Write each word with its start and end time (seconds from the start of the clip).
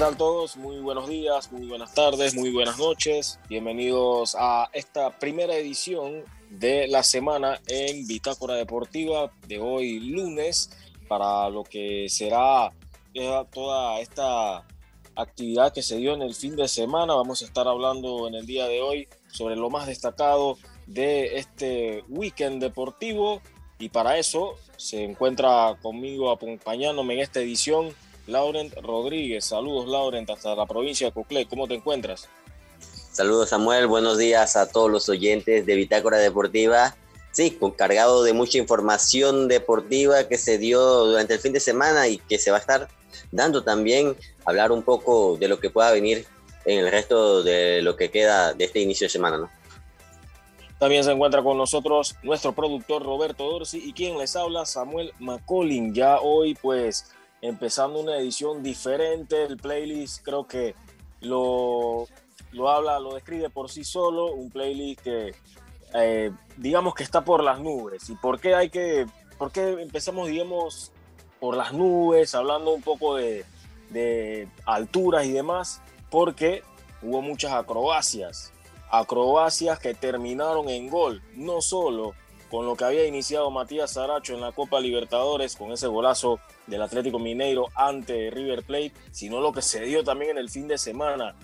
tal 0.00 0.16
todos? 0.16 0.56
Muy 0.56 0.78
buenos 0.78 1.10
días, 1.10 1.52
muy 1.52 1.68
buenas 1.68 1.92
tardes, 1.92 2.34
muy 2.34 2.50
buenas 2.50 2.78
noches. 2.78 3.38
Bienvenidos 3.50 4.34
a 4.38 4.70
esta 4.72 5.18
primera 5.18 5.54
edición 5.54 6.24
de 6.48 6.88
la 6.88 7.02
semana 7.02 7.60
en 7.66 8.06
Bitácora 8.06 8.54
Deportiva 8.54 9.30
de 9.46 9.58
hoy 9.58 10.00
lunes 10.00 10.70
para 11.06 11.50
lo 11.50 11.64
que 11.64 12.06
será 12.08 12.72
toda 13.52 14.00
esta 14.00 14.66
actividad 15.16 15.74
que 15.74 15.82
se 15.82 15.98
dio 15.98 16.14
en 16.14 16.22
el 16.22 16.34
fin 16.34 16.56
de 16.56 16.66
semana. 16.66 17.12
Vamos 17.12 17.42
a 17.42 17.44
estar 17.44 17.68
hablando 17.68 18.26
en 18.26 18.36
el 18.36 18.46
día 18.46 18.66
de 18.68 18.80
hoy 18.80 19.06
sobre 19.30 19.54
lo 19.54 19.68
más 19.68 19.86
destacado 19.86 20.56
de 20.86 21.36
este 21.36 22.04
weekend 22.08 22.62
deportivo 22.62 23.42
y 23.78 23.90
para 23.90 24.16
eso 24.16 24.54
se 24.78 25.04
encuentra 25.04 25.76
conmigo 25.82 26.30
acompañándome 26.30 27.12
en 27.12 27.20
esta 27.20 27.40
edición 27.40 27.94
Laurent 28.30 28.72
Rodríguez. 28.80 29.44
Saludos, 29.44 29.88
Laurent, 29.88 30.30
hasta 30.30 30.54
la 30.54 30.66
provincia 30.66 31.08
de 31.08 31.12
Coclé. 31.12 31.46
¿Cómo 31.46 31.66
te 31.66 31.74
encuentras? 31.74 32.28
Saludos, 33.12 33.50
Samuel. 33.50 33.86
Buenos 33.86 34.18
días 34.18 34.56
a 34.56 34.70
todos 34.70 34.90
los 34.90 35.08
oyentes 35.08 35.66
de 35.66 35.74
Bitácora 35.74 36.18
Deportiva. 36.18 36.96
Sí, 37.32 37.58
cargado 37.76 38.22
de 38.22 38.32
mucha 38.32 38.58
información 38.58 39.48
deportiva 39.48 40.28
que 40.28 40.38
se 40.38 40.58
dio 40.58 40.80
durante 40.80 41.34
el 41.34 41.40
fin 41.40 41.52
de 41.52 41.60
semana 41.60 42.08
y 42.08 42.18
que 42.18 42.38
se 42.38 42.50
va 42.50 42.56
a 42.56 42.60
estar 42.60 42.88
dando 43.32 43.62
también, 43.62 44.16
hablar 44.44 44.72
un 44.72 44.82
poco 44.82 45.36
de 45.36 45.48
lo 45.48 45.60
que 45.60 45.70
pueda 45.70 45.90
venir 45.92 46.26
en 46.64 46.80
el 46.80 46.90
resto 46.90 47.42
de 47.42 47.82
lo 47.82 47.96
que 47.96 48.10
queda 48.10 48.52
de 48.54 48.64
este 48.64 48.80
inicio 48.80 49.06
de 49.06 49.10
semana, 49.10 49.38
¿no? 49.38 49.50
También 50.78 51.04
se 51.04 51.12
encuentra 51.12 51.42
con 51.42 51.58
nosotros 51.58 52.16
nuestro 52.22 52.52
productor 52.52 53.02
Roberto 53.02 53.44
Dorsi 53.44 53.82
y 53.84 53.92
quien 53.92 54.16
les 54.16 54.34
habla 54.34 54.64
Samuel 54.64 55.12
McCollin. 55.18 55.92
Ya 55.94 56.20
hoy 56.20 56.54
pues 56.54 57.12
empezando 57.42 58.00
una 58.00 58.16
edición 58.16 58.62
diferente. 58.62 59.44
El 59.44 59.56
playlist 59.56 60.22
creo 60.22 60.46
que 60.46 60.74
lo, 61.20 62.06
lo 62.52 62.68
habla, 62.70 62.98
lo 62.98 63.14
describe 63.14 63.50
por 63.50 63.70
sí 63.70 63.84
solo. 63.84 64.32
Un 64.32 64.50
playlist 64.50 65.00
que 65.00 65.34
eh, 65.94 66.30
digamos 66.56 66.94
que 66.94 67.02
está 67.02 67.24
por 67.24 67.42
las 67.42 67.60
nubes. 67.60 68.08
¿Y 68.10 68.14
por 68.14 68.40
qué 68.40 68.54
hay 68.54 68.70
que, 68.70 69.06
por 69.38 69.50
qué 69.52 69.82
empezamos, 69.82 70.28
digamos, 70.28 70.92
por 71.38 71.56
las 71.56 71.72
nubes, 71.72 72.34
hablando 72.34 72.72
un 72.72 72.82
poco 72.82 73.16
de, 73.16 73.44
de 73.90 74.48
alturas 74.66 75.26
y 75.26 75.32
demás? 75.32 75.80
Porque 76.10 76.62
hubo 77.02 77.22
muchas 77.22 77.52
acrobacias. 77.52 78.52
Acrobacias 78.90 79.78
que 79.78 79.94
terminaron 79.94 80.68
en 80.68 80.88
gol. 80.88 81.22
No 81.34 81.60
solo 81.60 82.14
con 82.50 82.66
lo 82.66 82.74
que 82.74 82.84
había 82.84 83.06
iniciado 83.06 83.50
Matías 83.50 83.92
Saracho 83.92 84.34
en 84.34 84.40
la 84.40 84.52
Copa 84.52 84.80
Libertadores, 84.80 85.56
con 85.56 85.70
ese 85.70 85.86
golazo 85.86 86.40
del 86.66 86.82
Atlético 86.82 87.18
Mineiro 87.18 87.68
ante 87.74 88.30
River 88.30 88.64
Plate, 88.64 88.92
sino 89.12 89.40
lo 89.40 89.52
que 89.52 89.62
se 89.62 89.82
dio 89.82 90.02
también 90.02 90.32
en 90.32 90.38
el 90.38 90.50
fin 90.50 90.66
de 90.66 90.76
semana. 90.76 91.36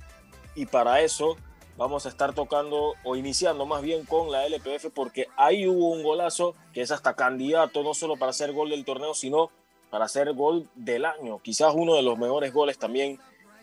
Y 0.56 0.66
para 0.66 1.00
eso 1.00 1.36
vamos 1.76 2.06
a 2.06 2.08
estar 2.08 2.34
tocando 2.34 2.94
o 3.04 3.16
iniciando 3.16 3.66
más 3.66 3.82
bien 3.82 4.04
con 4.04 4.32
la 4.32 4.46
LPF, 4.46 4.86
porque 4.92 5.28
ahí 5.36 5.68
hubo 5.68 5.90
un 5.90 6.02
golazo 6.02 6.54
que 6.72 6.80
es 6.80 6.90
hasta 6.90 7.14
candidato 7.14 7.82
no 7.84 7.94
solo 7.94 8.16
para 8.16 8.30
hacer 8.30 8.52
gol 8.52 8.70
del 8.70 8.84
torneo, 8.84 9.14
sino 9.14 9.50
para 9.90 10.06
hacer 10.06 10.32
gol 10.32 10.68
del 10.74 11.04
año. 11.04 11.38
Quizás 11.38 11.72
uno 11.74 11.94
de 11.94 12.02
los 12.02 12.18
mejores 12.18 12.52
goles 12.52 12.78
también 12.78 13.20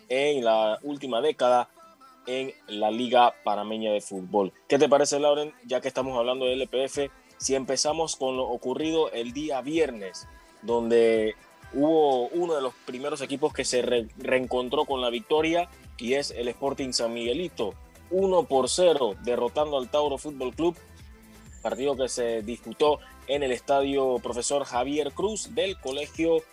en 0.07 0.45
la 0.45 0.79
última 0.83 1.19
década 1.19 1.67
en 2.25 2.53
la 2.67 2.91
Liga 2.91 3.33
Panameña 3.43 3.91
de 3.91 4.01
Fútbol. 4.01 4.53
¿Qué 4.67 4.77
te 4.79 4.87
parece, 4.87 5.19
Lauren? 5.19 5.53
Ya 5.65 5.81
que 5.81 5.87
estamos 5.87 6.17
hablando 6.17 6.45
de 6.45 6.53
LPF, 6.53 7.11
si 7.37 7.55
empezamos 7.55 8.15
con 8.15 8.37
lo 8.37 8.43
ocurrido 8.43 9.11
el 9.11 9.33
día 9.33 9.61
viernes, 9.61 10.27
donde 10.61 11.35
hubo 11.73 12.27
uno 12.29 12.55
de 12.55 12.61
los 12.61 12.73
primeros 12.85 13.21
equipos 13.21 13.53
que 13.53 13.65
se 13.65 13.81
reencontró 14.17 14.85
con 14.85 15.01
la 15.01 15.09
victoria 15.09 15.69
y 15.97 16.13
es 16.13 16.31
el 16.31 16.47
Sporting 16.47 16.91
San 16.91 17.13
Miguelito, 17.13 17.73
1 18.11 18.43
por 18.43 18.69
0, 18.69 19.15
derrotando 19.23 19.77
al 19.77 19.89
Tauro 19.89 20.17
Fútbol 20.17 20.53
Club, 20.53 20.75
partido 21.61 21.95
que 21.95 22.09
se 22.09 22.41
disputó 22.41 22.99
en 23.27 23.43
el 23.43 23.51
estadio 23.51 24.19
Profesor 24.19 24.65
Javier 24.65 25.11
Cruz 25.13 25.55
del 25.55 25.79
Colegio 25.79 26.43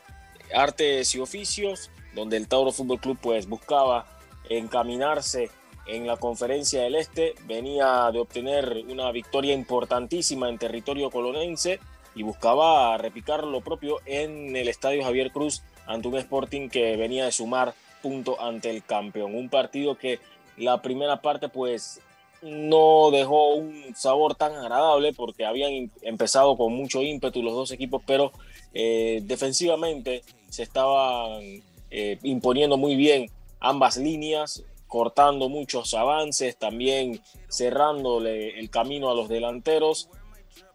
Artes 0.54 1.14
y 1.14 1.20
Oficios, 1.20 1.90
donde 2.14 2.36
el 2.36 2.48
Tauro 2.48 2.72
Fútbol 2.72 3.00
Club 3.00 3.18
pues 3.20 3.48
buscaba 3.48 4.06
encaminarse 4.48 5.50
en 5.86 6.06
la 6.06 6.16
conferencia 6.16 6.82
del 6.82 6.94
Este, 6.94 7.34
venía 7.46 8.10
de 8.12 8.20
obtener 8.20 8.84
una 8.88 9.10
victoria 9.12 9.54
importantísima 9.54 10.48
en 10.48 10.58
territorio 10.58 11.10
colonense 11.10 11.80
y 12.14 12.22
buscaba 12.22 12.96
repicar 12.98 13.44
lo 13.44 13.60
propio 13.60 13.98
en 14.04 14.54
el 14.56 14.68
Estadio 14.68 15.04
Javier 15.04 15.30
Cruz 15.30 15.62
ante 15.86 16.08
un 16.08 16.16
Sporting 16.16 16.68
que 16.68 16.96
venía 16.96 17.24
de 17.24 17.32
sumar 17.32 17.74
punto 18.02 18.40
ante 18.40 18.70
el 18.70 18.84
campeón. 18.84 19.34
Un 19.34 19.48
partido 19.48 19.96
que 19.96 20.18
la 20.56 20.82
primera 20.82 21.20
parte 21.20 21.48
pues 21.48 22.00
no 22.42 23.10
dejó 23.10 23.54
un 23.54 23.94
sabor 23.94 24.34
tan 24.34 24.54
agradable 24.54 25.12
porque 25.12 25.44
habían 25.44 25.90
empezado 26.02 26.56
con 26.56 26.72
mucho 26.72 27.02
ímpetu 27.02 27.42
los 27.42 27.54
dos 27.54 27.70
equipos, 27.70 28.02
pero 28.06 28.32
eh, 28.72 29.20
defensivamente 29.24 30.22
se 30.48 30.62
estaban 30.62 31.42
eh, 31.90 32.18
imponiendo 32.22 32.76
muy 32.76 32.96
bien 32.96 33.30
ambas 33.60 33.96
líneas, 33.96 34.64
cortando 34.90 35.48
muchos 35.48 35.94
avances, 35.94 36.58
también 36.58 37.22
cerrándole 37.48 38.58
el 38.58 38.70
camino 38.70 39.08
a 39.08 39.14
los 39.14 39.28
delanteros. 39.28 40.10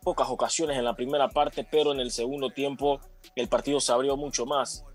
Pocas 0.02 0.30
ocasiones 0.30 0.78
en 0.78 0.86
la 0.86 0.96
primera 0.96 1.28
parte, 1.28 1.68
pero 1.70 1.92
en 1.92 2.00
el 2.00 2.12
segundo 2.12 2.50
tiempo 2.50 3.02
el 3.36 3.50
partido 3.50 3.82
se 3.82 3.92
abrió 3.92 4.16
mucho 4.16 4.46
más, 4.46 4.86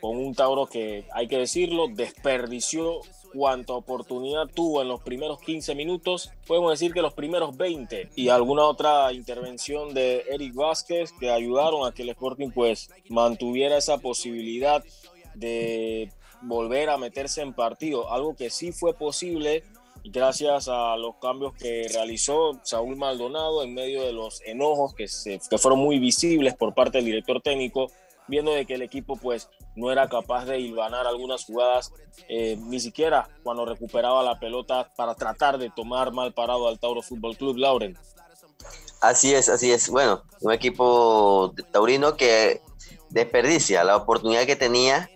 con 0.00 0.16
un 0.16 0.34
Tauro 0.34 0.66
que, 0.66 1.06
hay 1.12 1.28
que 1.28 1.36
decirlo, 1.36 1.88
desperdició 1.88 3.02
cuanta 3.34 3.74
oportunidad 3.74 4.46
tuvo 4.48 4.82
en 4.82 4.88
los 4.88 5.02
primeros 5.02 5.40
15 5.40 5.74
minutos, 5.74 6.32
podemos 6.46 6.72
decir 6.72 6.92
que 6.92 7.02
los 7.02 7.12
primeros 7.12 7.56
20 7.56 8.10
y 8.16 8.28
alguna 8.28 8.64
otra 8.64 9.12
intervención 9.12 9.94
de 9.94 10.24
Eric 10.30 10.54
Vázquez 10.54 11.12
que 11.12 11.30
ayudaron 11.30 11.86
a 11.86 11.92
que 11.92 12.02
el 12.02 12.08
Sporting 12.08 12.50
pues 12.50 12.90
mantuviera 13.08 13.76
esa 13.76 13.98
posibilidad 13.98 14.82
de 15.34 16.10
volver 16.42 16.90
a 16.90 16.96
meterse 16.96 17.42
en 17.42 17.52
partido, 17.52 18.12
algo 18.12 18.34
que 18.34 18.50
sí 18.50 18.72
fue 18.72 18.94
posible 18.94 19.64
gracias 20.04 20.68
a 20.68 20.96
los 20.96 21.16
cambios 21.16 21.52
que 21.54 21.86
realizó 21.92 22.58
Saúl 22.62 22.96
Maldonado 22.96 23.62
en 23.62 23.74
medio 23.74 24.02
de 24.02 24.12
los 24.12 24.40
enojos 24.42 24.94
que, 24.94 25.08
se, 25.08 25.40
que 25.48 25.58
fueron 25.58 25.80
muy 25.80 25.98
visibles 25.98 26.54
por 26.54 26.74
parte 26.74 26.98
del 26.98 27.06
director 27.06 27.40
técnico, 27.42 27.90
viendo 28.26 28.52
de 28.52 28.64
que 28.64 28.74
el 28.74 28.82
equipo 28.82 29.16
pues 29.16 29.48
no 29.76 29.90
era 29.90 30.08
capaz 30.08 30.46
de 30.46 30.58
hilvanar 30.58 31.06
algunas 31.06 31.44
jugadas, 31.44 31.92
eh, 32.28 32.56
ni 32.58 32.80
siquiera 32.80 33.28
cuando 33.42 33.64
recuperaba 33.64 34.22
la 34.22 34.38
pelota 34.38 34.90
para 34.96 35.14
tratar 35.14 35.58
de 35.58 35.70
tomar 35.70 36.12
mal 36.12 36.32
parado 36.32 36.68
al 36.68 36.78
Tauro 36.78 37.02
Fútbol 37.02 37.36
Club, 37.36 37.56
Lauren. 37.56 37.96
Así 39.00 39.32
es, 39.32 39.48
así 39.48 39.72
es. 39.72 39.88
Bueno, 39.88 40.22
un 40.40 40.52
equipo 40.52 41.54
taurino 41.72 42.16
que 42.16 42.60
desperdicia 43.08 43.82
la 43.82 43.96
oportunidad 43.96 44.44
que 44.44 44.56
tenía 44.56 45.08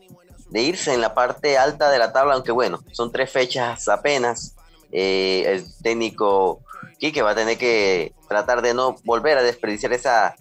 de 0.54 0.62
irse 0.62 0.94
en 0.94 1.00
la 1.00 1.14
parte 1.14 1.58
alta 1.58 1.90
de 1.90 1.98
la 1.98 2.12
tabla, 2.12 2.34
aunque 2.34 2.52
bueno, 2.52 2.78
son 2.92 3.10
tres 3.10 3.28
fechas 3.28 3.88
apenas. 3.88 4.54
Eh, 4.92 5.42
el 5.48 5.64
técnico 5.82 6.60
Quique 7.00 7.22
va 7.22 7.32
a 7.32 7.34
tener 7.34 7.58
que 7.58 8.14
tratar 8.28 8.62
de 8.62 8.72
no 8.72 8.94
volver 9.02 9.36
a 9.36 9.42
desperdiciar 9.42 9.92
esa 9.92 10.36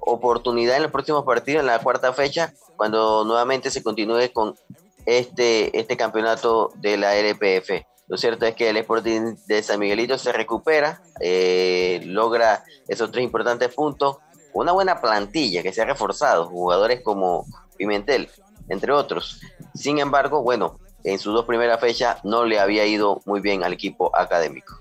oportunidad 0.00 0.76
en 0.76 0.84
los 0.84 0.90
próximos 0.90 1.26
partidos, 1.26 1.60
en 1.60 1.66
la 1.66 1.78
cuarta 1.78 2.14
fecha, 2.14 2.54
cuando 2.76 3.22
nuevamente 3.26 3.70
se 3.70 3.82
continúe 3.82 4.32
con 4.32 4.56
este, 5.04 5.78
este 5.78 5.94
campeonato 5.94 6.72
de 6.76 6.96
la 6.96 7.16
LPF. 7.16 7.84
Lo 8.08 8.16
cierto 8.16 8.46
es 8.46 8.54
que 8.54 8.70
el 8.70 8.78
Sporting 8.78 9.36
de 9.46 9.62
San 9.62 9.78
Miguelito 9.78 10.16
se 10.16 10.32
recupera, 10.32 11.02
eh, 11.20 12.00
logra 12.06 12.64
esos 12.88 13.10
tres 13.10 13.24
importantes 13.24 13.74
puntos, 13.74 14.16
una 14.54 14.72
buena 14.72 15.02
plantilla 15.02 15.62
que 15.62 15.74
se 15.74 15.82
ha 15.82 15.84
reforzado, 15.84 16.46
jugadores 16.46 17.02
como 17.02 17.44
Pimentel, 17.76 18.30
entre 18.70 18.92
otros. 18.92 19.40
Sin 19.74 19.98
embargo, 19.98 20.42
bueno, 20.42 20.78
en 21.04 21.18
sus 21.18 21.34
dos 21.34 21.44
primeras 21.44 21.80
fechas 21.80 22.24
no 22.24 22.44
le 22.44 22.58
había 22.58 22.86
ido 22.86 23.20
muy 23.26 23.40
bien 23.40 23.62
al 23.62 23.74
equipo 23.74 24.10
académico. 24.16 24.80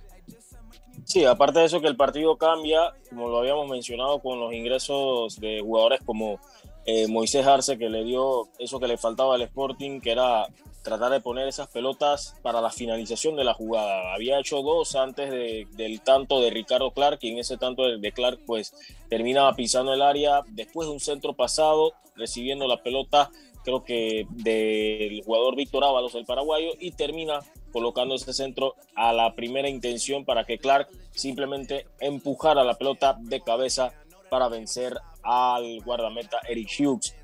Sí, 1.06 1.26
aparte 1.26 1.60
de 1.60 1.66
eso 1.66 1.82
que 1.82 1.88
el 1.88 1.98
partido 1.98 2.38
cambia, 2.38 2.94
como 3.10 3.30
lo 3.30 3.40
habíamos 3.40 3.68
mencionado, 3.68 4.20
con 4.20 4.40
los 4.40 4.54
ingresos 4.54 5.40
de 5.40 5.60
jugadores 5.62 6.02
como 6.06 6.40
eh, 6.86 7.08
Moisés 7.08 7.48
Arce, 7.48 7.78
que 7.78 7.90
le 7.90 8.04
dio 8.04 8.48
eso 8.60 8.80
que 8.80 8.88
le 8.88 8.98
faltaba 8.98 9.36
al 9.36 9.42
Sporting, 9.42 10.02
que 10.02 10.12
era 10.12 10.48
tratar 10.84 11.12
de 11.12 11.20
poner 11.20 11.48
esas 11.48 11.68
pelotas 11.68 12.36
para 12.42 12.62
la 12.62 12.70
finalización 12.70 13.36
de 13.36 13.44
la 13.44 13.54
jugada. 13.54 14.14
Había 14.14 14.40
hecho 14.40 14.62
dos 14.62 14.96
antes 14.96 15.30
del 15.32 16.02
tanto 16.02 16.42
de 16.42 16.52
Ricardo 16.52 16.92
Clark 16.92 17.20
y 17.22 17.32
en 17.32 17.40
ese 17.40 17.58
tanto 17.58 17.84
de 17.98 18.12
Clark 18.12 18.40
pues 18.46 18.74
terminaba 19.10 19.54
pisando 19.54 19.94
el 19.94 20.02
área 20.02 20.42
después 20.50 20.88
de 20.88 20.94
un 20.94 21.00
centro 21.00 21.34
pasado, 21.34 21.94
recibiendo 22.16 22.68
la 22.68 22.82
pelota 22.82 23.30
creo 23.64 23.84
que 23.84 24.26
del 24.30 25.22
jugador 25.24 25.56
Víctor 25.56 25.84
Ábalos, 25.84 26.16
el 26.16 26.26
paraguayo, 26.26 26.72
y 26.80 26.92
termina 26.92 27.40
colocando 27.72 28.16
ese 28.16 28.34
centro 28.34 28.76
a 28.96 29.14
la 29.14 29.36
primera 29.36 29.70
intención 29.70 30.26
para 30.26 30.44
que 30.44 30.58
Clark 30.58 30.90
simplemente 31.12 31.86
empujara 32.00 32.64
la 32.64 32.76
pelota 32.76 33.18
de 33.20 33.42
cabeza 33.42 33.94
para 34.30 34.48
vencer 34.48 34.98
al 35.24 35.82
guardameta 35.82 36.40
Eric 36.48 36.70
Hughes. 36.80 37.16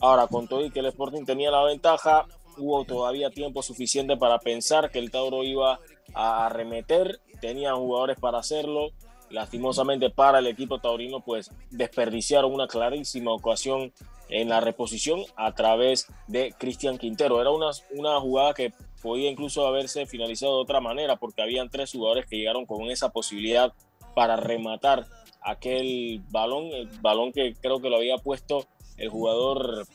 Ahora, 0.00 0.26
con 0.26 0.48
todo 0.48 0.64
y 0.64 0.70
que 0.70 0.80
el 0.80 0.86
Sporting 0.86 1.24
tenía 1.24 1.50
la 1.50 1.64
ventaja, 1.64 2.26
hubo 2.56 2.84
todavía 2.84 3.30
tiempo 3.30 3.62
suficiente 3.62 4.16
para 4.16 4.38
pensar 4.38 4.90
que 4.90 4.98
el 4.98 5.10
Tauro 5.10 5.44
iba 5.44 5.78
a 6.14 6.46
arremeter, 6.46 7.20
tenían 7.40 7.76
jugadores 7.76 8.18
para 8.18 8.38
hacerlo. 8.38 8.90
Lastimosamente 9.30 10.10
para 10.10 10.40
el 10.40 10.48
equipo 10.48 10.80
taurino, 10.80 11.20
pues 11.20 11.52
desperdiciaron 11.70 12.52
una 12.52 12.66
clarísima 12.66 13.32
ocasión 13.32 13.92
en 14.30 14.48
la 14.48 14.60
reposición 14.60 15.20
a 15.36 15.54
través 15.54 16.06
de 16.26 16.54
Cristian 16.58 16.98
Quintero. 16.98 17.40
Era 17.40 17.50
una, 17.50 17.70
una 17.90 18.20
jugada 18.20 18.54
que 18.54 18.72
podía 19.02 19.30
incluso 19.30 19.66
haberse 19.66 20.06
finalizado 20.06 20.56
de 20.56 20.62
otra 20.62 20.80
manera 20.80 21.16
porque 21.16 21.42
habían 21.42 21.70
tres 21.70 21.92
jugadores 21.92 22.26
que 22.26 22.36
llegaron 22.36 22.66
con 22.66 22.90
esa 22.90 23.10
posibilidad 23.10 23.72
para 24.14 24.36
rematar 24.36 25.06
aquel 25.42 26.22
balón, 26.30 26.66
el 26.66 26.88
balón 27.00 27.32
que 27.32 27.54
creo 27.54 27.80
que 27.80 27.88
lo 27.88 27.96
había 27.96 28.18
puesto 28.18 28.66
el 28.96 29.08
jugador 29.08 29.86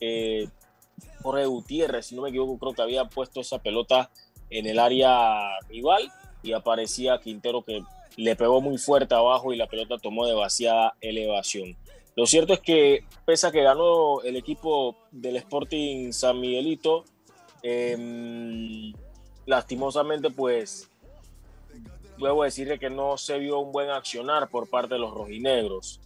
eh, 0.00 0.48
Jorge 1.22 1.46
Gutiérrez, 1.46 2.06
si 2.06 2.14
no 2.14 2.22
me 2.22 2.28
equivoco, 2.28 2.58
creo 2.58 2.74
que 2.74 2.82
había 2.82 3.04
puesto 3.06 3.40
esa 3.40 3.60
pelota 3.60 4.10
en 4.50 4.66
el 4.66 4.78
área 4.78 5.58
rival 5.68 6.10
y 6.42 6.52
aparecía 6.52 7.20
Quintero 7.20 7.62
que 7.62 7.82
le 8.16 8.36
pegó 8.36 8.60
muy 8.60 8.76
fuerte 8.76 9.14
abajo 9.14 9.52
y 9.52 9.56
la 9.56 9.66
pelota 9.66 9.96
tomó 9.98 10.26
demasiada 10.26 10.94
elevación. 11.00 11.76
Lo 12.14 12.26
cierto 12.26 12.52
es 12.52 12.60
que, 12.60 13.04
pese 13.24 13.46
a 13.46 13.52
que 13.52 13.62
ganó 13.62 14.20
el 14.22 14.36
equipo 14.36 14.96
del 15.10 15.36
Sporting 15.36 16.12
San 16.12 16.40
Miguelito, 16.40 17.04
em, 17.62 18.92
lastimosamente, 19.46 20.30
pues, 20.30 20.90
luego 22.18 22.44
decirle 22.44 22.78
que 22.78 22.90
no 22.90 23.16
se 23.16 23.38
vio 23.38 23.58
un 23.58 23.72
buen 23.72 23.90
accionar 23.90 24.48
por 24.48 24.68
parte 24.68 24.94
de 24.94 25.00
los 25.00 25.12
rojinegros. 25.12 26.00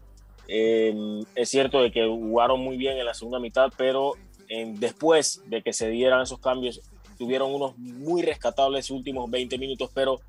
Em, 0.49 1.25
es 1.35 1.49
cierto 1.49 1.83
de 1.83 1.91
que 1.91 2.07
jugaron 2.07 2.61
muy 2.61 2.77
bien 2.77 2.97
en 2.99 3.05
la 3.05 3.15
segunda 3.15 3.41
mitad, 3.41 3.73
pero 3.77 4.15
después 4.49 5.43
de 5.47 5.61
que 5.61 5.73
se 5.73 5.89
dieran 5.89 6.23
esos 6.23 6.39
cambios, 6.39 6.81
tuvieron 7.19 7.53
unos 7.53 7.77
muy 7.79 8.23
rescatables 8.23 8.91
últimos 8.91 9.29
20 9.31 9.59
minutos, 9.59 9.91
pero 9.93 10.21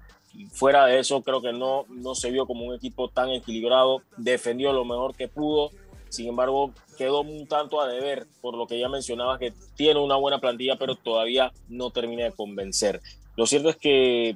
fuera 0.46 0.86
de 0.86 1.00
eso 1.00 1.22
creo 1.22 1.42
que 1.42 1.54
no, 1.54 1.86
no 1.90 2.16
se 2.16 2.32
vio 2.32 2.46
como 2.46 2.66
un 2.66 2.76
equipo 2.76 3.10
tan 3.10 3.30
equilibrado, 3.30 4.02
defendió 4.18 4.74
lo 4.74 4.86
mejor 4.86 5.16
que 5.16 5.28
pudo, 5.28 5.72
sin 6.10 6.28
embargo 6.28 6.72
quedó 6.98 7.22
un 7.22 7.48
tanto 7.48 7.82
a 7.82 7.88
deber 7.88 8.28
por 8.42 8.56
lo 8.56 8.68
que 8.68 8.80
ya 8.80 8.90
mencionaba 8.90 9.38
que 9.40 9.54
tiene 9.76 10.00
una 10.00 10.16
buena 10.16 10.40
plantilla, 10.40 10.78
pero 10.78 10.96
todavía 10.96 11.52
no 11.68 11.92
termina 11.92 12.24
de 12.24 12.32
convencer. 12.32 13.02
Lo 13.36 13.46
cierto 13.46 13.70
es 13.70 13.76
que 13.76 14.36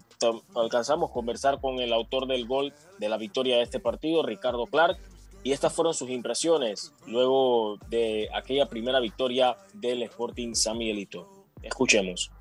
alcanzamos 0.56 1.10
a 1.10 1.14
conversar 1.14 1.60
con 1.60 1.80
el 1.80 1.92
autor 1.92 2.28
del 2.28 2.46
gol 2.46 2.72
de 3.00 3.10
la 3.10 3.18
victoria 3.18 3.58
de 3.58 3.64
este 3.64 3.80
partido, 3.80 4.22
Ricardo 4.22 4.68
Clark, 4.68 4.98
y 5.44 5.54
estas 5.54 5.74
fueron 5.74 5.96
sus 5.96 6.10
impresiones 6.12 6.94
luego 7.08 7.80
de 7.90 8.30
aquella 8.34 8.68
primera 8.68 9.00
victoria 9.00 9.58
del 9.74 10.04
Sporting 10.04 10.54
San 10.54 10.78
Miguelito. 10.78 11.28
Escuchemos. 11.64 12.32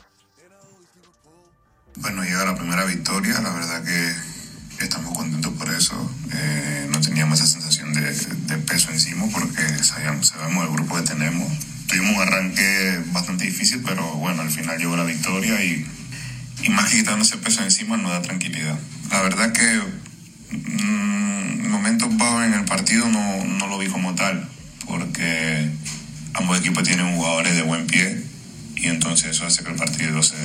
Bueno, 1.96 2.22
llega 2.22 2.44
la 2.44 2.54
primera 2.54 2.84
victoria, 2.84 3.40
la 3.40 3.50
verdad 3.50 3.82
que 3.84 4.84
estamos 4.84 5.12
contentos 5.16 5.52
por 5.54 5.72
eso. 5.74 6.10
Eh, 6.32 6.88
no 6.90 7.00
teníamos 7.00 7.40
esa 7.40 7.46
sensación 7.48 7.92
de, 7.92 8.56
peso 8.58 8.90
encima 8.90 9.26
porque 9.32 9.62
sabíamos, 9.82 10.28
sabemos 10.28 10.64
el 10.64 10.72
grupo 10.72 10.96
que 10.96 11.02
tenemos. 11.02 11.52
Tuvimos 11.86 12.16
un 12.16 12.22
arranque 12.22 13.02
bastante 13.12 13.44
difícil, 13.44 13.82
pero 13.84 14.14
bueno, 14.14 14.42
al 14.42 14.50
final 14.50 14.78
llegó 14.78 14.96
la 14.96 15.04
victoria 15.04 15.62
y, 15.64 15.84
y 16.62 16.68
más 16.70 16.90
que 16.90 17.00
ese 17.00 17.36
peso 17.38 17.62
encima 17.62 17.96
nos 17.96 18.12
da 18.12 18.22
tranquilidad. 18.22 18.78
La 19.10 19.22
verdad 19.22 19.52
que 19.52 19.80
mmm, 20.56 21.68
momentos 21.68 22.16
bajos 22.16 22.44
en 22.44 22.54
el 22.54 22.64
partido 22.64 23.08
no, 23.08 23.44
no 23.44 23.66
lo 23.66 23.78
vi 23.78 23.88
como 23.88 24.14
tal, 24.14 24.48
porque 24.86 25.68
ambos 26.34 26.58
equipos 26.60 26.84
tienen 26.84 27.16
jugadores 27.16 27.56
de 27.56 27.62
buen 27.62 27.86
pie 27.86 28.22
y 28.76 28.86
entonces 28.86 29.30
eso 29.30 29.44
hace 29.44 29.64
que 29.64 29.70
el 29.70 29.76
partido 29.76 30.22
se, 30.22 30.36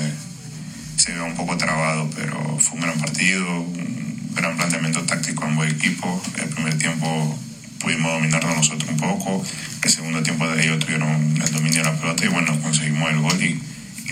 se 1.06 1.14
vea 1.14 1.24
un 1.24 1.36
poco 1.36 1.56
trabado, 1.56 2.10
pero 2.16 2.58
fue 2.58 2.80
un 2.80 2.82
gran 2.82 3.00
partido, 3.00 3.62
un 3.62 4.32
gran 4.34 4.58
planteamiento 4.58 5.04
táctico 5.04 5.46
ambos 5.46 5.68
equipos. 5.68 6.22
El 6.38 6.50
primer 6.50 6.78
tiempo 6.80 7.40
pudimos 7.80 8.12
dominarlo 8.14 8.56
nosotros 8.56 8.90
un 8.90 8.98
poco, 8.98 9.44
el 9.84 9.90
segundo 9.90 10.24
tiempo 10.24 10.48
de 10.48 10.64
ellos 10.64 10.80
tuvieron 10.80 11.40
el 11.42 11.52
dominio 11.52 11.84
de 11.84 11.92
la 11.92 12.00
pelota 12.00 12.26
y 12.26 12.30
bueno, 12.30 12.60
conseguimos 12.60 13.12
el 13.12 13.20
gol 13.20 13.44
y, 13.44 13.62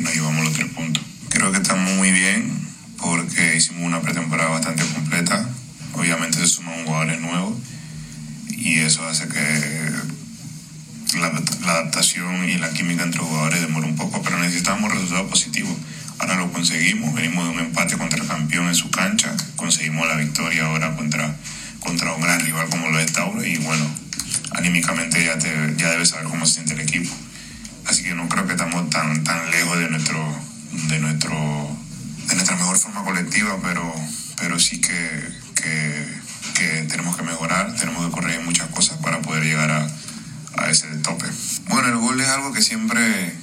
nos 0.02 0.14
llevamos 0.14 0.46
los 0.46 0.54
tres 0.54 0.70
puntos. 0.72 1.04
Creo 1.30 1.52
que 1.52 1.58
estamos 1.58 1.92
muy 1.94 2.12
bien 2.12 2.52
porque 2.98 3.56
hicimos 3.56 3.84
una 3.84 4.02
pretemporada 4.02 4.50
bastante 4.50 4.84
completa 4.86 5.48
obviamente 5.94 6.40
se 6.40 6.48
suman 6.48 6.86
jugadores 6.86 7.20
nuevos 7.22 7.54
y 8.50 8.80
eso 8.80 9.06
hace 9.08 9.28
que 9.28 9.92
la, 11.20 11.28
adaptación 11.28 12.50
y 12.50 12.58
la 12.58 12.72
química 12.72 13.04
entre 13.04 13.22
jugadores 13.22 13.62
demore 13.62 13.88
un 13.88 13.96
poco, 13.96 14.22
pero 14.22 14.40
necesitamos 14.40 14.92
resultados 14.92 15.30
positivos. 15.30 15.76
Ahora 16.24 16.38
lo 16.38 16.54
conseguimos, 16.54 17.14
venimos 17.14 17.44
de 17.44 17.52
un 17.52 17.60
empate 17.60 17.98
contra 17.98 18.18
el 18.18 18.26
campeón 18.26 18.68
en 18.68 18.76
su 18.76 18.90
cancha, 18.90 19.36
conseguimos 19.58 20.08
la 20.08 20.16
victoria 20.16 20.68
ahora 20.68 20.96
contra, 20.96 21.36
contra 21.82 22.14
un 22.14 22.22
gran 22.22 22.40
rival 22.40 22.70
como 22.70 22.88
lo 22.88 22.98
es 22.98 23.12
Tauro 23.12 23.44
y 23.44 23.58
bueno, 23.58 23.86
anímicamente 24.52 25.26
ya, 25.26 25.38
te, 25.38 25.50
ya 25.76 25.90
debes 25.92 26.10
saber 26.10 26.28
cómo 26.28 26.46
se 26.46 26.54
siente 26.54 26.76
el 26.76 26.80
equipo. 26.80 27.14
Así 27.86 28.04
que 28.04 28.16
no 28.16 28.30
creo 28.30 28.48
que 28.48 28.54
estamos 28.54 28.90
tan, 28.90 29.22
tan 29.26 29.52
lejos 29.52 29.78
de 29.78 29.90
nuestro, 29.90 30.18
de 30.88 31.00
nuestro 31.00 31.78
de 32.30 32.36
nuestra 32.36 32.56
mejor 32.56 32.78
forma 32.78 33.04
colectiva, 33.04 33.58
pero, 33.62 33.94
pero 34.40 34.58
sí 34.60 34.80
que, 34.80 35.30
que, 35.56 36.24
tenemos 36.88 37.18
que 37.18 37.24
mejorar, 37.24 37.76
tenemos 37.76 38.06
que 38.06 38.12
corregir 38.12 38.42
muchas 38.42 38.70
cosas 38.70 38.98
para 39.00 39.22
poder 39.22 39.44
llegar 39.44 39.70
a, 39.70 39.88
a 40.56 40.70
ese 40.70 40.88
tope. 41.04 41.26
Bueno, 41.68 41.90
el 41.90 41.98
gol 41.98 42.22
es 42.22 42.30
algo 42.30 42.54
que 42.54 42.62
siempre, 42.62 43.34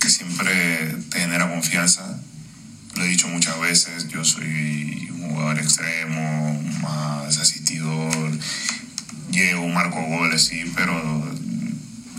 que 0.00 0.08
siempre 0.08 0.96
te 1.10 1.20
genera 1.20 1.48
confianza. 1.48 2.18
Lo 2.96 3.04
he 3.04 3.08
dicho 3.08 3.28
muchas 3.28 3.60
veces, 3.60 4.08
yo 4.08 4.24
soy 4.24 5.08
un 5.12 5.30
jugador 5.30 5.58
extremo, 5.58 6.60
más 6.80 7.38
asistidor, 7.38 8.30
llego, 9.30 9.68
marco 9.68 10.02
goles, 10.02 10.44
sí, 10.44 10.64
pero 10.74 10.94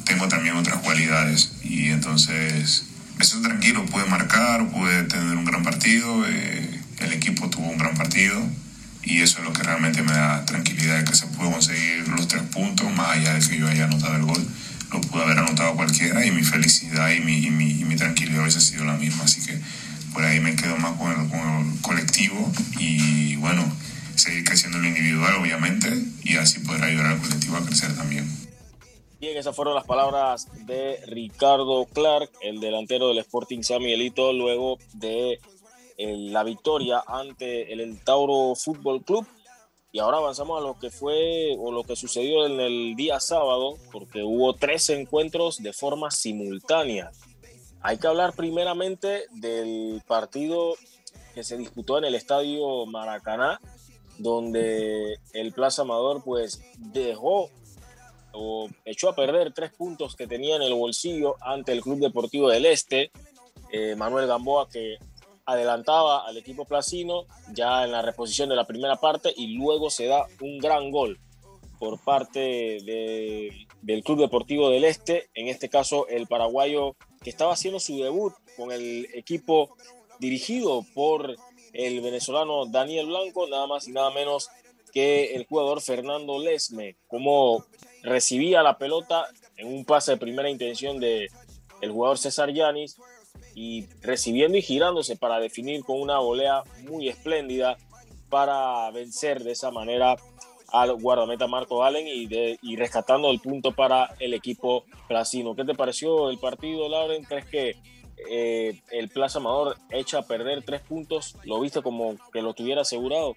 tengo 0.06 0.28
también 0.28 0.56
otras 0.56 0.80
cualidades 0.80 1.52
y 1.64 1.90
entonces 1.90 2.86
eso 3.20 3.42
tranquilo, 3.42 3.86
pude 3.86 4.06
marcar, 4.06 4.70
pude 4.70 5.04
tener 5.04 5.36
un 5.36 5.46
gran 5.46 5.64
partido, 5.64 6.26
eh, 6.28 6.80
el 7.00 7.14
equipo 7.14 7.50
tuvo 7.50 7.70
un 7.70 7.78
gran 7.78 7.96
partido 7.96 8.42
y 9.04 9.22
eso 9.22 9.40
es 9.40 9.46
lo 9.46 9.54
que 9.54 9.64
realmente 9.64 10.02
me 10.04 10.14
da 10.14 10.46
tranquilidad 10.46 11.04
que 11.04 11.16
se 11.16 11.28
pudo 11.28 11.52
conseguir 11.52 12.08
los 12.08 12.28
tres 12.28 12.44
puntos, 12.44 12.92
más 12.94 13.18
allá 13.18 13.33
de 13.33 13.48
que 13.48 13.57
yo 13.57 13.68
haya 13.68 13.86
anotado 13.86 14.16
el 14.16 14.24
gol, 14.24 14.48
lo 14.92 15.02
pudo 15.02 15.24
haber 15.24 15.40
anotado 15.40 15.76
cualquiera 15.76 16.26
y 16.26 16.31
mi 16.31 16.44
felicidad 16.44 17.12
y 17.12 17.19
mi, 17.22 17.38
y 17.38 17.50
mi, 17.50 17.72
y 17.72 17.86
mi 17.86 17.96
tranquilidad 17.96 18.42
hubiese 18.42 18.62
sido 18.62 18.86
la 18.86 18.94
misma, 18.94 19.24
así 19.24 19.46
que 19.46 19.60
por 20.14 20.24
ahí 20.24 20.40
me 20.40 20.56
quedo 20.56 20.78
más 20.78 20.98
con 20.98 21.12
el, 21.12 21.30
con 21.30 21.40
el 21.40 21.81
colectivo 21.81 22.52
y 22.80 23.36
bueno, 23.38 23.64
seguir 24.16 24.44
creciendo 24.44 24.78
en 24.78 24.84
lo 24.84 24.90
individual 24.90 25.36
obviamente 25.36 25.90
y 26.24 26.38
así 26.38 26.60
poder 26.60 26.84
ayudar 26.84 27.08
al 27.08 27.19
colectivo 27.19 27.58
a 27.58 27.66
crecer 27.66 27.96
también. 27.96 28.28
Bien, 29.19 29.38
esas 29.38 29.54
fueron 29.54 29.76
las 29.76 29.84
palabras 29.84 30.48
de 30.66 30.98
Ricardo 31.08 31.86
Clark, 31.92 32.30
el 32.42 32.62
delantero 32.62 33.10
del 33.10 33.18
Sporting 33.18 33.64
San 33.64 33.80
Miguelito, 33.80 34.31
luego 34.31 34.80
de 34.94 35.40
la 35.98 36.44
victoria 36.44 37.04
ante 37.06 37.74
el, 37.74 38.00
Tauro 38.00 38.56
Fútbol 38.56 39.04
Club. 39.04 39.28
Y 39.92 40.00
ahora 40.00 40.18
avanzamos 40.18 40.60
a 40.60 40.64
lo 40.64 40.78
que 40.78 40.92
fue 40.92 41.56
o 41.58 41.72
lo 41.72 41.84
que 41.84 41.96
sucedió 41.96 42.46
en 42.46 42.60
el 42.60 42.96
día 42.96 43.19
sábado, 43.19 43.78
porque 43.92 44.22
hubo 44.22 44.54
tres 44.54 44.90
encuentros 44.90 45.58
de 45.64 45.74
forma 45.74 46.12
simultánea. 46.12 47.12
Hay 47.81 47.98
que 47.98 48.08
hablar 48.08 48.34
primeramente 48.34 49.26
del 49.31 50.04
partido 50.06 50.76
que 51.34 51.44
se 51.44 51.58
disputó 51.58 51.98
en 51.98 52.06
el 52.06 52.16
estadio 52.16 52.86
Maracaná, 52.86 53.60
donde 54.19 55.18
el 55.34 55.54
Plaza 55.54 55.81
Amador 55.81 56.24
pues 56.24 56.62
dejó 56.78 57.50
o 58.34 58.69
echó 58.86 59.10
a 59.10 59.16
perder 59.16 59.54
tres 59.54 59.72
puntos 59.72 60.16
que 60.16 60.28
tenía 60.28 60.56
en 60.56 60.62
el 60.62 60.74
bolsillo 60.74 61.36
ante 61.42 61.72
el 61.72 61.81
Club 61.81 62.00
Deportivo 62.00 62.50
del 62.50 62.66
Este. 62.66 63.12
Eh, 63.72 63.96
Manuel 63.96 64.28
Gamboa 64.28 64.68
que 64.69 64.98
adelantaba 65.52 66.28
al 66.28 66.38
equipo 66.38 66.66
placino 66.66 67.26
ya 67.52 67.84
en 67.84 67.92
la 67.92 68.02
reposición 68.02 68.50
de 68.50 68.56
la 68.56 68.66
primera 68.66 68.98
parte 68.98 69.34
y 69.36 69.58
luego 69.58 69.90
se 69.90 70.08
da 70.08 70.26
un 70.42 70.60
gran 70.60 70.92
gol 70.92 71.20
por 71.80 72.00
parte 72.04 72.40
de, 72.40 73.68
del 73.82 74.04
Club 74.04 74.20
Deportivo 74.20 74.70
del 74.70 74.84
Este, 74.84 75.30
en 75.34 75.48
este 75.48 75.70
caso 75.70 76.08
el 76.08 76.28
paraguayo 76.28 76.96
que 77.22 77.30
estaba 77.30 77.54
haciendo 77.54 77.80
su 77.80 77.98
debut 77.98 78.34
con 78.58 78.72
el 78.72 79.08
equipo 79.14 79.76
dirigido 80.20 80.86
por 80.94 81.36
el 81.74 82.02
venezolano 82.02 82.66
Daniel 82.66 83.08
Blanco, 83.08 83.48
nada 83.48 83.68
más 83.68 83.88
y 83.88 83.92
nada 83.92 84.12
menos 84.12 84.50
que 84.92 85.36
el 85.36 85.46
jugador 85.46 85.82
Fernando 85.82 86.40
Lesme, 86.40 86.98
como 87.08 87.66
recibía 88.04 88.64
la 88.64 88.78
pelota 88.78 89.26
en 89.56 89.68
un 89.68 89.86
pase 89.86 90.12
de 90.12 90.18
primera 90.18 90.50
intención 90.50 91.00
de 91.00 91.30
el 91.82 91.92
jugador 91.92 92.18
César 92.18 92.52
Yanis 92.52 92.98
y 93.56 93.88
recibiendo 94.02 94.58
y 94.58 94.62
girándose 94.62 95.16
para 95.16 95.40
definir 95.40 95.84
con 95.84 96.00
una 96.00 96.20
volea 96.20 96.64
muy 96.90 97.10
espléndida 97.10 97.78
para 98.30 98.90
vencer 98.92 99.44
de 99.44 99.52
esa 99.52 99.72
manera 99.72 100.16
al 100.72 100.94
guardameta 100.96 101.48
Marco 101.48 101.84
Allen 101.84 102.06
y, 102.08 102.76
rescatando 102.76 103.32
el 103.32 103.40
punto 103.40 103.72
para 103.74 104.16
el 104.20 104.34
equipo 104.34 104.84
placino. 105.08 105.56
¿Qué 105.56 105.66
te 105.66 105.74
pareció 105.74 106.30
el 106.30 106.38
partido, 106.38 106.88
Lauren? 106.88 107.24
¿Crees 107.24 107.46
que 107.46 107.76
eh, 108.30 108.82
el 108.92 109.10
Plaza 109.10 109.40
Amador 109.40 109.78
echa 109.90 110.20
a 110.20 110.22
perder 110.24 110.64
tres 110.64 110.82
puntos? 110.82 111.36
¿Lo 111.44 111.60
viste 111.60 111.82
como 111.82 112.16
que 112.32 112.42
lo 112.42 112.54
tuviera 112.54 112.82
asegurado? 112.82 113.36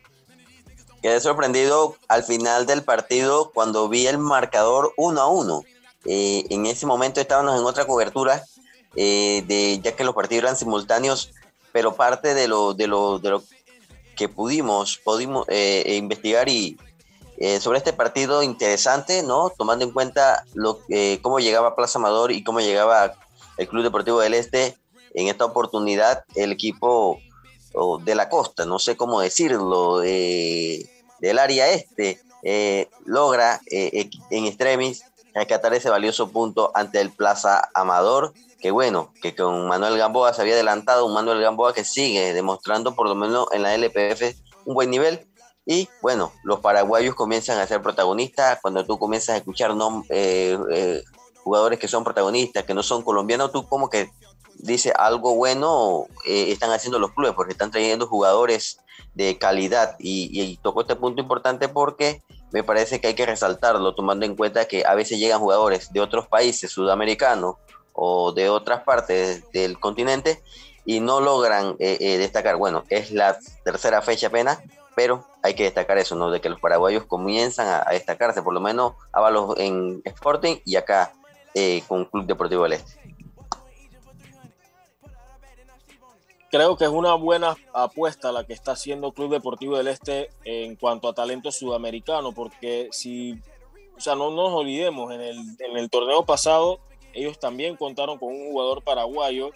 Quedé 1.02 1.21
sorprendido 1.21 1.97
al 2.09 2.23
final 2.23 2.66
del 2.66 2.83
partido 2.83 3.50
cuando 3.52 3.88
vi 3.88 4.07
el 4.07 4.19
marcador 4.19 4.92
1 4.97 5.21
a 5.21 5.26
1. 5.26 5.62
Eh, 6.04 6.45
en 6.50 6.66
ese 6.66 6.87
momento 6.87 7.21
estábamos 7.21 7.59
en 7.59 7.64
otra 7.64 7.87
cobertura, 7.87 8.45
eh, 8.96 9.42
de, 9.46 9.80
ya 9.82 9.96
que 9.96 10.04
los 10.04 10.14
partidos 10.14 10.44
eran 10.44 10.56
simultáneos, 10.56 11.32
pero 11.72 11.94
parte 11.94 12.34
de 12.34 12.49
lo, 12.49 12.75
de 12.75 12.87
lo, 12.87 13.18
de 13.18 13.30
lo 13.30 13.42
que 14.16 14.28
pudimos, 14.28 14.99
pudimos 14.99 15.46
investigar 15.87 16.49
y, 16.49 16.76
eh, 17.44 17.58
sobre 17.58 17.78
este 17.78 17.92
partido 17.92 18.44
interesante, 18.44 19.25
¿no? 19.25 19.50
Tomando 19.50 19.84
en 19.84 19.90
cuenta 19.90 20.44
lo, 20.54 20.78
eh, 20.88 21.18
cómo 21.22 21.40
llegaba 21.40 21.75
Plaza 21.75 21.99
Amador 21.99 22.30
y 22.30 22.44
cómo 22.44 22.61
llegaba 22.61 23.14
el 23.56 23.66
Club 23.66 23.82
Deportivo 23.82 24.20
del 24.20 24.34
Este. 24.34 24.76
En 25.14 25.26
esta 25.26 25.44
oportunidad, 25.44 26.25
el 26.37 26.52
equipo 26.52 27.18
de 28.04 28.14
la 28.14 28.28
costa, 28.28 28.64
no 28.64 28.78
sé 28.78 28.96
cómo 28.96 29.20
decirlo, 29.20 29.99
del 29.99 31.38
área 31.38 31.68
este, 31.72 32.20
eh, 32.44 32.88
logra 33.06 33.61
en 33.66 34.46
extremis 34.46 35.04
rescatar 35.34 35.75
ese 35.75 35.90
valioso 35.90 36.28
punto 36.28 36.70
ante 36.75 37.00
el 37.00 37.11
Plaza 37.11 37.70
Amador, 37.75 38.34
que 38.62 38.71
bueno, 38.71 39.12
que 39.21 39.35
con 39.35 39.66
Manuel 39.66 39.99
Gamboa 39.99 40.33
se 40.33 40.40
había 40.40 40.54
adelantado, 40.54 41.04
un 41.04 41.12
Manuel 41.12 41.42
Gamboa 41.42 41.75
que 41.75 41.85
sigue 41.85 42.33
demostrando 42.33 42.95
por 42.95 43.09
lo 43.09 43.14
menos 43.16 43.49
en 43.52 43.62
la 43.62 43.75
LPF 43.75 44.37
un 44.64 44.75
buen 44.75 44.88
nivel 44.88 45.26
y 45.66 45.88
bueno, 46.00 46.33
los 46.42 46.61
paraguayos 46.61 47.14
comienzan 47.14 47.59
a 47.59 47.66
ser 47.66 47.83
protagonistas. 47.83 48.59
Cuando 48.61 48.85
tú 48.85 48.99
comienzas 48.99 49.35
a 49.35 49.37
escuchar 49.38 49.73
eh, 50.09 50.59
eh, 50.73 51.02
jugadores 51.45 51.78
que 51.78 51.88
son 51.88 52.04
protagonistas, 52.04 52.64
que 52.64 52.75
no 52.75 52.83
son 52.83 53.02
colombianos, 53.02 53.52
tú 53.52 53.66
como 53.69 53.88
que 53.88 54.11
dice 54.54 54.92
algo 54.97 55.35
bueno 55.35 56.07
eh, 56.25 56.52
están 56.52 56.71
haciendo 56.71 56.99
los 56.99 57.12
clubes 57.12 57.35
porque 57.35 57.52
están 57.52 57.71
trayendo 57.71 58.07
jugadores 58.07 58.78
de 59.14 59.38
calidad. 59.38 59.95
Y, 60.00 60.31
y 60.33 60.57
tocó 60.57 60.81
este 60.81 60.97
punto 60.97 61.21
importante 61.21 61.69
porque 61.69 62.23
me 62.50 62.64
parece 62.64 63.00
que 63.00 63.09
hay 63.09 63.14
que 63.14 63.26
resaltarlo, 63.26 63.95
tomando 63.95 64.26
en 64.26 64.35
cuenta 64.35 64.66
que 64.66 64.85
a 64.85 64.95
veces 64.95 65.19
llegan 65.19 65.40
jugadores 65.40 65.92
de 65.92 66.00
otros 66.00 66.26
países 66.26 66.71
sudamericanos 66.71 67.57
o 67.92 68.32
de 68.32 68.49
otras 68.49 68.82
partes 68.84 69.50
del 69.52 69.78
continente 69.78 70.42
y 70.84 71.00
no 71.00 71.20
logran 71.20 71.76
destacar. 71.78 72.56
Bueno, 72.56 72.84
es 72.88 73.12
la 73.12 73.38
tercera 73.64 74.02
fecha 74.02 74.28
apenas 74.28 74.58
pero 74.94 75.25
hay 75.42 75.54
que 75.54 75.64
destacar 75.64 75.99
eso, 75.99 76.14
¿no? 76.16 76.30
De 76.30 76.40
que 76.40 76.49
los 76.49 76.61
paraguayos 76.61 77.04
comienzan 77.04 77.68
a, 77.68 77.90
destacarse, 77.90 78.42
por 78.42 78.54
lo 78.54 78.61
menos 78.61 78.94
Ábalos 79.12 79.54
en 79.58 80.02
Sporting 80.04 80.56
y 80.64 80.76
acá 80.76 81.12
eh, 81.54 81.82
con 81.88 82.04
Club 82.06 82.26
Deportivo 82.26 82.64
del 82.64 82.75
Este. 82.75 83.00
Creo 86.50 86.76
que 86.76 86.84
es 86.84 86.90
una 86.90 87.14
buena 87.14 87.56
apuesta 87.72 88.30
la 88.30 88.44
que 88.44 88.52
está 88.52 88.72
haciendo 88.72 89.12
Club 89.12 89.30
Deportivo 89.30 89.78
del 89.78 89.88
Este 89.88 90.30
en 90.44 90.76
cuanto 90.76 91.08
a 91.08 91.14
talento 91.14 91.50
sudamericano, 91.50 92.32
porque 92.32 92.88
si, 92.92 93.38
o 93.96 94.00
sea, 94.00 94.14
no, 94.14 94.30
nos 94.30 94.50
olvidemos, 94.50 95.12
en 95.12 95.22
el, 95.22 95.38
en 95.58 95.76
el 95.78 95.88
torneo 95.88 96.25
pasado 96.26 96.78
ellos 97.14 97.38
también 97.38 97.76
contaron 97.76 98.19
con 98.19 98.28
un 98.33 98.50
jugador 98.50 98.83
paraguayo 98.83 99.50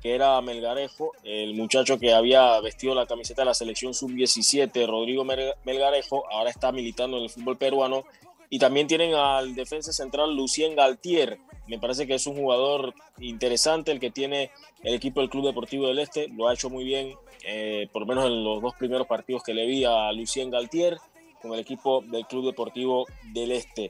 que 0.00 0.14
era 0.14 0.40
Melgarejo, 0.40 1.12
el 1.24 1.54
muchacho 1.54 1.98
que 1.98 2.14
había 2.14 2.58
vestido 2.60 2.94
la 2.94 3.06
camiseta 3.06 3.42
de 3.42 3.46
la 3.46 3.54
selección 3.54 3.92
sub-17, 3.92 4.86
Rodrigo 4.86 5.24
Melgarejo, 5.24 6.24
ahora 6.30 6.50
está 6.50 6.72
militando 6.72 7.18
en 7.18 7.24
el 7.24 7.30
fútbol 7.30 7.58
peruano. 7.58 8.04
Y 8.52 8.58
también 8.58 8.88
tienen 8.88 9.14
al 9.14 9.54
defensa 9.54 9.92
central 9.92 10.34
Lucien 10.34 10.74
Galtier. 10.74 11.38
Me 11.68 11.78
parece 11.78 12.08
que 12.08 12.14
es 12.14 12.26
un 12.26 12.34
jugador 12.34 12.94
interesante 13.20 13.92
el 13.92 14.00
que 14.00 14.10
tiene 14.10 14.50
el 14.82 14.94
equipo 14.94 15.20
del 15.20 15.30
Club 15.30 15.46
Deportivo 15.46 15.86
del 15.86 16.00
Este. 16.00 16.26
Lo 16.28 16.48
ha 16.48 16.54
hecho 16.54 16.68
muy 16.68 16.82
bien, 16.82 17.14
eh, 17.44 17.88
por 17.92 18.02
lo 18.02 18.06
menos 18.06 18.26
en 18.26 18.42
los 18.42 18.60
dos 18.60 18.74
primeros 18.74 19.06
partidos 19.06 19.44
que 19.44 19.54
le 19.54 19.66
vi 19.66 19.84
a 19.84 20.10
Lucien 20.10 20.50
Galtier 20.50 20.98
con 21.40 21.52
el 21.52 21.60
equipo 21.60 22.02
del 22.02 22.26
Club 22.26 22.46
Deportivo 22.46 23.06
del 23.32 23.52
Este. 23.52 23.88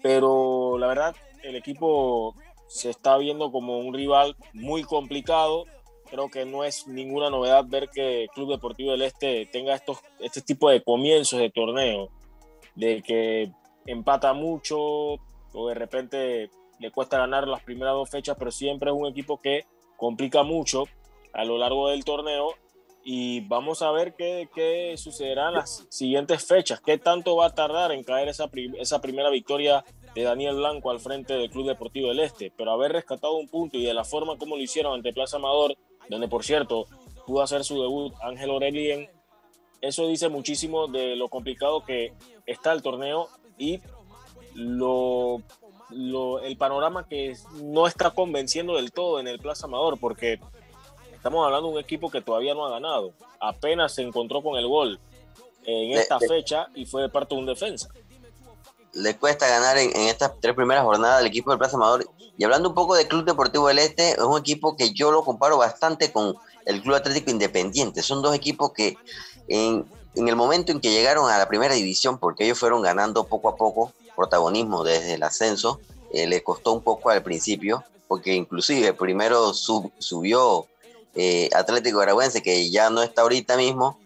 Pero 0.00 0.78
la 0.78 0.86
verdad, 0.86 1.14
el 1.42 1.56
equipo 1.56 2.34
se 2.68 2.90
está 2.90 3.16
viendo 3.16 3.50
como 3.50 3.78
un 3.78 3.92
rival 3.92 4.36
muy 4.52 4.84
complicado. 4.84 5.64
Creo 6.10 6.30
que 6.30 6.44
no 6.44 6.64
es 6.64 6.86
ninguna 6.86 7.30
novedad 7.30 7.64
ver 7.66 7.88
que 7.88 8.28
Club 8.34 8.50
Deportivo 8.50 8.92
del 8.92 9.02
Este 9.02 9.46
tenga 9.46 9.74
estos, 9.74 9.98
este 10.20 10.40
tipo 10.42 10.70
de 10.70 10.82
comienzos 10.82 11.40
de 11.40 11.50
torneo, 11.50 12.10
de 12.76 13.02
que 13.02 13.50
empata 13.86 14.32
mucho 14.32 14.78
o 14.78 15.68
de 15.68 15.74
repente 15.74 16.50
le 16.78 16.90
cuesta 16.90 17.18
ganar 17.18 17.48
las 17.48 17.62
primeras 17.62 17.94
dos 17.94 18.08
fechas, 18.08 18.36
pero 18.38 18.50
siempre 18.50 18.90
es 18.90 18.96
un 18.96 19.06
equipo 19.06 19.40
que 19.40 19.64
complica 19.96 20.42
mucho 20.42 20.84
a 21.32 21.44
lo 21.44 21.58
largo 21.58 21.88
del 21.88 22.04
torneo 22.04 22.54
y 23.04 23.40
vamos 23.40 23.82
a 23.82 23.90
ver 23.90 24.14
qué, 24.14 24.48
qué 24.54 24.94
sucederá 24.96 25.48
en 25.48 25.54
las 25.54 25.86
siguientes 25.88 26.46
fechas, 26.46 26.80
qué 26.80 26.98
tanto 26.98 27.36
va 27.36 27.46
a 27.46 27.54
tardar 27.54 27.92
en 27.92 28.04
caer 28.04 28.28
esa, 28.28 28.50
esa 28.78 29.00
primera 29.00 29.30
victoria 29.30 29.84
de 30.14 30.22
Daniel 30.22 30.56
Blanco 30.56 30.90
al 30.90 31.00
frente 31.00 31.34
del 31.34 31.50
Club 31.50 31.66
Deportivo 31.66 32.08
del 32.08 32.20
Este, 32.20 32.52
pero 32.56 32.72
haber 32.72 32.92
rescatado 32.92 33.36
un 33.36 33.48
punto 33.48 33.76
y 33.76 33.84
de 33.84 33.94
la 33.94 34.04
forma 34.04 34.36
como 34.36 34.56
lo 34.56 34.62
hicieron 34.62 34.94
ante 34.94 35.12
Plaza 35.12 35.36
Amador, 35.36 35.76
donde 36.08 36.28
por 36.28 36.44
cierto 36.44 36.86
pudo 37.26 37.42
hacer 37.42 37.64
su 37.64 37.80
debut 37.80 38.14
Ángel 38.22 38.50
Aurelien, 38.50 39.10
eso 39.80 40.08
dice 40.08 40.28
muchísimo 40.28 40.88
de 40.88 41.14
lo 41.16 41.28
complicado 41.28 41.84
que 41.84 42.12
está 42.46 42.72
el 42.72 42.82
torneo 42.82 43.28
y 43.58 43.80
lo, 44.54 45.42
lo, 45.90 46.40
el 46.40 46.56
panorama 46.56 47.06
que 47.06 47.36
no 47.62 47.86
está 47.86 48.10
convenciendo 48.10 48.76
del 48.76 48.92
todo 48.92 49.20
en 49.20 49.28
el 49.28 49.38
Plaza 49.38 49.66
Amador, 49.66 49.98
porque 50.00 50.40
estamos 51.12 51.44
hablando 51.44 51.68
de 51.68 51.74
un 51.74 51.80
equipo 51.80 52.10
que 52.10 52.22
todavía 52.22 52.54
no 52.54 52.66
ha 52.66 52.70
ganado, 52.70 53.12
apenas 53.40 53.94
se 53.94 54.02
encontró 54.02 54.42
con 54.42 54.58
el 54.58 54.66
gol 54.66 54.98
en 55.64 55.92
esta 55.92 56.18
fecha 56.18 56.68
y 56.74 56.86
fue 56.86 57.02
de 57.02 57.08
parte 57.08 57.34
de 57.34 57.40
un 57.40 57.46
defensa 57.46 57.88
le 58.98 59.16
cuesta 59.16 59.48
ganar 59.48 59.78
en, 59.78 59.94
estas 59.96 60.32
tres 60.40 60.54
primeras 60.54 60.84
jornadas 60.84 61.20
al 61.20 61.26
equipo 61.26 61.50
del 61.50 61.58
Plaza 61.58 61.76
Amador. 61.76 62.08
Y 62.36 62.44
hablando 62.44 62.68
un 62.68 62.74
poco 62.74 62.94
del 62.94 63.08
Club 63.08 63.24
Deportivo 63.24 63.68
del 63.68 63.78
Este, 63.78 64.10
es 64.10 64.18
un 64.18 64.38
equipo 64.38 64.76
que 64.76 64.92
yo 64.92 65.10
lo 65.10 65.24
comparo 65.24 65.58
bastante 65.58 66.12
con 66.12 66.36
el 66.66 66.82
Club 66.82 66.96
Atlético 66.96 67.30
Independiente. 67.30 68.02
Son 68.02 68.22
dos 68.22 68.34
equipos 68.34 68.72
que 68.72 68.96
en, 69.48 69.84
el 70.14 70.36
momento 70.36 70.72
en 70.72 70.80
que 70.80 70.90
llegaron 70.90 71.30
a 71.30 71.38
la 71.38 71.48
primera 71.48 71.74
división, 71.74 72.18
porque 72.18 72.44
ellos 72.44 72.58
fueron 72.58 72.82
ganando 72.82 73.24
poco 73.24 73.48
a 73.48 73.56
poco 73.56 73.92
protagonismo 74.16 74.84
desde 74.84 75.14
el 75.14 75.22
ascenso, 75.22 75.80
eh, 76.12 76.26
le 76.26 76.42
costó 76.42 76.72
un 76.72 76.82
poco 76.82 77.10
al 77.10 77.22
principio, 77.22 77.84
porque 78.08 78.34
inclusive 78.34 78.92
primero 78.94 79.52
subió 79.54 80.66
eh, 81.14 81.48
Atlético 81.54 82.00
Araguense, 82.00 82.42
que 82.42 82.68
ya 82.70 82.90
no 82.90 83.02
está 83.02 83.22
ahorita 83.22 83.56
mismo, 83.56 83.98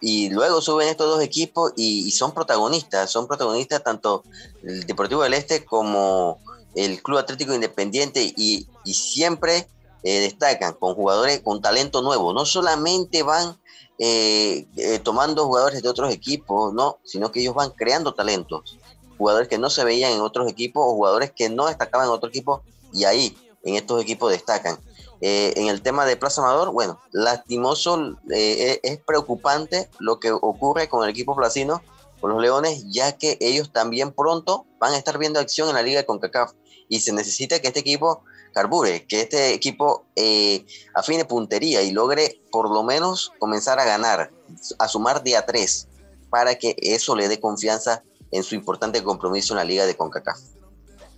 y 0.00 0.30
luego 0.30 0.60
suben 0.60 0.88
estos 0.88 1.08
dos 1.08 1.22
equipos 1.22 1.72
y, 1.76 2.10
son 2.12 2.32
protagonistas, 2.32 3.10
son 3.10 3.26
protagonistas 3.26 3.82
tanto 3.82 4.24
el 4.62 4.86
Deportivo 4.86 5.22
del 5.22 5.34
Este 5.34 5.64
como 5.64 6.38
el 6.74 7.02
Club 7.02 7.18
Atlético 7.18 7.54
Independiente 7.54 8.22
y, 8.36 8.66
siempre 8.84 9.68
eh, 10.02 10.20
destacan 10.20 10.72
con 10.74 10.94
jugadores 10.94 11.40
con 11.40 11.60
talento 11.60 12.00
nuevo, 12.00 12.32
no 12.32 12.46
solamente 12.46 13.22
van 13.22 13.58
eh, 13.98 14.66
eh, 14.76 14.98
tomando 15.00 15.44
jugadores 15.44 15.82
de 15.82 15.88
otros 15.88 16.12
equipos, 16.12 16.72
no, 16.72 16.98
sino 17.04 17.32
que 17.32 17.40
ellos 17.40 17.54
van 17.54 17.70
creando 17.70 18.14
talentos, 18.14 18.78
jugadores 19.18 19.48
que 19.48 19.58
no 19.58 19.68
se 19.68 19.84
veían 19.84 20.12
en 20.12 20.20
otros 20.20 20.50
equipos 20.50 20.84
o 20.86 20.94
jugadores 20.94 21.32
que 21.32 21.50
no 21.50 21.66
destacaban 21.66 22.06
en 22.06 22.12
otro 22.12 22.28
equipo 22.28 22.62
y 22.92 23.04
ahí 23.04 23.36
en 23.64 23.74
estos 23.74 24.00
equipos 24.00 24.30
destacan. 24.30 24.78
Eh, 25.20 25.52
en 25.56 25.66
el 25.66 25.82
tema 25.82 26.06
de 26.06 26.16
Plaza 26.16 26.42
Amador, 26.42 26.70
bueno, 26.70 27.00
lastimoso, 27.12 28.16
eh, 28.30 28.80
es 28.82 28.98
preocupante 28.98 29.90
lo 29.98 30.20
que 30.20 30.30
ocurre 30.30 30.88
con 30.88 31.02
el 31.02 31.10
equipo 31.10 31.34
placino, 31.34 31.82
con 32.20 32.30
los 32.30 32.40
Leones, 32.40 32.84
ya 32.88 33.16
que 33.16 33.36
ellos 33.40 33.72
también 33.72 34.12
pronto 34.12 34.66
van 34.78 34.92
a 34.92 34.96
estar 34.96 35.18
viendo 35.18 35.40
acción 35.40 35.68
en 35.68 35.74
la 35.74 35.82
liga 35.82 36.00
de 36.00 36.06
CONCACAF 36.06 36.52
y 36.88 37.00
se 37.00 37.12
necesita 37.12 37.60
que 37.60 37.68
este 37.68 37.80
equipo 37.80 38.22
carbure, 38.52 39.06
que 39.06 39.20
este 39.20 39.54
equipo 39.54 40.06
eh, 40.16 40.64
afine 40.94 41.24
puntería 41.24 41.82
y 41.82 41.90
logre 41.90 42.40
por 42.50 42.70
lo 42.70 42.82
menos 42.82 43.32
comenzar 43.38 43.78
a 43.78 43.84
ganar, 43.84 44.32
a 44.78 44.88
sumar 44.88 45.22
día 45.22 45.46
3, 45.46 45.88
para 46.30 46.56
que 46.56 46.74
eso 46.78 47.14
le 47.14 47.28
dé 47.28 47.40
confianza 47.40 48.02
en 48.30 48.42
su 48.42 48.54
importante 48.54 49.02
compromiso 49.02 49.54
en 49.54 49.58
la 49.58 49.64
liga 49.64 49.86
de 49.86 49.96
CONCACAF. 49.96 50.38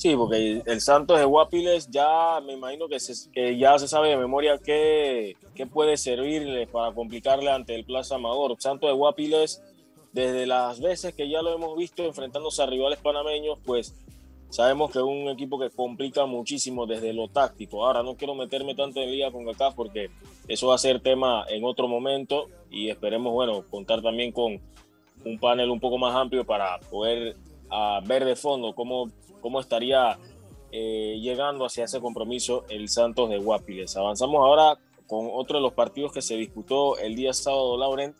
Sí, 0.00 0.16
porque 0.16 0.62
el 0.64 0.80
Santos 0.80 1.18
de 1.18 1.26
Guapiles 1.26 1.90
ya 1.90 2.40
me 2.40 2.54
imagino 2.54 2.88
que, 2.88 2.96
que 3.34 3.58
ya 3.58 3.78
se 3.78 3.86
sabe 3.86 4.08
de 4.08 4.16
memoria 4.16 4.56
qué, 4.56 5.36
qué 5.54 5.66
puede 5.66 5.98
servirle 5.98 6.66
para 6.66 6.94
complicarle 6.94 7.50
ante 7.50 7.74
el 7.74 7.84
Plaza 7.84 8.14
Amador. 8.14 8.56
Santos 8.58 8.88
de 8.88 8.96
Guapiles, 8.96 9.62
desde 10.12 10.46
las 10.46 10.80
veces 10.80 11.14
que 11.14 11.28
ya 11.28 11.42
lo 11.42 11.54
hemos 11.54 11.76
visto 11.76 12.02
enfrentándose 12.02 12.62
a 12.62 12.66
rivales 12.66 12.98
panameños, 12.98 13.58
pues 13.62 13.94
sabemos 14.48 14.90
que 14.90 15.00
es 15.00 15.04
un 15.04 15.28
equipo 15.28 15.58
que 15.58 15.68
complica 15.68 16.24
muchísimo 16.24 16.86
desde 16.86 17.12
lo 17.12 17.28
táctico. 17.28 17.84
Ahora 17.84 18.02
no 18.02 18.14
quiero 18.14 18.34
meterme 18.34 18.74
tanto 18.74 19.00
en 19.00 19.10
liga 19.10 19.30
con 19.30 19.46
acá 19.50 19.70
porque 19.72 20.08
eso 20.48 20.68
va 20.68 20.76
a 20.76 20.78
ser 20.78 21.00
tema 21.00 21.44
en 21.50 21.62
otro 21.62 21.88
momento 21.88 22.46
y 22.70 22.88
esperemos, 22.88 23.34
bueno, 23.34 23.64
contar 23.68 24.00
también 24.00 24.32
con 24.32 24.62
un 25.26 25.38
panel 25.38 25.68
un 25.68 25.78
poco 25.78 25.98
más 25.98 26.16
amplio 26.16 26.46
para 26.46 26.78
poder 26.90 27.36
ah, 27.68 28.00
ver 28.06 28.24
de 28.24 28.34
fondo 28.34 28.74
cómo, 28.74 29.10
cómo 29.40 29.60
estaría 29.60 30.18
eh, 30.72 31.18
llegando 31.20 31.64
hacia 31.64 31.84
ese 31.84 32.00
compromiso 32.00 32.64
el 32.68 32.88
Santos 32.88 33.28
de 33.30 33.38
Guapiles. 33.38 33.96
Avanzamos 33.96 34.40
ahora 34.40 34.78
con 35.06 35.28
otro 35.32 35.58
de 35.58 35.62
los 35.62 35.72
partidos 35.72 36.12
que 36.12 36.22
se 36.22 36.36
disputó 36.36 36.96
el 36.98 37.16
día 37.16 37.32
sábado, 37.32 37.76
Lauren, 37.76 38.14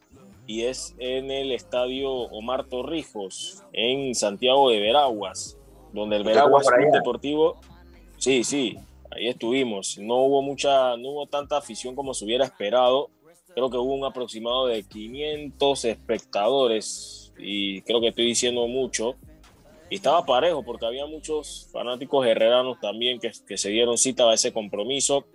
y 0.47 0.62
es 0.62 0.97
en 0.99 1.31
el 1.31 1.53
estadio 1.53 2.11
Omar 2.11 2.65
Torrijos, 2.65 3.62
en 3.73 4.17
Santiago 4.17 4.71
de 4.71 4.81
Veraguas, 4.81 5.57
donde 5.93 6.17
el 6.17 6.25
Veraguas 6.25 6.67
Deportivo, 6.93 7.57
sí, 8.17 8.43
sí, 8.43 8.77
ahí 9.12 9.29
estuvimos. 9.29 9.99
No 9.99 10.17
hubo 10.17 10.43
mucha, 10.43 10.97
no 10.97 11.11
hubo 11.11 11.27
tanta 11.27 11.57
afición 11.57 11.95
como 11.95 12.15
se 12.15 12.25
hubiera 12.25 12.45
esperado. 12.45 13.11
Creo 13.55 13.71
que 13.71 13.77
hubo 13.77 13.95
un 13.95 14.05
aproximado 14.05 14.67
de 14.67 14.83
500 14.83 15.85
espectadores 15.85 17.33
y 17.39 17.83
creo 17.83 18.00
que 18.00 18.09
estoy 18.09 18.27
diciendo 18.27 18.67
mucho. 18.67 19.15
Y 19.90 19.97
estaba 19.97 20.25
parejo 20.25 20.62
porque 20.62 20.87
había 20.87 21.04
muchos 21.06 21.68
fanáticos 21.73 22.25
herreranos 22.25 22.78
también 22.80 23.18
que, 23.18 23.32
que 23.47 23.59
se 23.59 23.70
dieron 23.70 23.99
cita 23.99 24.30
a 24.30 24.35
ese 24.35 24.52
compromiso. 24.52 25.26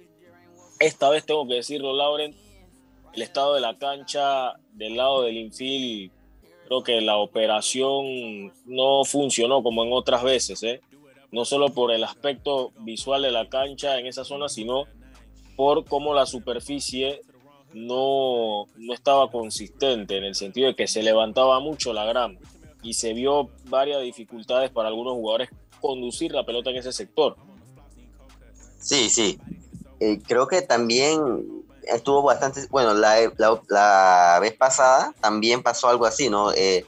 Esta 0.79 1.09
vez 1.09 1.25
tengo 1.25 1.45
que 1.45 1.55
decirlo, 1.55 1.93
Lauren, 1.93 2.33
el 3.13 3.21
estado 3.21 3.53
de 3.53 3.59
la 3.59 3.77
cancha 3.77 4.53
del 4.71 4.95
lado 4.95 5.24
del 5.24 5.38
infield, 5.38 6.12
creo 6.67 6.83
que 6.83 7.01
la 7.01 7.17
operación 7.17 8.53
no 8.65 9.03
funcionó 9.03 9.62
como 9.62 9.83
en 9.83 9.91
otras 9.91 10.24
veces, 10.24 10.63
¿eh? 10.63 10.79
no 11.31 11.43
solo 11.43 11.69
por 11.69 11.91
el 11.91 12.05
aspecto 12.05 12.71
visual 12.79 13.24
de 13.24 13.31
la 13.31 13.50
cancha 13.50 14.00
en 14.00 14.07
esa 14.07 14.24
zona, 14.24 14.47
sino 14.47 14.85
por 15.57 15.83
cómo 15.83 16.13
la 16.13 16.25
superficie 16.25 17.21
no, 17.74 18.67
no 18.77 18.93
estaba 18.93 19.29
consistente 19.29 20.17
en 20.17 20.24
el 20.24 20.35
sentido 20.35 20.67
de 20.67 20.75
que 20.75 20.88
se 20.88 21.03
levantaba 21.03 21.59
mucho 21.59 21.91
la 21.91 22.05
grama 22.05 22.39
y 22.86 22.94
se 22.94 23.13
vio 23.13 23.50
varias 23.65 24.01
dificultades 24.04 24.70
para 24.70 24.89
algunos 24.89 25.13
jugadores 25.13 25.50
conducir 25.82 26.32
la 26.32 26.46
pelota 26.46 26.70
en 26.70 26.77
ese 26.77 26.94
sector. 26.94 27.36
Sí, 28.80 29.10
sí. 29.10 29.39
Eh, 30.00 30.20
creo 30.27 30.48
que 30.48 30.62
también 30.62 31.63
estuvo 31.84 32.22
bastante, 32.22 32.68
bueno, 32.70 32.94
la, 32.94 33.15
la, 33.68 34.38
vez 34.39 34.54
pasada 34.54 35.13
también 35.20 35.63
pasó 35.63 35.88
algo 35.88 36.06
así, 36.06 36.30
¿no? 36.30 36.51
Eh, 36.54 36.86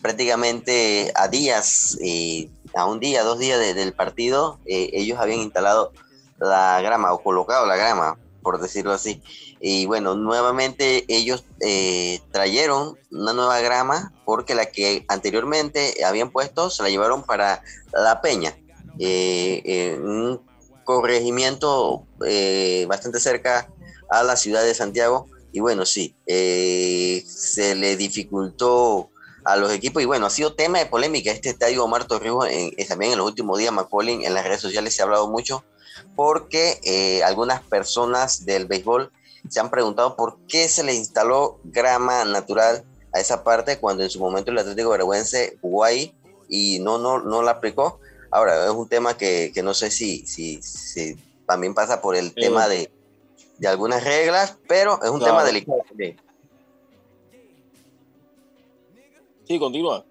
prácticamente 0.00 1.10
a 1.16 1.26
días, 1.26 1.98
eh, 2.00 2.48
a 2.74 2.86
un 2.86 3.00
día, 3.00 3.24
dos 3.24 3.40
días 3.40 3.58
del 3.74 3.92
partido, 3.92 4.60
ellos 4.64 5.18
habían 5.18 5.40
instalado 5.40 5.92
la 6.38 6.80
grama 6.82 7.12
o 7.12 7.22
colocado 7.22 7.66
la 7.66 7.76
grama, 7.76 8.16
por 8.42 8.60
decirlo 8.60 8.92
así. 8.92 9.22
Y 9.64 9.86
bueno, 9.86 10.16
nuevamente 10.16 11.04
ellos 11.06 11.44
eh, 11.60 12.20
trajeron 12.32 12.98
una 13.12 13.32
nueva 13.32 13.60
grama 13.60 14.12
porque 14.24 14.56
la 14.56 14.66
que 14.66 15.04
anteriormente 15.06 16.04
habían 16.04 16.32
puesto 16.32 16.68
se 16.68 16.82
la 16.82 16.90
llevaron 16.90 17.22
para 17.22 17.62
La 17.92 18.20
Peña, 18.20 18.58
eh, 18.98 19.96
un 20.02 20.40
corregimiento 20.82 22.04
eh, 22.26 22.86
bastante 22.88 23.20
cerca 23.20 23.70
a 24.10 24.24
la 24.24 24.36
ciudad 24.36 24.64
de 24.64 24.74
Santiago. 24.74 25.28
Y 25.52 25.60
bueno, 25.60 25.86
sí, 25.86 26.16
se 26.26 27.74
le 27.76 27.96
dificultó 27.96 29.10
a 29.44 29.56
los 29.56 29.72
equipos. 29.72 30.02
Y 30.02 30.06
bueno, 30.06 30.26
ha 30.26 30.30
sido 30.30 30.54
tema 30.54 30.80
de 30.80 30.86
polémica 30.86 31.30
este 31.30 31.50
estadio 31.50 31.84
Omar 31.84 32.08
Torrijos. 32.08 32.48
también 32.88 33.12
en 33.12 33.18
los 33.18 33.28
últimos 33.28 33.58
días, 33.60 33.72
McCollin, 33.72 34.24
en 34.24 34.34
las 34.34 34.44
redes 34.44 34.60
sociales 34.60 34.92
se 34.92 35.02
ha 35.02 35.04
hablado 35.04 35.30
mucho 35.30 35.62
porque 36.16 37.22
algunas 37.24 37.62
personas 37.62 38.44
del 38.44 38.66
béisbol 38.66 39.12
se 39.48 39.60
han 39.60 39.70
preguntado 39.70 40.16
por 40.16 40.38
qué 40.48 40.68
se 40.68 40.84
le 40.84 40.94
instaló 40.94 41.58
grama 41.64 42.24
natural 42.24 42.84
a 43.12 43.20
esa 43.20 43.44
parte 43.44 43.78
cuando 43.78 44.02
en 44.02 44.10
su 44.10 44.20
momento 44.20 44.50
el 44.50 44.58
Atlético 44.58 44.90
Vergüense 44.90 45.58
jugó 45.60 45.84
ahí 45.84 46.14
y 46.48 46.78
no, 46.80 46.98
no, 46.98 47.18
no 47.20 47.42
la 47.42 47.52
aplicó. 47.52 48.00
Ahora, 48.30 48.64
es 48.64 48.70
un 48.70 48.88
tema 48.88 49.16
que, 49.16 49.52
no 49.62 49.74
sé 49.74 49.90
si, 49.90 50.26
si, 50.26 50.62
si, 50.62 51.16
también 51.46 51.74
pasa 51.74 52.00
por 52.00 52.16
el 52.16 52.32
tema 52.34 52.66
de, 52.66 52.90
de, 53.58 53.68
algunas 53.68 54.02
reglas, 54.02 54.56
pero 54.66 55.02
es 55.02 55.10
un 55.10 55.20
tema 55.22 55.44
delicado 55.44 55.82
también. 55.86 56.18
Sí, 59.46 59.58
continúa. 59.58 60.04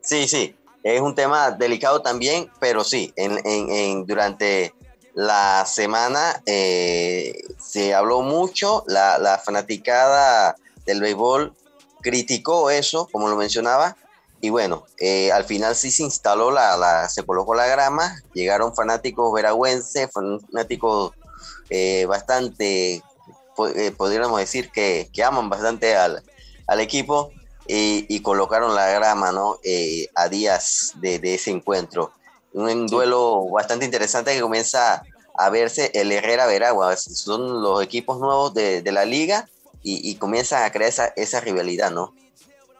Sí, 0.00 0.26
sí, 0.28 0.54
es 0.82 1.00
un 1.00 1.14
tema 1.14 1.50
delicado 1.50 2.00
también, 2.00 2.50
pero 2.60 2.84
sí, 2.84 3.12
en, 3.16 3.38
en, 3.44 3.70
en 3.70 4.06
durante 4.06 4.72
la 5.16 5.64
semana 5.64 6.42
eh, 6.44 7.42
se 7.58 7.94
habló 7.94 8.20
mucho, 8.20 8.84
la, 8.86 9.16
la, 9.16 9.38
fanaticada 9.38 10.56
del 10.84 11.00
béisbol 11.00 11.54
criticó 12.02 12.68
eso, 12.68 13.08
como 13.10 13.30
lo 13.30 13.36
mencionaba, 13.36 13.96
y 14.42 14.50
bueno, 14.50 14.84
eh, 15.00 15.32
al 15.32 15.44
final 15.44 15.74
sí 15.74 15.90
se 15.90 16.02
instaló 16.02 16.50
la, 16.50 17.08
se 17.08 17.24
colocó 17.24 17.54
la 17.54 17.66
grama, 17.66 18.20
llegaron 18.34 18.74
fanáticos 18.74 19.32
veragüenses, 19.32 20.10
fanáticos 20.12 21.12
eh, 21.70 22.04
bastante, 22.04 23.02
podríamos 23.96 24.38
decir 24.38 24.70
que, 24.70 25.08
que, 25.14 25.24
aman 25.24 25.48
bastante 25.48 25.96
al, 25.96 26.22
al 26.66 26.80
equipo 26.80 27.32
y, 27.66 28.20
colocaron 28.20 28.74
la 28.74 28.90
grama, 28.90 29.32
¿no? 29.32 29.56
a 30.14 30.28
días 30.28 30.92
de 30.96 31.34
ese 31.34 31.52
encuentro 31.52 32.12
un 32.56 32.86
duelo 32.86 33.48
bastante 33.50 33.84
interesante 33.84 34.34
que 34.34 34.40
comienza 34.40 35.02
a 35.34 35.50
verse 35.50 35.90
el 35.94 36.10
Herrera 36.10 36.46
Veragua. 36.46 36.96
Son 36.96 37.62
los 37.62 37.82
equipos 37.82 38.18
nuevos 38.18 38.54
de, 38.54 38.82
la 38.90 39.04
liga 39.04 39.48
y, 39.82 40.10
y, 40.10 40.16
comienzan 40.16 40.64
a 40.64 40.72
crear 40.72 40.88
esa, 40.88 41.12
esa 41.16 41.40
rivalidad, 41.40 41.90
¿no? 41.90 42.14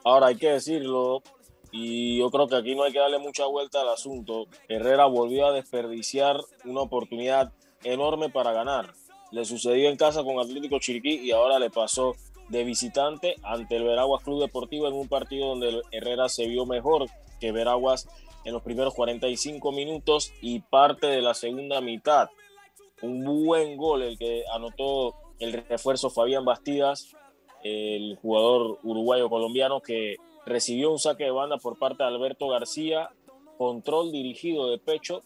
Ahora 0.02 0.28
hay 0.28 0.36
que 0.36 0.48
decirlo, 0.48 1.22
y 1.70 2.18
yo 2.18 2.30
creo 2.30 2.48
que 2.48 2.56
aquí 2.56 2.74
no 2.74 2.84
hay 2.84 2.92
que 2.92 2.98
darle 2.98 3.18
mucha 3.18 3.44
vuelta 3.46 3.82
al 3.82 3.90
asunto. 3.90 4.46
Herrera 4.68 5.06
volvió 5.06 5.46
a 5.46 5.52
desperdiciar 5.52 6.40
una 6.64 6.80
oportunidad 6.80 7.52
enorme 7.84 8.30
para 8.30 8.52
ganar. 8.52 8.94
Le 9.30 9.44
sucedió 9.44 9.90
en 9.90 9.96
casa 9.96 10.22
con 10.24 10.38
Atlético 10.38 10.78
Chiriquí 10.78 11.16
y 11.16 11.32
ahora 11.32 11.58
le 11.58 11.68
pasó 11.68 12.14
de 12.48 12.64
visitante 12.64 13.36
ante 13.42 13.76
el 13.76 13.84
Veraguas 13.84 14.22
Club 14.22 14.40
Deportivo 14.40 14.86
en 14.86 14.94
un 14.94 15.08
partido 15.08 15.48
donde 15.48 15.82
Herrera 15.90 16.28
se 16.28 16.46
vio 16.46 16.66
mejor 16.66 17.06
que 17.40 17.52
Veraguas 17.52 18.08
en 18.44 18.52
los 18.52 18.62
primeros 18.62 18.94
45 18.94 19.72
minutos 19.72 20.32
y 20.40 20.60
parte 20.60 21.08
de 21.08 21.20
la 21.20 21.34
segunda 21.34 21.80
mitad. 21.80 22.30
Un 23.02 23.24
buen 23.24 23.76
gol 23.76 24.02
el 24.02 24.16
que 24.16 24.44
anotó 24.54 25.14
el 25.40 25.52
refuerzo 25.68 26.10
Fabián 26.10 26.44
Bastidas, 26.44 27.14
el 27.62 28.16
jugador 28.22 28.78
uruguayo 28.84 29.28
colombiano 29.28 29.80
que 29.80 30.16
recibió 30.46 30.92
un 30.92 30.98
saque 30.98 31.24
de 31.24 31.30
banda 31.32 31.58
por 31.58 31.78
parte 31.78 32.04
de 32.04 32.08
Alberto 32.08 32.48
García, 32.48 33.10
control 33.58 34.12
dirigido 34.12 34.70
de 34.70 34.78
pecho, 34.78 35.22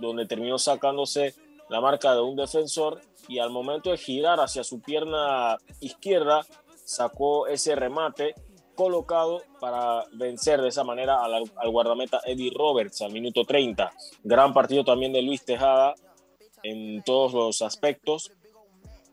donde 0.00 0.26
terminó 0.26 0.58
sacándose 0.58 1.34
la 1.68 1.80
marca 1.80 2.14
de 2.14 2.20
un 2.20 2.36
defensor 2.36 3.00
y 3.28 3.38
al 3.38 3.50
momento 3.50 3.90
de 3.90 3.96
girar 3.96 4.40
hacia 4.40 4.64
su 4.64 4.80
pierna 4.80 5.56
izquierda 5.80 6.46
sacó 6.84 7.46
ese 7.46 7.74
remate 7.74 8.34
colocado 8.74 9.42
para 9.60 10.04
vencer 10.12 10.60
de 10.60 10.68
esa 10.68 10.84
manera 10.84 11.24
al, 11.24 11.44
guardameta 11.70 12.20
Eddie 12.24 12.52
Roberts 12.54 13.00
al 13.02 13.12
minuto 13.12 13.44
30. 13.44 13.92
Gran 14.24 14.52
partido 14.52 14.84
también 14.84 15.12
de 15.12 15.22
Luis 15.22 15.44
Tejada 15.44 15.94
en 16.62 17.02
todos 17.02 17.32
los 17.32 17.62
aspectos. 17.62 18.32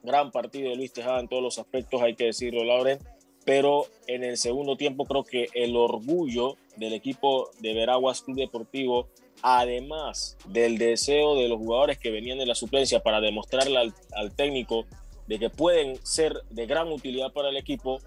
Gran 0.04 0.32
partido 0.32 0.70
de 0.70 0.76
Luis 0.76 0.94
Tejada 0.94 1.20
en 1.20 1.28
todos 1.28 1.44
los 1.44 1.60
aspectos, 1.60 2.02
hay 2.02 2.16
que 2.16 2.26
decirlo, 2.26 2.64
Lauren. 2.64 3.00
Pero 3.46 3.86
en 4.08 4.24
el 4.24 4.38
segundo 4.38 4.78
tiempo 4.78 5.06
creo 5.06 5.24
que 5.24 5.48
el 5.54 5.76
orgullo 5.76 6.58
del 6.78 6.94
equipo 6.94 7.50
de 7.60 7.74
Veraguas 7.74 8.22
Club 8.22 8.38
Deportivo, 8.38 9.08
además 9.42 10.38
del 10.46 10.78
deseo 10.78 11.36
de 11.36 11.48
los 11.48 11.58
jugadores 11.58 11.98
que 11.98 12.12
venían 12.12 12.38
de 12.38 12.46
la 12.46 12.56
suplencia 12.56 13.02
para 13.02 13.22
demostrarle 13.22 13.94
al, 14.14 14.36
técnico 14.36 14.86
de 15.28 15.40
que 15.40 15.50
pueden 15.50 16.04
ser 16.06 16.42
de 16.50 16.66
gran 16.66 16.92
utilidad 16.92 17.32
para 17.32 17.50
el 17.50 17.58
equipo, 17.58 18.00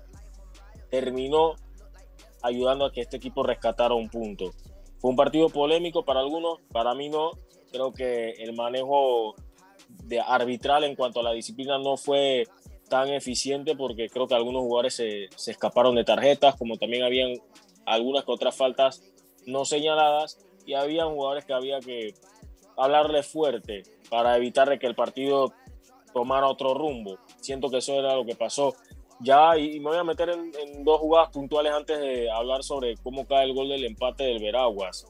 terminó 0.90 1.54
ayudando 2.42 2.84
a 2.84 2.92
que 2.92 3.00
este 3.00 3.16
equipo 3.16 3.42
rescatara 3.42 3.94
un 3.94 4.08
punto. 4.08 4.52
Fue 4.98 5.10
un 5.10 5.16
partido 5.16 5.48
polémico 5.48 6.04
para 6.04 6.20
algunos, 6.20 6.60
para 6.70 6.94
mí 6.94 7.08
no. 7.08 7.32
Creo 7.70 7.92
que 7.92 8.30
el 8.30 8.54
manejo 8.54 9.34
de 9.88 10.20
arbitral 10.20 10.84
en 10.84 10.94
cuanto 10.94 11.20
a 11.20 11.22
la 11.22 11.32
disciplina 11.32 11.78
no 11.78 11.96
fue 11.96 12.46
tan 12.88 13.08
eficiente 13.08 13.74
porque 13.74 14.08
creo 14.08 14.28
que 14.28 14.34
algunos 14.34 14.62
jugadores 14.62 14.94
se, 14.94 15.28
se 15.34 15.50
escaparon 15.50 15.94
de 15.94 16.04
tarjetas, 16.04 16.54
como 16.56 16.76
también 16.76 17.02
habían 17.02 17.32
algunas 17.86 18.24
que 18.24 18.32
otras 18.32 18.54
faltas 18.54 19.02
no 19.46 19.64
señaladas 19.64 20.38
y 20.66 20.74
había 20.74 21.04
jugadores 21.04 21.44
que 21.44 21.52
había 21.52 21.80
que 21.80 22.14
hablarle 22.76 23.22
fuerte 23.22 23.82
para 24.10 24.36
evitar 24.36 24.78
que 24.78 24.86
el 24.86 24.94
partido 24.94 25.52
tomara 26.12 26.46
otro 26.46 26.74
rumbo. 26.74 27.18
Siento 27.40 27.70
que 27.70 27.78
eso 27.78 27.94
era 27.94 28.14
lo 28.14 28.24
que 28.24 28.34
pasó. 28.34 28.74
Ya, 29.20 29.56
y, 29.56 29.78
me 29.80 29.90
voy 29.90 29.98
a 29.98 30.04
meter 30.04 30.30
en, 30.30 30.84
dos 30.84 31.00
jugadas 31.00 31.30
puntuales 31.30 31.72
antes 31.72 31.98
de 31.98 32.30
hablar 32.30 32.62
sobre 32.62 32.96
cómo 32.96 33.26
cae 33.26 33.44
el 33.44 33.54
gol 33.54 33.68
del 33.68 33.84
empate 33.84 34.24
del 34.24 34.42
Veraguas. 34.42 35.06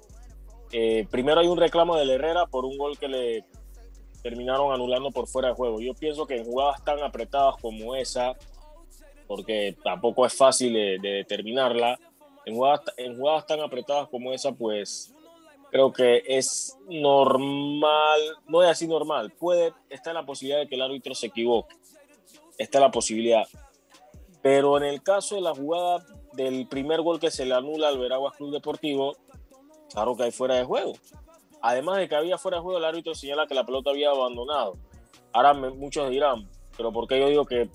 Eh, 0.72 1.06
primero 1.10 1.40
hay 1.40 1.46
un 1.46 1.58
reclamo 1.58 1.96
del 1.96 2.10
Herrera 2.10 2.46
por 2.46 2.64
un 2.64 2.76
gol 2.76 2.98
que 2.98 3.08
le 3.08 3.44
terminaron 4.22 4.72
anulando 4.72 5.10
por 5.10 5.26
fuera 5.26 5.48
de 5.48 5.54
juego. 5.54 5.80
Yo 5.80 5.94
pienso 5.94 6.26
que 6.26 6.36
en 6.36 6.44
jugadas 6.44 6.82
tan 6.84 7.02
apretadas 7.02 7.56
como 7.60 7.94
esa, 7.94 8.34
porque 9.26 9.76
tampoco 9.82 10.26
es 10.26 10.34
fácil 10.34 10.72
de, 10.72 10.98
determinarla. 11.00 11.98
En 12.46 12.56
jugadas, 12.56 12.80
en 12.96 13.16
jugadas 13.16 13.46
tan 13.46 13.60
apretadas 13.60 14.08
como 14.08 14.32
esa, 14.32 14.52
pues 14.52 15.13
creo 15.74 15.92
que 15.92 16.22
es 16.28 16.78
normal, 16.88 18.20
no 18.46 18.62
es 18.62 18.70
así 18.70 18.86
normal, 18.86 19.32
puede, 19.32 19.72
está 19.90 20.12
la 20.12 20.24
posibilidad 20.24 20.60
de 20.60 20.68
que 20.68 20.76
el 20.76 20.82
árbitro 20.82 21.16
se 21.16 21.26
equivoque, 21.26 21.74
está 22.56 22.78
la 22.78 22.92
posibilidad. 22.92 23.42
Pero 24.40 24.76
en 24.76 24.84
el 24.84 25.02
caso 25.02 25.34
de 25.34 25.40
la 25.40 25.52
jugada 25.52 26.06
del 26.34 26.68
primer 26.68 27.02
gol 27.02 27.18
que 27.18 27.32
se 27.32 27.44
le 27.44 27.54
anula 27.54 27.88
al 27.88 27.98
Veraguas 27.98 28.36
Club 28.36 28.52
Deportivo, 28.52 29.16
claro 29.92 30.16
que 30.16 30.22
hay 30.22 30.30
fuera 30.30 30.54
de 30.54 30.62
juego. 30.62 30.92
Además 31.60 31.96
de 31.98 32.08
que 32.08 32.14
había 32.14 32.38
fuera 32.38 32.58
de 32.58 32.62
juego, 32.62 32.78
el 32.78 32.84
árbitro 32.84 33.12
señala 33.16 33.48
que 33.48 33.54
la 33.54 33.66
pelota 33.66 33.90
había 33.90 34.10
abandonado. 34.10 34.76
Ahora 35.32 35.54
muchos 35.54 36.08
dirán, 36.08 36.48
pero 36.76 36.92
¿por 36.92 37.08
qué 37.08 37.18
yo 37.18 37.28
digo 37.28 37.46
que 37.46 37.68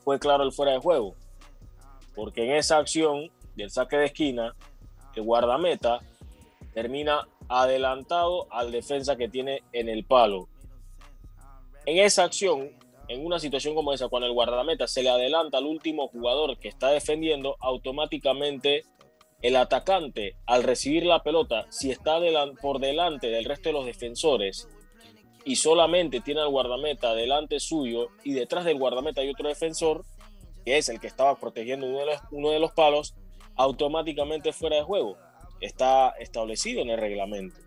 fue 0.00 0.18
claro 0.18 0.42
el 0.42 0.50
fuera 0.50 0.72
de 0.72 0.80
juego? 0.80 1.14
Porque 2.16 2.46
en 2.46 2.56
esa 2.56 2.78
acción 2.78 3.30
del 3.54 3.70
saque 3.70 3.96
de 3.96 4.06
esquina, 4.06 4.56
el 5.14 5.22
guardameta 5.22 6.00
termina 6.74 7.28
adelantado 7.48 8.46
al 8.50 8.72
defensa 8.72 9.16
que 9.16 9.28
tiene 9.28 9.62
en 9.72 9.88
el 9.88 10.04
palo. 10.04 10.48
En 11.86 11.98
esa 11.98 12.24
acción, 12.24 12.70
en 13.08 13.26
una 13.26 13.38
situación 13.38 13.74
como 13.74 13.92
esa, 13.92 14.08
cuando 14.08 14.26
el 14.26 14.32
guardameta 14.32 14.86
se 14.86 15.02
le 15.02 15.10
adelanta 15.10 15.58
al 15.58 15.66
último 15.66 16.08
jugador 16.08 16.58
que 16.58 16.68
está 16.68 16.90
defendiendo, 16.90 17.56
automáticamente 17.60 18.84
el 19.42 19.56
atacante, 19.56 20.36
al 20.46 20.62
recibir 20.62 21.04
la 21.04 21.22
pelota, 21.22 21.66
si 21.68 21.90
está 21.90 22.18
por 22.60 22.78
delante 22.78 23.26
del 23.28 23.44
resto 23.44 23.68
de 23.68 23.72
los 23.72 23.86
defensores 23.86 24.68
y 25.44 25.56
solamente 25.56 26.20
tiene 26.20 26.40
al 26.40 26.48
guardameta 26.48 27.14
delante 27.14 27.58
suyo 27.58 28.08
y 28.22 28.32
detrás 28.32 28.64
del 28.64 28.78
guardameta 28.78 29.20
hay 29.20 29.30
otro 29.30 29.48
defensor, 29.48 30.04
que 30.64 30.78
es 30.78 30.88
el 30.88 31.00
que 31.00 31.08
estaba 31.08 31.34
protegiendo 31.38 31.86
uno 31.86 32.50
de 32.50 32.60
los, 32.60 32.72
palos, 32.72 33.14
automáticamente 33.56 34.52
fuera 34.52 34.76
de 34.76 34.82
juego. 34.82 35.16
Está 35.62 36.10
establecido 36.18 36.82
en 36.82 36.90
el 36.90 36.98
reglamento. 36.98 37.58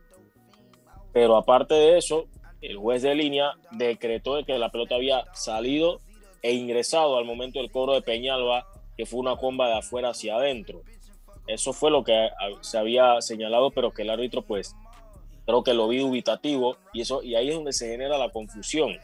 Pero 1.11 1.37
aparte 1.37 1.73
de 1.73 1.97
eso, 1.97 2.27
el 2.61 2.77
juez 2.77 3.01
de 3.01 3.15
línea 3.15 3.53
decretó 3.71 4.35
de 4.35 4.43
que 4.43 4.57
la 4.59 4.69
pelota 4.69 4.95
había 4.95 5.23
salido 5.33 6.01
e 6.43 6.53
ingresado 6.53 7.17
al 7.17 7.25
momento 7.25 7.59
del 7.59 7.71
cobro 7.71 7.93
de 7.93 8.01
Peñalba, 8.01 8.67
que 8.97 9.05
fue 9.05 9.19
una 9.19 9.37
comba 9.37 9.67
de 9.69 9.77
afuera 9.77 10.09
hacia 10.09 10.35
adentro. 10.35 10.83
Eso 11.47 11.73
fue 11.73 11.89
lo 11.89 12.03
que 12.03 12.29
se 12.61 12.77
había 12.77 13.21
señalado, 13.21 13.71
pero 13.71 13.91
que 13.91 14.01
el 14.01 14.09
árbitro, 14.09 14.41
pues, 14.41 14.75
creo 15.45 15.63
que 15.63 15.73
lo 15.73 15.87
vi 15.87 15.99
dubitativo 15.99 16.77
y, 16.93 17.01
eso, 17.01 17.23
y 17.23 17.35
ahí 17.35 17.49
es 17.49 17.55
donde 17.55 17.73
se 17.73 17.89
genera 17.89 18.17
la 18.17 18.29
confusión. 18.29 18.97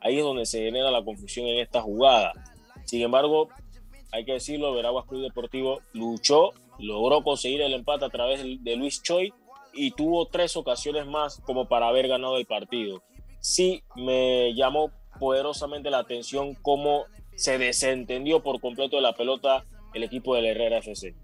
Ahí 0.00 0.18
es 0.18 0.24
donde 0.24 0.44
se 0.44 0.64
genera 0.64 0.90
la 0.90 1.04
confusión 1.04 1.46
en 1.46 1.58
esta 1.60 1.80
jugada. 1.82 2.32
Sin 2.84 3.02
embargo, 3.02 3.48
hay 4.10 4.24
que 4.24 4.32
decirlo, 4.32 4.74
Veraguas 4.74 5.06
Club 5.06 5.22
Deportivo 5.22 5.80
luchó, 5.92 6.52
logró 6.78 7.22
conseguir 7.22 7.60
el 7.62 7.74
empate 7.74 8.04
a 8.04 8.10
través 8.10 8.42
de 8.42 8.76
Luis 8.76 9.02
Choi 9.02 9.32
y 9.72 9.90
tuvo 9.92 10.26
tres 10.26 10.56
ocasiones 10.56 11.06
más 11.06 11.40
como 11.44 11.68
para 11.68 11.88
haber 11.88 12.08
ganado 12.08 12.36
el 12.36 12.46
partido. 12.46 13.02
Sí 13.40 13.82
me 13.96 14.54
llamó 14.54 14.90
poderosamente 15.18 15.90
la 15.90 15.98
atención 15.98 16.54
cómo 16.62 17.04
se 17.36 17.58
desentendió 17.58 18.42
por 18.42 18.60
completo 18.60 18.96
de 18.96 19.02
la 19.02 19.14
pelota 19.14 19.64
el 19.94 20.02
equipo 20.02 20.34
del 20.34 20.46
Herrera 20.46 20.78
FC. 20.78 21.14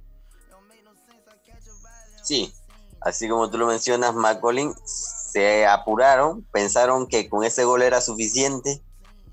Sí, 2.22 2.52
así 3.00 3.28
como 3.28 3.50
tú 3.50 3.58
lo 3.58 3.66
mencionas, 3.66 4.14
McCollin, 4.14 4.72
se 4.84 5.66
apuraron, 5.66 6.42
pensaron 6.52 7.06
que 7.06 7.28
con 7.28 7.44
ese 7.44 7.64
gol 7.64 7.82
era 7.82 8.00
suficiente. 8.00 8.80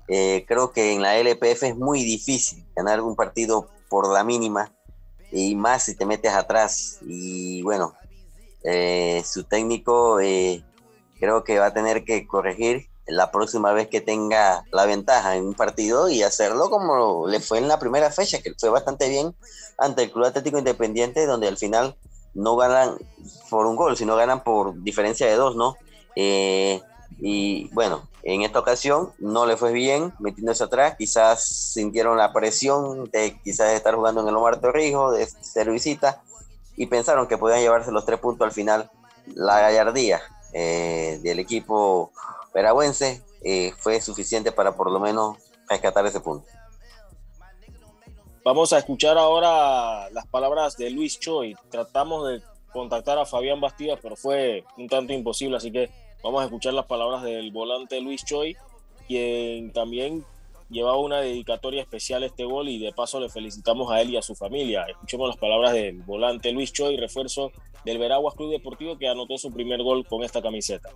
Eh, 0.08 0.44
creo 0.46 0.72
que 0.72 0.92
en 0.92 1.00
la 1.00 1.16
LPF 1.16 1.62
es 1.62 1.76
muy 1.76 2.02
difícil 2.02 2.66
ganar 2.74 3.00
un 3.00 3.14
partido 3.14 3.68
por 3.88 4.12
la 4.12 4.24
mínima 4.24 4.72
y 5.32 5.54
más 5.54 5.84
si 5.84 5.96
te 5.96 6.06
metes 6.06 6.32
atrás. 6.32 6.98
Y 7.02 7.62
bueno, 7.62 7.94
eh, 8.62 9.22
su 9.26 9.44
técnico 9.44 10.20
eh, 10.20 10.62
creo 11.18 11.42
que 11.42 11.58
va 11.58 11.66
a 11.66 11.74
tener 11.74 12.04
que 12.04 12.26
corregir 12.26 12.88
la 13.06 13.32
próxima 13.32 13.72
vez 13.72 13.88
que 13.88 14.00
tenga 14.00 14.64
la 14.70 14.86
ventaja 14.86 15.36
en 15.36 15.46
un 15.46 15.54
partido 15.54 16.08
y 16.08 16.22
hacerlo 16.22 16.70
como 16.70 17.26
le 17.26 17.40
fue 17.40 17.58
en 17.58 17.68
la 17.68 17.78
primera 17.78 18.10
fecha, 18.10 18.40
que 18.40 18.54
fue 18.56 18.70
bastante 18.70 19.08
bien 19.08 19.34
ante 19.78 20.04
el 20.04 20.12
Club 20.12 20.26
Atlético 20.26 20.58
Independiente, 20.58 21.26
donde 21.26 21.48
al 21.48 21.56
final 21.56 21.96
no 22.34 22.56
ganan 22.56 22.96
por 23.50 23.66
un 23.66 23.76
gol, 23.76 23.96
sino 23.96 24.16
ganan 24.16 24.44
por 24.44 24.80
diferencia 24.82 25.26
de 25.26 25.34
dos, 25.34 25.56
¿no? 25.56 25.76
Eh, 26.14 26.80
y 27.18 27.68
bueno, 27.74 28.08
en 28.24 28.42
esta 28.42 28.60
ocasión 28.60 29.12
no 29.18 29.46
le 29.46 29.56
fue 29.56 29.72
bien 29.72 30.14
metiéndose 30.20 30.64
atrás, 30.64 30.94
quizás 30.96 31.44
sintieron 31.44 32.16
la 32.16 32.32
presión 32.32 33.10
de 33.10 33.40
quizás 33.42 33.72
estar 33.72 33.94
jugando 33.94 34.22
en 34.22 34.28
el 34.28 34.36
Omar 34.36 34.60
Torrijos, 34.60 35.16
de 35.16 35.26
ser 35.26 35.70
visita, 35.70 36.22
y 36.76 36.86
pensaron 36.86 37.26
que 37.26 37.38
podían 37.38 37.60
llevarse 37.60 37.90
los 37.90 38.04
tres 38.04 38.20
puntos 38.20 38.44
al 38.44 38.52
final. 38.52 38.90
La 39.34 39.60
gallardía 39.60 40.20
eh, 40.52 41.20
del 41.22 41.38
equipo 41.38 42.12
veragüense 42.54 43.22
eh, 43.42 43.72
fue 43.78 44.00
suficiente 44.00 44.52
para 44.52 44.76
por 44.76 44.90
lo 44.90 45.00
menos 45.00 45.36
rescatar 45.68 46.06
ese 46.06 46.20
punto. 46.20 46.46
Vamos 48.44 48.72
a 48.72 48.78
escuchar 48.78 49.18
ahora 49.18 50.10
las 50.10 50.26
palabras 50.26 50.76
de 50.76 50.90
Luis 50.90 51.18
Choi. 51.18 51.54
Tratamos 51.70 52.28
de 52.28 52.42
contactar 52.72 53.18
a 53.18 53.26
Fabián 53.26 53.60
Bastidas, 53.60 53.98
pero 54.02 54.16
fue 54.16 54.64
un 54.76 54.88
tanto 54.88 55.12
imposible, 55.12 55.56
así 55.56 55.70
que 55.70 55.90
vamos 56.22 56.42
a 56.42 56.44
escuchar 56.44 56.74
las 56.74 56.86
palabras 56.86 57.22
del 57.22 57.50
volante 57.50 58.00
Luis 58.00 58.24
Choi, 58.24 58.56
quien 59.06 59.72
también 59.72 60.24
llevaba 60.70 60.96
una 60.98 61.20
dedicatoria 61.20 61.82
especial 61.82 62.22
a 62.22 62.26
este 62.26 62.44
gol 62.44 62.68
y 62.68 62.78
de 62.78 62.92
paso 62.92 63.20
le 63.20 63.28
felicitamos 63.28 63.90
a 63.90 64.00
él 64.00 64.10
y 64.10 64.16
a 64.16 64.22
su 64.22 64.34
familia. 64.34 64.84
Escuchemos 64.88 65.28
las 65.28 65.36
palabras 65.36 65.72
del 65.72 66.02
volante 66.02 66.52
Luis 66.52 66.72
Choi, 66.72 66.96
refuerzo 66.96 67.52
del 67.84 67.98
Veraguas 67.98 68.34
Club 68.34 68.50
Deportivo 68.50 68.96
que 68.98 69.08
anotó 69.08 69.36
su 69.36 69.52
primer 69.52 69.82
gol 69.82 70.06
con 70.06 70.22
esta 70.22 70.40
camiseta. 70.40 70.90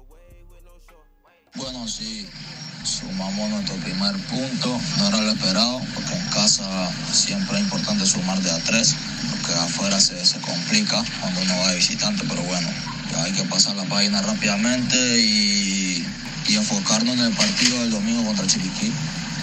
Bueno, 1.57 1.89
sí, 1.89 2.27
sumamos 2.85 3.49
nuestro 3.49 3.77
primer 3.77 4.13
punto, 4.29 4.79
no 4.99 5.09
era 5.09 5.21
lo 5.23 5.31
esperado, 5.33 5.81
porque 5.95 6.15
en 6.15 6.29
casa 6.29 6.91
siempre 7.13 7.57
es 7.57 7.65
importante 7.65 8.05
sumar 8.07 8.39
de 8.41 8.51
a 8.51 8.59
tres, 8.59 8.95
porque 9.31 9.59
afuera 9.59 9.99
se, 9.99 10.25
se 10.25 10.41
complica 10.41 11.03
cuando 11.21 11.41
uno 11.41 11.57
va 11.59 11.71
de 11.71 11.77
visitante, 11.77 12.25
pero 12.29 12.43
bueno, 12.43 12.69
hay 13.23 13.33
que 13.33 13.43
pasar 13.45 13.77
la 13.77 13.85
página 13.85 14.23
rápidamente 14.23 14.97
y, 15.21 16.07
enfocarnos 16.49 17.15
en 17.15 17.21
el 17.21 17.33
partido 17.33 17.79
del 17.81 17.91
domingo 17.91 18.25
contra 18.25 18.47
Chiriquí. 18.47 18.91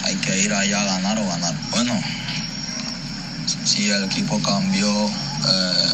Hay 0.03 0.15
que 0.15 0.39
ir 0.41 0.51
allá 0.51 0.81
a 0.81 0.85
ganar 0.85 1.19
o 1.19 1.27
ganar. 1.27 1.53
Bueno, 1.69 1.93
sí, 3.65 3.89
el 3.89 4.05
equipo 4.05 4.41
cambió, 4.41 5.07
eh, 5.07 5.93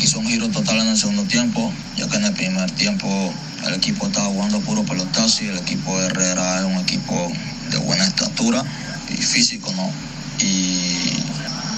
hizo 0.00 0.20
un 0.20 0.28
giro 0.28 0.48
total 0.50 0.78
en 0.78 0.88
el 0.88 0.96
segundo 0.96 1.24
tiempo, 1.24 1.72
ya 1.96 2.06
que 2.06 2.16
en 2.16 2.26
el 2.26 2.32
primer 2.32 2.70
tiempo 2.70 3.34
el 3.66 3.74
equipo 3.74 4.06
estaba 4.06 4.28
jugando 4.28 4.60
puro 4.60 4.84
pelotazo 4.84 5.44
y 5.44 5.48
el 5.48 5.58
equipo 5.58 5.98
de 5.98 6.06
Herrera 6.06 6.60
es 6.60 6.64
un 6.64 6.76
equipo 6.76 7.32
de 7.70 7.78
buena 7.78 8.04
estatura 8.04 8.62
y 9.10 9.16
físico, 9.16 9.72
¿no? 9.72 9.90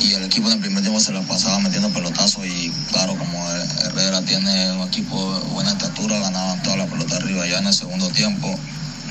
Y 0.01 0.13
el 0.13 0.25
equipo 0.25 0.49
en 0.49 0.55
el 0.55 0.61
primer 0.61 0.83
tiempo 0.83 1.01
se 1.01 1.13
la 1.13 1.21
pasaba 1.23 1.59
metiendo 1.61 1.89
pelotazos 1.91 2.45
y 2.47 2.73
claro, 2.91 3.17
como 3.17 3.51
Herrera 3.51 4.23
tiene 4.23 4.73
un 4.73 4.89
equipo 4.89 5.39
de 5.39 5.47
buena 5.51 5.71
estatura, 5.71 6.19
ganaban 6.19 6.63
toda 6.63 6.77
la 6.77 6.87
pelota 6.87 7.17
arriba. 7.17 7.47
Ya 7.47 7.59
en 7.59 7.67
el 7.67 7.75
segundo 7.75 8.09
tiempo, 8.11 8.59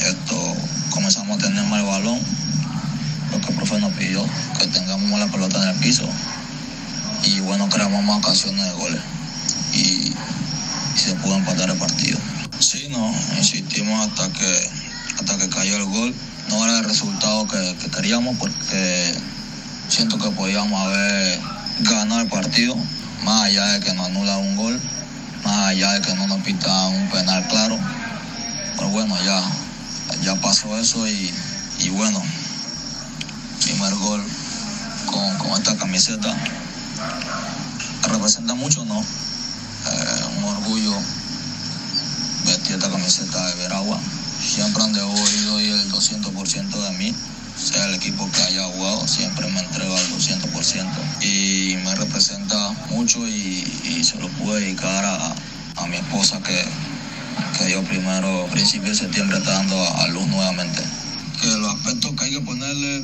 esto 0.05 0.55
comenzamos 0.91 1.37
a 1.37 1.41
tener 1.41 1.63
mal 1.65 1.83
balón, 1.83 2.19
lo 3.31 3.41
que 3.41 3.47
el 3.51 3.55
profe 3.55 3.79
nos 3.79 3.93
pidió, 3.93 4.23
que 4.59 4.67
tengamos 4.67 5.19
la 5.19 5.27
pelota 5.27 5.61
en 5.63 5.69
el 5.69 5.79
piso 5.79 6.07
y 7.23 7.39
bueno, 7.39 7.69
creamos 7.69 8.03
más 8.03 8.17
ocasiones 8.17 8.65
de 8.65 8.71
goles 8.73 9.01
y 9.73 10.13
se 10.97 11.15
pudo 11.15 11.35
empatar 11.35 11.69
el 11.69 11.77
partido. 11.77 12.19
Sí, 12.59 12.87
no, 12.89 13.13
insistimos 13.37 14.07
hasta 14.07 14.29
que, 14.31 14.69
hasta 15.19 15.37
que 15.37 15.49
cayó 15.49 15.77
el 15.77 15.85
gol. 15.85 16.13
No 16.49 16.63
era 16.65 16.79
el 16.79 16.83
resultado 16.83 17.47
que, 17.47 17.75
queríamos 17.95 18.37
porque 18.37 19.13
siento 19.93 20.17
que 20.17 20.31
podíamos 20.31 20.87
haber 20.87 21.39
ganado 21.81 22.21
el 22.21 22.27
partido, 22.27 22.75
más 23.23 23.43
allá 23.43 23.73
de 23.73 23.79
que 23.79 23.93
nos 23.93 24.07
anula 24.07 24.37
un 24.37 24.55
gol, 24.55 24.81
más 25.43 25.67
allá 25.67 25.91
de 25.93 26.01
que 26.01 26.15
no 26.15 26.25
nos 26.25 26.41
pita 26.41 26.87
un 26.87 27.09
penal 27.09 27.47
claro. 27.47 27.77
Pero 28.75 28.89
bueno, 28.89 29.15
ya, 29.23 29.39
ya 30.23 30.35
pasó 30.41 30.75
eso 30.79 31.07
y, 31.07 31.31
bueno, 31.91 32.19
primer 33.61 33.93
gol 33.95 34.23
con, 35.05 35.37
con 35.37 35.51
esta 35.51 35.77
camiseta 35.77 36.35
representa 38.09 38.55
mucho, 38.55 38.83
¿no? 38.85 38.99
Eh, 38.99 40.23
un 40.39 40.43
orgullo 40.45 40.95
vestir 42.45 42.77
esta 42.77 42.89
camiseta 42.89 43.45
de 43.47 43.55
Veragua. 43.55 43.99
Siempre 44.41 44.83
han 44.83 44.95
oído 44.95 45.61
y 45.61 45.69
el 45.69 45.91
200% 45.91 46.81
de 46.81 46.91
mí, 46.97 47.15
sea 47.55 47.85
el 47.85 47.95
equipo 47.95 48.29
que 48.31 48.41
haya 48.41 48.63
jugado, 48.65 49.07
siempre 49.07 49.49
me 49.49 49.59
entrega 49.59 49.97
al 49.97 50.09
200% 50.09 50.87
y 51.21 51.75
me 51.83 51.95
representa 51.95 52.71
mucho 52.89 53.27
y, 53.27 53.63
se 54.03 54.17
lo 54.17 54.27
pude 54.29 54.59
dedicar 54.59 55.05
a, 55.05 55.87
mi 55.87 55.95
esposa 55.95 56.39
que, 56.41 56.65
que 57.57 57.65
dio 57.65 57.83
primero, 57.83 58.47
principio 58.51 58.89
de 58.89 58.95
septiembre, 58.95 59.37
está 59.37 59.51
dando 59.51 59.75
a, 59.97 60.07
luz 60.07 60.27
nuevamente. 60.27 60.81
Que 61.41 61.47
los 61.47 61.75
aspectos 61.75 62.11
que 62.17 62.25
hay 62.25 62.31
que 62.31 62.41
ponerle 62.41 63.03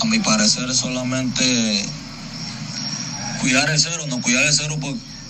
a 0.00 0.04
mi 0.06 0.18
parecer 0.18 0.72
solamente 0.74 1.84
cuidar 3.40 3.70
el 3.70 3.78
cero, 3.78 4.04
no 4.08 4.20
cuidar 4.20 4.44
el 4.44 4.52
cero 4.52 4.78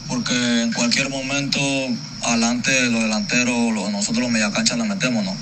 porque 0.08 0.62
en 0.62 0.72
cualquier 0.72 1.08
momento 1.08 1.58
adelante 2.22 2.90
los 2.90 3.02
delanteros, 3.02 3.56
nosotros 3.90 4.18
los 4.18 4.30
mediacanchas 4.30 4.78
la 4.78 4.84
metemos, 4.84 5.24
¿no? 5.24 5.34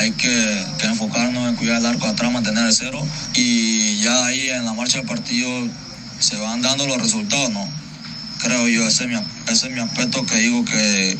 Hay 0.00 0.12
que, 0.12 0.64
enfocarnos 0.82 1.46
en 1.46 1.56
cuidar 1.56 1.78
el 1.78 1.84
arco 1.84 2.06
atrás, 2.06 2.32
mantener 2.32 2.64
el 2.64 2.72
cero 2.72 3.02
y 3.36 4.00
ya 4.00 4.24
ahí 4.24 4.48
en 4.48 4.64
la 4.64 4.72
marcha 4.72 4.96
del 4.96 5.06
partido 5.06 5.50
se 6.18 6.38
van 6.38 6.62
dando 6.62 6.86
los 6.86 6.96
resultados, 6.96 7.50
¿no? 7.50 7.68
Creo 8.42 8.66
yo, 8.66 8.88
ese 8.88 9.04
es 9.04 9.10
mi, 9.10 9.16
ese 9.52 9.68
es 9.68 9.74
mi 9.74 9.80
aspecto 9.80 10.24
que 10.24 10.36
digo 10.36 10.64
que, 10.64 11.18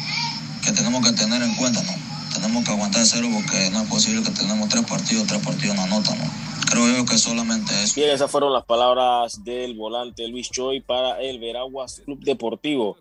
que 0.65 0.73
tenemos 0.73 1.07
que 1.07 1.13
tener 1.13 1.43
en 1.43 1.55
cuenta, 1.57 1.83
¿no? 1.83 1.93
Tenemos 2.33 2.65
que 2.65 2.71
aguantar 2.71 3.03
el 3.03 3.07
cero 3.07 3.29
porque 3.35 3.69
no 3.69 3.83
es 3.83 3.89
posible 3.91 4.23
que 4.23 4.31
tenemos 4.31 4.71
tres 4.71 4.87
partidos, 4.87 5.27
tres 5.27 5.43
partidos 5.45 5.77
no 5.77 5.83
anotan, 5.83 6.19
¿no? 6.19 6.25
Creo 6.71 6.89
yo 6.89 7.05
que 7.05 7.19
solamente 7.19 7.75
eso. 7.85 7.93
Bien, 7.97 8.09
esas 8.09 8.31
fueron 8.31 8.55
las 8.55 8.65
palabras 8.65 9.45
del 9.45 9.75
volante 9.75 10.27
Luis 10.27 10.51
Choi 10.51 10.81
para 10.81 11.21
el 11.21 11.39
Veraguas 11.39 12.01
Club 12.07 12.21
Deportivo. 12.21 12.97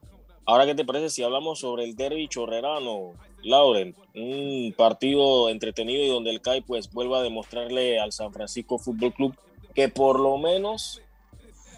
Ahora, 0.46 0.66
¿qué 0.66 0.76
te 0.76 0.84
parece 0.84 1.10
si 1.10 1.24
hablamos 1.24 1.60
sobre 1.62 1.86
el 1.86 1.96
derby 1.96 2.28
chorrerano, 2.28 3.14
Lauren? 3.44 3.96
Un 4.16 4.74
partido 4.78 5.50
entretenido 5.50 6.04
y 6.04 6.10
donde 6.10 6.32
el 6.32 6.42
CAI 6.42 6.62
pues 6.62 6.92
vuelva 6.92 7.20
a 7.20 7.24
demostrarle 7.24 8.00
al 8.00 8.12
San 8.12 8.34
Francisco 8.34 8.78
Fútbol 8.78 9.14
Club 9.14 9.36
que 9.74 9.90
por 9.90 10.20
lo 10.20 10.38
menos 10.38 11.02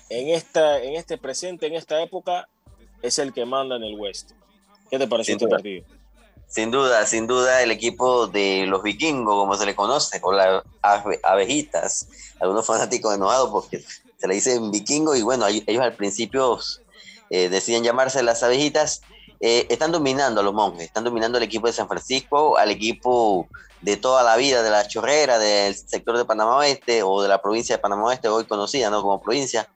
en, 0.09 0.29
esta, 0.29 0.81
en 0.81 0.95
este 0.95 1.17
presente, 1.17 1.67
en 1.67 1.73
esta 1.73 2.01
época, 2.01 2.49
es 3.01 3.19
el 3.19 3.33
que 3.33 3.45
manda 3.45 3.75
en 3.75 3.83
el 3.83 3.95
West. 3.95 4.31
¿Qué 4.89 4.99
te 4.99 5.07
pareció 5.07 5.35
este 5.35 5.47
partido? 5.47 5.85
Sin 6.47 6.69
duda, 6.69 7.05
sin 7.05 7.27
duda, 7.27 7.63
el 7.63 7.71
equipo 7.71 8.27
de 8.27 8.65
los 8.67 8.83
vikingos, 8.83 9.35
como 9.35 9.55
se 9.55 9.65
le 9.65 9.73
conoce, 9.73 10.19
o 10.21 10.33
las 10.33 10.63
abejitas. 11.23 12.07
Algunos 12.41 12.65
fanáticos 12.65 13.15
enojados 13.15 13.51
porque 13.51 13.79
se 13.79 14.27
le 14.27 14.33
dicen 14.33 14.69
vikingo 14.69 15.15
y 15.15 15.21
bueno, 15.21 15.47
ellos 15.47 15.81
al 15.81 15.95
principio 15.95 16.59
eh, 17.29 17.47
deciden 17.47 17.83
llamarse 17.83 18.21
las 18.21 18.43
abejitas. 18.43 19.01
Eh, 19.43 19.65
están 19.69 19.91
dominando 19.91 20.39
a 20.39 20.43
los 20.43 20.53
monjes, 20.53 20.85
están 20.85 21.03
dominando 21.03 21.39
el 21.39 21.43
equipo 21.43 21.65
de 21.65 21.73
San 21.73 21.87
Francisco, 21.87 22.59
al 22.59 22.69
equipo 22.69 23.47
de 23.81 23.97
toda 23.97 24.21
la 24.21 24.37
vida 24.37 24.61
de 24.61 24.69
la 24.69 24.87
chorrera, 24.87 25.39
del 25.39 25.75
sector 25.75 26.15
de 26.15 26.25
Panamá 26.25 26.57
Oeste 26.57 27.01
o 27.01 27.23
de 27.23 27.27
la 27.27 27.41
provincia 27.41 27.75
de 27.75 27.81
Panamá 27.81 28.03
Oeste, 28.03 28.27
hoy 28.27 28.45
conocida 28.45 28.91
¿no? 28.91 29.01
como 29.01 29.19
provincia. 29.19 29.67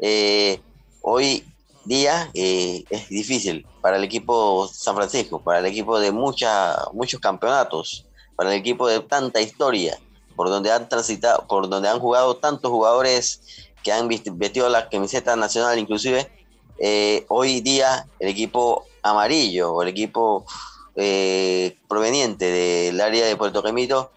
Eh, 0.00 0.60
hoy 1.02 1.44
día 1.84 2.32
eh, 2.34 2.82
es 2.90 3.08
difícil 3.10 3.64
para 3.80 3.96
el 3.96 4.02
equipo 4.02 4.66
San 4.66 4.96
Francisco, 4.96 5.40
para 5.40 5.60
el 5.60 5.66
equipo 5.66 6.00
de 6.00 6.10
mucha, 6.10 6.76
muchos 6.92 7.20
campeonatos, 7.20 8.04
para 8.34 8.52
el 8.52 8.58
equipo 8.58 8.88
de 8.88 8.98
tanta 9.02 9.40
historia, 9.40 10.00
por 10.34 10.48
donde 10.48 10.72
han 10.72 10.88
transitado, 10.88 11.46
por 11.46 11.68
donde 11.68 11.88
han 11.88 12.00
jugado 12.00 12.38
tantos 12.38 12.72
jugadores 12.72 13.70
que 13.84 13.92
han 13.92 14.08
vestido 14.08 14.68
la 14.68 14.88
camiseta 14.88 15.36
nacional, 15.36 15.78
inclusive 15.78 16.28
hoy 17.28 17.60
día 17.60 18.08
el 18.18 18.28
equipo 18.28 18.84
amarillo 19.02 19.72
o 19.72 19.82
el 19.82 19.88
equipo 19.88 20.44
eh, 20.96 21.76
proveniente 21.88 22.44
del 22.46 23.00
área 23.00 23.26
de 23.26 23.36
Puerto 23.36 23.62
Remito 23.62 24.10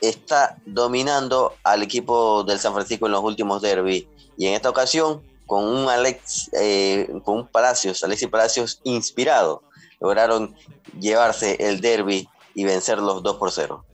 está 0.00 0.58
dominando 0.64 1.54
al 1.64 1.82
equipo 1.82 2.44
del 2.44 2.58
San 2.58 2.72
Francisco 2.72 3.06
en 3.06 3.12
los 3.12 3.22
últimos 3.22 3.62
derbis 3.62 4.06
y 4.36 4.46
en 4.46 4.54
esta 4.54 4.70
ocasión 4.70 5.22
con 5.46 5.64
un 5.64 5.88
Alex, 5.88 6.50
eh, 6.52 7.08
con 7.24 7.38
un 7.38 7.46
Palacios, 7.46 8.04
Alexis 8.04 8.28
Palacios 8.28 8.80
inspirado, 8.84 9.62
lograron 9.98 10.54
llevarse 11.00 11.56
el 11.58 11.80
derby 11.80 12.28
y 12.54 12.64
vencer 12.64 12.98
los 12.98 13.22
2 13.22 13.36
por 13.36 13.50
0. 13.50 13.84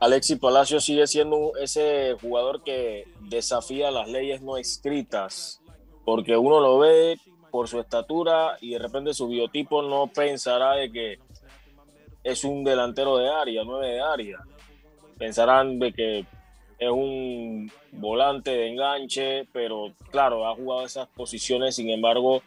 Alexis 0.00 0.38
Palacios 0.38 0.84
sigue 0.84 1.06
siendo 1.06 1.52
ese 1.60 2.16
jugador 2.20 2.62
que 2.64 3.04
desafía 3.20 3.90
las 3.90 4.08
leyes 4.08 4.42
no 4.42 4.56
escritas, 4.56 5.60
porque 6.04 6.36
uno 6.36 6.60
lo 6.60 6.78
ve 6.78 7.18
por 7.50 7.68
su 7.68 7.80
estatura 7.80 8.56
y 8.60 8.70
de 8.70 8.78
repente 8.78 9.14
su 9.14 9.28
biotipo 9.28 9.82
no 9.82 10.06
pensará 10.06 10.74
de 10.74 10.90
que 10.90 11.18
es 12.24 12.44
un 12.44 12.64
delantero 12.64 13.16
de 13.16 13.28
área, 13.28 13.62
nueve 13.64 13.94
de 13.94 14.00
área. 14.00 14.38
Pensarán 15.16 15.78
de 15.78 15.92
que 15.92 16.26
es 16.78 16.90
un 16.90 17.70
volante 17.92 18.50
de 18.50 18.68
enganche, 18.68 19.48
pero 19.52 19.92
claro, 20.10 20.46
ha 20.46 20.54
jugado 20.54 20.84
esas 20.84 21.08
posiciones, 21.08 21.76
sin 21.76 21.90
embargo, 21.90 22.42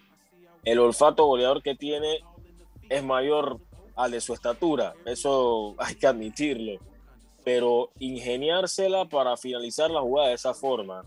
el 0.63 0.79
olfato 0.79 1.25
goleador 1.25 1.61
que 1.61 1.75
tiene 1.75 2.19
es 2.89 3.03
mayor 3.03 3.59
al 3.95 4.11
de 4.11 4.21
su 4.21 4.33
estatura, 4.33 4.93
eso 5.05 5.75
hay 5.79 5.95
que 5.95 6.07
admitirlo, 6.07 6.79
pero 7.43 7.89
ingeniársela 7.99 9.05
para 9.05 9.35
finalizar 9.35 9.91
la 9.91 10.01
jugada 10.01 10.29
de 10.29 10.35
esa 10.35 10.53
forma 10.53 11.03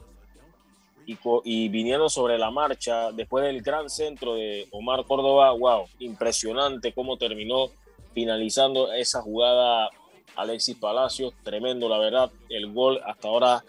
y, 1.06 1.18
y 1.44 1.68
viniendo 1.68 2.08
sobre 2.08 2.38
la 2.38 2.50
marcha 2.50 3.12
después 3.12 3.44
del 3.44 3.62
gran 3.62 3.88
centro 3.88 4.34
de 4.34 4.68
Omar 4.70 5.04
Córdoba, 5.04 5.52
wow, 5.52 5.86
impresionante 5.98 6.92
cómo 6.92 7.16
terminó 7.16 7.70
finalizando 8.14 8.92
esa 8.92 9.20
jugada 9.22 9.90
Alexis 10.36 10.76
Palacios, 10.76 11.34
tremendo 11.42 11.88
la 11.88 11.98
verdad, 11.98 12.30
el 12.48 12.72
gol 12.72 13.00
hasta 13.04 13.28
ahora 13.28 13.64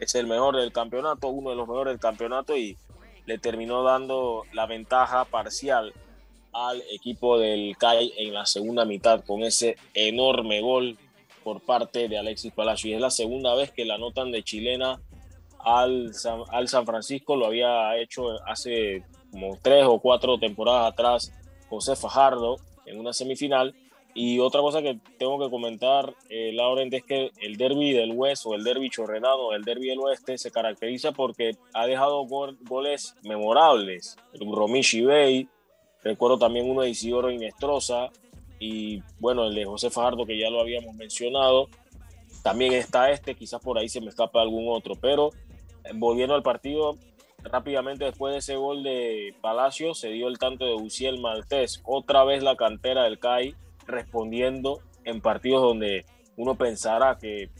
es 0.00 0.14
el 0.14 0.26
mejor 0.26 0.56
del 0.56 0.72
campeonato, 0.72 1.28
uno 1.28 1.50
de 1.50 1.56
los 1.56 1.66
mejores 1.66 1.92
del 1.92 2.00
campeonato 2.00 2.56
y 2.56 2.76
le 3.26 3.38
terminó 3.38 3.82
dando 3.82 4.44
la 4.52 4.66
ventaja 4.66 5.24
parcial 5.24 5.92
al 6.52 6.82
equipo 6.90 7.38
del 7.38 7.76
CAI 7.76 8.12
en 8.16 8.32
la 8.32 8.46
segunda 8.46 8.84
mitad 8.84 9.24
con 9.24 9.42
ese 9.42 9.76
enorme 9.94 10.60
gol 10.60 10.96
por 11.44 11.60
parte 11.60 12.08
de 12.08 12.18
Alexis 12.18 12.52
Palacios. 12.52 12.90
Y 12.90 12.94
es 12.94 13.00
la 13.00 13.10
segunda 13.10 13.54
vez 13.54 13.70
que 13.70 13.84
la 13.84 13.98
notan 13.98 14.32
de 14.32 14.42
chilena 14.42 15.00
al 15.64 16.14
San, 16.14 16.40
al 16.50 16.68
San 16.68 16.86
Francisco, 16.86 17.36
lo 17.36 17.46
había 17.46 17.96
hecho 17.98 18.42
hace 18.46 19.04
como 19.30 19.58
tres 19.60 19.84
o 19.86 19.98
cuatro 19.98 20.38
temporadas 20.38 20.92
atrás 20.92 21.32
José 21.68 21.96
Fajardo 21.96 22.56
en 22.86 22.98
una 22.98 23.12
semifinal 23.12 23.74
y 24.20 24.40
otra 24.40 24.60
cosa 24.62 24.82
que 24.82 24.98
tengo 25.16 25.38
que 25.38 25.48
comentar, 25.48 26.12
eh, 26.28 26.50
Laurent, 26.52 26.92
es 26.92 27.04
que 27.04 27.30
el 27.40 27.56
derby 27.56 27.92
del 27.92 28.10
West 28.12 28.46
o 28.46 28.54
el 28.54 28.64
derby 28.64 28.90
chorrenado, 28.90 29.54
el 29.54 29.62
derby 29.62 29.88
del 29.88 30.00
Oeste, 30.00 30.38
se 30.38 30.50
caracteriza 30.50 31.12
porque 31.12 31.52
ha 31.72 31.86
dejado 31.86 32.26
goles 32.26 33.14
memorables. 33.22 34.16
Romishi 34.40 35.04
Bay, 35.04 35.48
recuerdo 36.02 36.36
también 36.36 36.68
uno 36.68 36.82
de 36.82 36.90
Isidoro 36.90 37.30
Inestrosa 37.30 38.10
y 38.58 39.04
bueno, 39.20 39.44
el 39.44 39.54
de 39.54 39.64
José 39.64 39.88
Fajardo, 39.88 40.26
que 40.26 40.36
ya 40.36 40.50
lo 40.50 40.60
habíamos 40.60 40.96
mencionado. 40.96 41.68
También 42.42 42.72
está 42.72 43.12
este, 43.12 43.36
quizás 43.36 43.60
por 43.60 43.78
ahí 43.78 43.88
se 43.88 44.00
me 44.00 44.08
escapa 44.08 44.42
algún 44.42 44.66
otro, 44.68 44.94
pero 44.96 45.30
volviendo 45.94 46.34
al 46.34 46.42
partido, 46.42 46.96
rápidamente 47.42 48.04
después 48.04 48.32
de 48.32 48.38
ese 48.38 48.56
gol 48.56 48.82
de 48.82 49.34
Palacio, 49.40 49.94
se 49.94 50.08
dio 50.08 50.28
el 50.28 50.38
tanto 50.38 50.64
de 50.64 50.74
Uciel 50.74 51.20
Maltés, 51.20 51.80
otra 51.84 52.24
vez 52.24 52.42
la 52.42 52.56
cantera 52.56 53.04
del 53.04 53.18
CAI 53.18 53.54
respondiendo 53.86 54.80
en 55.04 55.20
partidos 55.20 55.62
donde 55.62 56.04
uno 56.36 56.56
pensara 56.56 57.18
que 57.18 57.50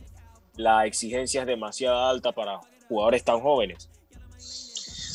la 0.56 0.86
exigencia 0.86 1.42
es 1.42 1.46
demasiado 1.46 1.98
alta 2.06 2.32
para 2.32 2.60
jugadores 2.88 3.24
tan 3.24 3.40
jóvenes. 3.40 3.88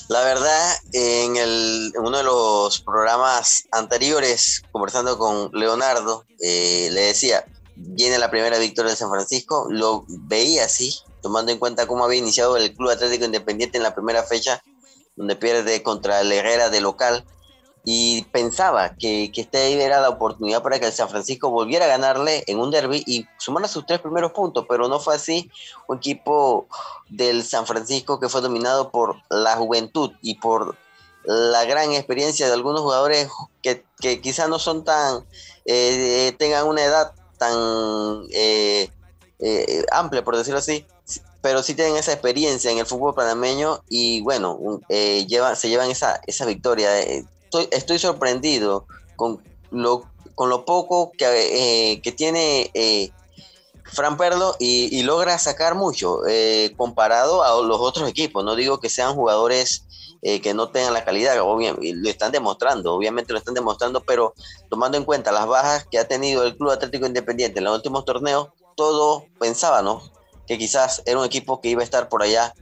La 0.09 0.23
verdad, 0.23 0.75
en, 0.91 1.37
el, 1.37 1.93
uno 1.97 2.17
de 2.17 2.23
los 2.23 2.81
programas 2.81 3.67
anteriores, 3.71 4.61
conversando 4.71 5.17
con 5.17 5.49
Leonardo, 5.53 6.25
eh, 6.41 6.89
le 6.91 7.01
decía, 7.01 7.45
viene 7.75 8.19
la 8.19 8.29
primera 8.29 8.57
victoria 8.59 8.91
de 8.91 8.97
San 8.97 9.09
Francisco, 9.09 9.67
lo 9.69 10.05
veía 10.07 10.65
así, 10.65 10.93
tomando 11.23 11.51
en 11.51 11.57
cuenta 11.57 11.87
cómo 11.87 12.05
había 12.05 12.19
iniciado 12.19 12.57
el 12.57 12.75
Club 12.75 12.91
Atlético 12.91 13.25
Independiente 13.25 13.77
en 13.77 13.83
la 13.83 13.95
primera 13.95 14.21
fecha, 14.21 14.61
donde 15.15 15.35
pierde 15.35 15.81
contra 15.81 16.21
el 16.21 16.31
Herrera 16.31 16.69
de 16.69 16.81
local, 16.81 17.25
y 17.85 18.21
pensaba 18.31 18.95
que, 18.95 19.31
que 19.33 19.41
este 19.41 19.83
era 19.83 19.99
la 19.99 20.09
oportunidad 20.09 20.61
para 20.61 20.79
que 20.79 20.85
el 20.85 20.93
San 20.93 21.09
Francisco 21.09 21.49
volviera 21.49 21.85
a 21.85 21.89
ganarle 21.89 22.43
en 22.47 22.59
un 22.59 22.71
derby 22.71 23.03
y 23.05 23.25
sumara 23.37 23.67
sus 23.67 23.85
tres 23.85 23.99
primeros 23.99 24.31
puntos, 24.31 24.65
pero 24.69 24.87
no 24.87 24.99
fue 24.99 25.15
así. 25.15 25.51
Un 25.87 25.97
equipo 25.97 26.67
del 27.09 27.43
San 27.43 27.65
Francisco 27.65 28.19
que 28.19 28.29
fue 28.29 28.41
dominado 28.41 28.89
por 28.89 29.17
la 29.29 29.55
juventud 29.57 30.11
y 30.21 30.35
por 30.35 30.77
la 31.25 31.65
gran 31.65 31.91
experiencia 31.91 32.47
de 32.47 32.53
algunos 32.53 32.81
jugadores 32.81 33.29
que, 33.61 33.83
que 33.99 34.21
quizás 34.21 34.47
no 34.47 34.59
son 34.59 34.83
tan, 34.83 35.25
eh, 35.65 36.33
tengan 36.37 36.67
una 36.67 36.83
edad 36.83 37.13
tan 37.37 38.23
eh, 38.31 38.89
eh, 39.39 39.85
amplia, 39.91 40.23
por 40.23 40.37
decirlo 40.37 40.59
así, 40.59 40.85
pero 41.43 41.61
sí 41.61 41.75
tienen 41.75 41.97
esa 41.97 42.13
experiencia 42.13 42.71
en 42.71 42.79
el 42.79 42.87
fútbol 42.87 43.13
panameño 43.13 43.83
y 43.87 44.21
bueno, 44.21 44.81
lleva, 44.89 45.55
se 45.55 45.69
llevan 45.69 45.91
esa, 45.91 46.19
esa 46.25 46.45
victoria 46.45 46.89
estoy, 47.71 47.99
sorprendido 47.99 48.85
con 49.15 49.41
lo, 49.71 50.05
con 50.35 50.49
lo 50.49 50.65
poco 50.65 51.11
que, 51.17 51.91
eh, 51.93 52.01
que 52.01 52.11
tiene 52.11 52.71
eh, 52.73 53.11
Fran 53.83 54.17
Perlo 54.17 54.55
y, 54.59 55.03
logra 55.03 55.37
sacar 55.37 55.75
mucho 55.75 56.25
eh, 56.27 56.73
comparado 56.77 57.43
a 57.43 57.61
los 57.61 57.79
otros 57.79 58.09
equipos. 58.09 58.43
No 58.43 58.55
digo 58.55 58.79
que 58.79 58.89
sean 58.89 59.13
jugadores 59.13 59.85
que 60.41 60.53
no 60.53 60.69
tengan 60.69 60.93
la 60.93 61.03
calidad, 61.03 61.37
obviamente, 61.41 61.93
lo 61.93 62.09
están 62.09 62.31
demostrando, 62.31 62.93
obviamente 62.93 63.33
lo 63.33 63.39
están 63.39 63.55
demostrando, 63.55 63.99
pero 63.99 64.33
tomando 64.69 64.97
en 64.97 65.03
cuenta 65.03 65.33
las 65.33 65.45
bajas 65.45 65.85
que 65.91 65.99
ha 65.99 66.07
tenido 66.07 66.45
el 66.45 66.55
Club 66.55 66.71
Atlético 66.71 67.05
Independiente 67.05 67.59
en 67.59 67.65
los 67.65 67.75
últimos 67.75 68.05
torneos, 68.05 68.47
todo 68.77 69.25
pensaba, 69.37 69.81
¿no? 69.81 70.01
Que 70.47 70.57
quizás 70.57 71.01
era 71.05 71.19
un 71.19 71.25
equipo 71.25 71.61
que 71.61 71.69
iba 71.69 71.81
a 71.81 71.83
estar 71.83 72.09
por 72.09 72.23
allá 72.23 72.53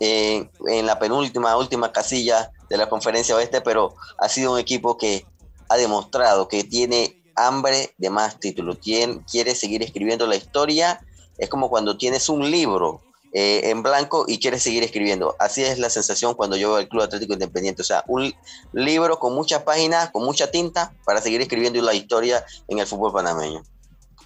en 0.00 0.86
la 0.86 0.98
penúltima, 0.98 1.56
última 1.58 1.92
casilla 1.92 2.50
de 2.70 2.78
la 2.78 2.88
conferencia 2.88 3.36
oeste, 3.36 3.60
pero 3.60 3.96
ha 4.18 4.28
sido 4.30 4.52
un 4.52 4.58
equipo 4.58 4.96
que 4.96 5.26
ha 5.68 5.76
demostrado 5.76 6.48
que 6.48 6.64
tiene 6.64 7.22
hambre 7.36 7.94
de 7.98 8.10
más 8.10 8.40
títulos, 8.40 8.78
quiere 8.78 9.54
seguir 9.54 9.82
escribiendo 9.82 10.26
la 10.26 10.36
historia, 10.36 11.00
es 11.36 11.48
como 11.48 11.68
cuando 11.68 11.96
tienes 11.96 12.28
un 12.28 12.50
libro 12.50 13.02
eh, 13.32 13.70
en 13.70 13.82
blanco 13.82 14.24
y 14.26 14.38
quieres 14.38 14.62
seguir 14.62 14.82
escribiendo. 14.82 15.36
Así 15.38 15.62
es 15.62 15.78
la 15.78 15.88
sensación 15.88 16.34
cuando 16.34 16.56
yo 16.56 16.70
veo 16.70 16.78
el 16.80 16.88
Club 16.88 17.02
Atlético 17.02 17.32
Independiente. 17.32 17.82
O 17.82 17.84
sea, 17.84 18.02
un 18.08 18.34
libro 18.72 19.18
con 19.20 19.34
muchas 19.34 19.62
páginas, 19.62 20.10
con 20.10 20.24
mucha 20.24 20.50
tinta 20.50 20.92
para 21.04 21.20
seguir 21.20 21.40
escribiendo 21.40 21.80
la 21.80 21.94
historia 21.94 22.44
en 22.66 22.80
el 22.80 22.86
fútbol 22.86 23.12
panameño. 23.12 23.62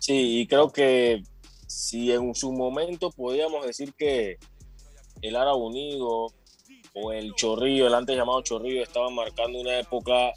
Sí, 0.00 0.40
y 0.40 0.46
creo 0.46 0.70
que 0.72 1.22
si 1.74 2.12
en 2.12 2.34
su 2.34 2.52
momento 2.52 3.10
podíamos 3.10 3.66
decir 3.66 3.94
que 3.94 4.38
el 5.22 5.34
Ara 5.34 5.54
Unido 5.54 6.28
o 6.94 7.12
el 7.12 7.34
Chorrillo, 7.34 7.86
el 7.86 7.94
antes 7.94 8.16
llamado 8.16 8.42
Chorrillo, 8.42 8.82
estaban 8.82 9.14
marcando 9.14 9.60
una 9.60 9.78
época 9.80 10.32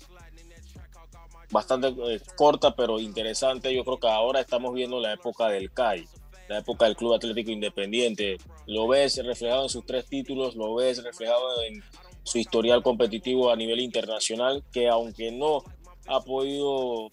bastante 1.52 1.90
eh, 1.90 2.20
corta 2.36 2.76
pero 2.76 3.00
interesante. 3.00 3.74
Yo 3.74 3.86
creo 3.86 4.00
que 4.00 4.08
ahora 4.08 4.42
estamos 4.42 4.74
viendo 4.74 5.00
la 5.00 5.14
época 5.14 5.48
del 5.48 5.72
CAI 5.72 6.08
la 6.48 6.60
época 6.60 6.86
del 6.86 6.96
Club 6.96 7.14
Atlético 7.14 7.52
Independiente. 7.52 8.38
Lo 8.66 8.88
ves 8.88 9.18
reflejado 9.24 9.64
en 9.64 9.70
sus 9.70 9.86
tres 9.86 10.08
títulos, 10.08 10.56
lo 10.56 10.76
ves 10.76 11.04
reflejado 11.04 11.62
en 11.64 11.84
su 12.24 12.38
historial 12.38 12.82
competitivo 12.84 13.52
a 13.52 13.56
nivel 13.56 13.80
internacional, 13.80 14.64
que 14.72 14.88
aunque 14.88 15.32
no 15.32 15.64
ha 16.08 16.22
podido 16.22 17.10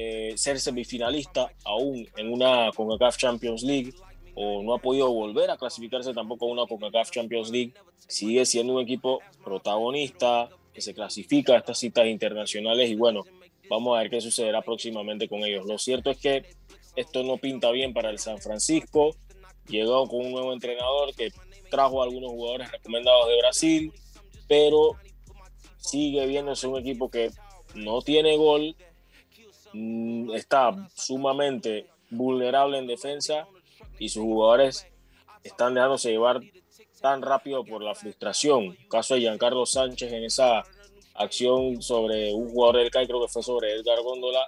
eh, 0.00 0.34
ser 0.36 0.60
semifinalista 0.60 1.50
aún 1.64 2.06
en 2.16 2.32
una 2.32 2.70
CONCACAF 2.70 3.16
Champions 3.16 3.64
League, 3.64 3.92
o 4.36 4.62
no 4.62 4.72
ha 4.74 4.78
podido 4.78 5.12
volver 5.12 5.50
a 5.50 5.56
clasificarse 5.56 6.14
tampoco 6.14 6.46
a 6.46 6.52
una 6.52 6.66
CONCACAF 6.66 7.10
Champions 7.10 7.50
League, 7.50 7.74
sigue 8.06 8.46
siendo 8.46 8.74
un 8.74 8.80
equipo 8.80 9.18
protagonista 9.42 10.50
que 10.72 10.80
se 10.80 10.94
clasifica 10.94 11.54
a 11.54 11.58
estas 11.58 11.78
citas 11.78 12.06
internacionales 12.06 12.88
y 12.88 12.94
bueno, 12.94 13.24
vamos 13.68 13.96
a 13.96 14.02
ver 14.02 14.10
qué 14.10 14.20
sucederá 14.20 14.62
próximamente 14.62 15.28
con 15.28 15.40
ellos. 15.40 15.66
Lo 15.66 15.78
cierto 15.78 16.12
es 16.12 16.18
que 16.18 16.46
esto 16.94 17.24
no 17.24 17.38
pinta 17.38 17.72
bien 17.72 17.92
para 17.92 18.10
el 18.10 18.20
San 18.20 18.38
Francisco. 18.38 19.16
Llegó 19.66 20.06
con 20.06 20.26
un 20.26 20.30
nuevo 20.30 20.52
entrenador 20.52 21.12
que 21.16 21.32
trajo 21.72 22.02
a 22.02 22.04
algunos 22.04 22.30
jugadores 22.30 22.70
recomendados 22.70 23.26
de 23.26 23.38
Brasil, 23.38 23.92
pero 24.46 24.92
sigue 25.76 26.24
viéndose 26.28 26.68
un 26.68 26.78
equipo 26.78 27.10
que 27.10 27.32
no 27.74 28.00
tiene 28.00 28.36
gol, 28.36 28.76
está 30.34 30.88
sumamente 30.94 31.86
vulnerable 32.10 32.78
en 32.78 32.86
defensa 32.86 33.46
y 33.98 34.08
sus 34.08 34.22
jugadores 34.22 34.86
están 35.44 35.74
dejándose 35.74 36.10
llevar 36.10 36.40
tan 37.00 37.22
rápido 37.22 37.64
por 37.64 37.82
la 37.82 37.94
frustración. 37.94 38.76
Caso 38.90 39.14
de 39.14 39.20
Giancarlo 39.20 39.66
Sánchez 39.66 40.12
en 40.12 40.24
esa 40.24 40.64
acción 41.14 41.82
sobre 41.82 42.32
un 42.32 42.50
jugador 42.50 42.78
del 42.78 42.90
CAI, 42.90 43.06
creo 43.06 43.20
que 43.20 43.28
fue 43.28 43.42
sobre 43.42 43.72
Edgar 43.74 44.00
Góndola, 44.02 44.46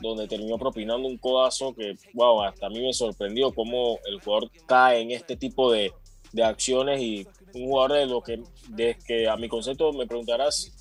donde 0.00 0.26
terminó 0.26 0.58
propinando 0.58 1.06
un 1.06 1.18
codazo 1.18 1.74
que, 1.74 1.94
wow, 2.14 2.42
hasta 2.42 2.66
a 2.66 2.70
mí 2.70 2.80
me 2.80 2.92
sorprendió 2.92 3.52
cómo 3.52 3.98
el 4.06 4.20
jugador 4.20 4.50
cae 4.66 5.00
en 5.00 5.10
este 5.10 5.36
tipo 5.36 5.70
de, 5.70 5.92
de 6.32 6.42
acciones 6.42 7.00
y 7.00 7.26
un 7.54 7.66
jugador 7.66 7.92
de 7.92 8.06
lo 8.06 8.22
que, 8.22 8.42
de 8.68 8.96
que 9.06 9.28
a 9.28 9.36
mi 9.36 9.48
concepto 9.48 9.92
me 9.92 10.06
preguntarás 10.06 10.79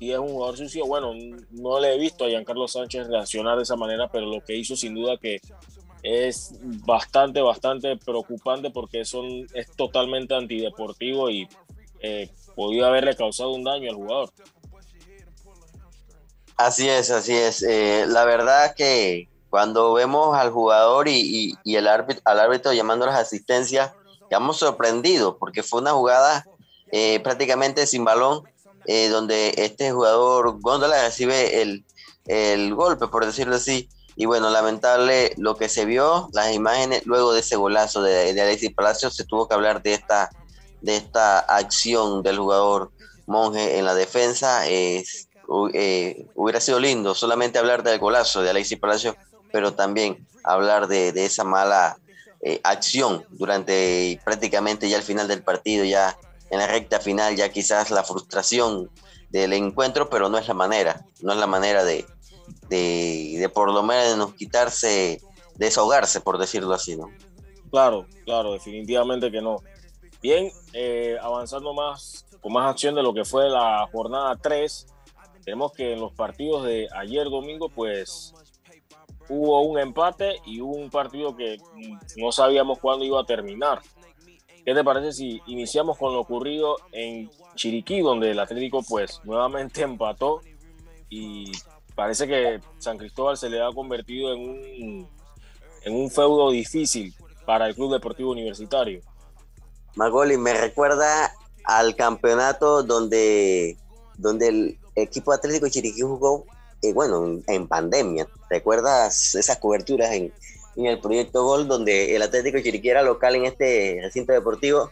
si 0.00 0.10
es 0.10 0.18
un 0.18 0.28
jugador 0.28 0.56
sucio. 0.56 0.86
Bueno, 0.86 1.12
no 1.50 1.78
le 1.78 1.94
he 1.94 1.98
visto 1.98 2.24
a 2.24 2.28
Giancarlo 2.28 2.66
Sánchez 2.66 3.06
reaccionar 3.06 3.58
de 3.58 3.64
esa 3.64 3.76
manera, 3.76 4.08
pero 4.10 4.24
lo 4.24 4.42
que 4.42 4.56
hizo 4.56 4.74
sin 4.74 4.94
duda 4.94 5.18
que 5.18 5.40
es 6.02 6.54
bastante, 6.86 7.42
bastante 7.42 7.96
preocupante 7.98 8.70
porque 8.70 9.04
son, 9.04 9.46
es 9.52 9.70
totalmente 9.76 10.34
antideportivo 10.34 11.28
y 11.28 11.46
eh, 12.00 12.30
podía 12.56 12.86
haberle 12.86 13.14
causado 13.14 13.50
un 13.50 13.62
daño 13.62 13.90
al 13.90 13.96
jugador. 13.96 14.30
Así 16.56 16.88
es, 16.88 17.10
así 17.10 17.34
es. 17.34 17.62
Eh, 17.62 18.06
la 18.08 18.24
verdad 18.24 18.74
que 18.74 19.28
cuando 19.50 19.92
vemos 19.92 20.34
al 20.34 20.50
jugador 20.50 21.08
y, 21.08 21.54
el 21.66 21.86
árbitro, 21.86 22.22
al 22.24 22.40
árbitro 22.40 22.72
llamando 22.72 23.04
las 23.04 23.18
asistencias, 23.18 23.92
quedamos 24.30 24.56
sorprendidos 24.56 25.36
porque 25.38 25.62
fue 25.62 25.82
una 25.82 25.92
jugada 25.92 26.46
eh, 26.90 27.20
prácticamente 27.20 27.86
sin 27.86 28.04
balón, 28.04 28.44
eh, 28.86 29.08
donde 29.08 29.54
este 29.56 29.92
jugador 29.92 30.60
Góndola 30.60 31.02
recibe 31.02 31.62
el, 31.62 31.84
el, 32.26 32.74
golpe, 32.74 33.08
por 33.08 33.26
decirlo 33.26 33.56
así. 33.56 33.88
Y 34.16 34.26
bueno, 34.26 34.50
lamentable 34.50 35.32
lo 35.36 35.56
que 35.56 35.68
se 35.68 35.84
vio, 35.84 36.28
las 36.32 36.52
imágenes 36.52 37.06
luego 37.06 37.32
de 37.32 37.40
ese 37.40 37.56
golazo 37.56 38.02
de, 38.02 38.34
de 38.34 38.40
Alexis 38.40 38.74
Palacio, 38.74 39.10
se 39.10 39.24
tuvo 39.24 39.48
que 39.48 39.54
hablar 39.54 39.82
de 39.82 39.94
esta, 39.94 40.30
de 40.80 40.96
esta 40.96 41.38
acción 41.40 42.22
del 42.22 42.38
jugador 42.38 42.90
Monje 43.26 43.78
en 43.78 43.84
la 43.84 43.94
defensa. 43.94 44.68
Eh, 44.68 45.04
hubiera 46.34 46.60
sido 46.60 46.78
lindo 46.78 47.14
solamente 47.14 47.58
hablar 47.58 47.82
del 47.82 47.98
golazo 47.98 48.42
de 48.42 48.50
Alexis 48.50 48.78
Palacio, 48.78 49.16
pero 49.52 49.74
también 49.74 50.26
hablar 50.44 50.86
de, 50.86 51.08
esa 51.24 51.44
mala 51.44 51.98
eh, 52.42 52.60
acción 52.62 53.24
durante 53.30 54.20
prácticamente 54.24 54.88
ya 54.88 54.96
el 54.96 55.02
final 55.02 55.28
del 55.28 55.42
partido, 55.42 55.84
ya 55.84 56.16
en 56.50 56.58
la 56.58 56.66
recta 56.66 57.00
final, 57.00 57.36
ya 57.36 57.48
quizás 57.48 57.90
la 57.90 58.04
frustración 58.04 58.90
del 59.30 59.52
encuentro, 59.52 60.10
pero 60.10 60.28
no 60.28 60.38
es 60.38 60.48
la 60.48 60.54
manera, 60.54 61.06
no 61.22 61.32
es 61.32 61.38
la 61.38 61.46
manera 61.46 61.84
de, 61.84 62.04
de, 62.68 63.50
por 63.54 63.72
lo 63.72 63.82
menos 63.82 64.34
quitarse, 64.34 65.20
desahogarse, 65.54 66.20
por 66.20 66.38
decirlo 66.38 66.74
así, 66.74 66.96
¿no? 66.96 67.10
Claro, 67.70 68.06
claro, 68.24 68.52
definitivamente 68.52 69.30
que 69.30 69.40
no. 69.40 69.58
Bien, 70.20 70.50
eh, 70.72 71.16
avanzando 71.22 71.72
más, 71.72 72.26
con 72.40 72.52
más 72.52 72.70
acción 72.70 72.94
de 72.94 73.02
lo 73.02 73.14
que 73.14 73.24
fue 73.24 73.48
la 73.48 73.88
jornada 73.92 74.36
3, 74.36 74.86
tenemos 75.44 75.72
que 75.72 75.92
en 75.92 76.00
los 76.00 76.12
partidos 76.12 76.64
de 76.64 76.88
ayer 76.94 77.24
domingo, 77.30 77.68
pues 77.68 78.34
hubo 79.28 79.62
un 79.62 79.78
empate 79.78 80.40
y 80.44 80.60
hubo 80.60 80.74
un 80.74 80.90
partido 80.90 81.36
que 81.36 81.58
no 82.16 82.32
sabíamos 82.32 82.78
cuándo 82.80 83.04
iba 83.04 83.20
a 83.20 83.24
terminar. 83.24 83.80
¿Qué 84.64 84.74
te 84.74 84.84
parece 84.84 85.12
si 85.12 85.42
iniciamos 85.46 85.98
con 85.98 86.12
lo 86.12 86.20
ocurrido 86.20 86.76
en 86.92 87.30
Chiriquí, 87.54 88.00
donde 88.00 88.30
el 88.30 88.38
Atlético 88.38 88.82
pues 88.82 89.20
nuevamente 89.24 89.82
empató 89.82 90.42
y 91.08 91.50
parece 91.94 92.26
que 92.26 92.60
San 92.78 92.98
Cristóbal 92.98 93.36
se 93.36 93.48
le 93.48 93.62
ha 93.62 93.72
convertido 93.72 94.32
en 94.32 94.40
un, 94.48 95.08
en 95.84 95.94
un 95.94 96.10
feudo 96.10 96.50
difícil 96.50 97.14
para 97.46 97.66
el 97.66 97.74
Club 97.74 97.92
Deportivo 97.92 98.30
Universitario? 98.30 99.00
Magoli, 99.96 100.36
me 100.36 100.54
recuerda 100.54 101.32
al 101.64 101.96
campeonato 101.96 102.82
donde, 102.82 103.76
donde 104.16 104.48
el, 104.48 104.80
equipo 104.94 105.32
Atlético 105.32 105.68
Chiriquí 105.68 106.00
jugó, 106.00 106.44
eh, 106.82 106.92
bueno, 106.92 107.40
en, 107.46 107.68
pandemia. 107.68 108.26
¿Recuerdas 108.48 109.34
esas 109.34 109.58
coberturas 109.58 110.12
en, 110.12 110.32
el 110.86 111.00
proyecto 111.00 111.44
Gol, 111.44 111.68
donde 111.68 112.14
el 112.14 112.22
Atlético 112.22 112.60
Chiriquí 112.60 112.88
era 112.88 113.02
local 113.02 113.36
en 113.36 113.46
este 113.46 113.98
recinto 114.02 114.32
deportivo 114.32 114.90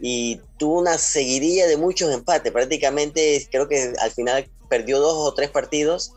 y 0.00 0.40
tuvo 0.58 0.78
una 0.78 0.98
seguidilla 0.98 1.66
de 1.66 1.76
muchos 1.76 2.12
empates? 2.12 2.52
Prácticamente 2.52 3.46
creo 3.50 3.68
que 3.68 3.92
al 4.00 4.10
final 4.10 4.48
perdió 4.68 5.00
dos 5.00 5.14
o 5.14 5.34
tres 5.34 5.50
partidos, 5.50 6.12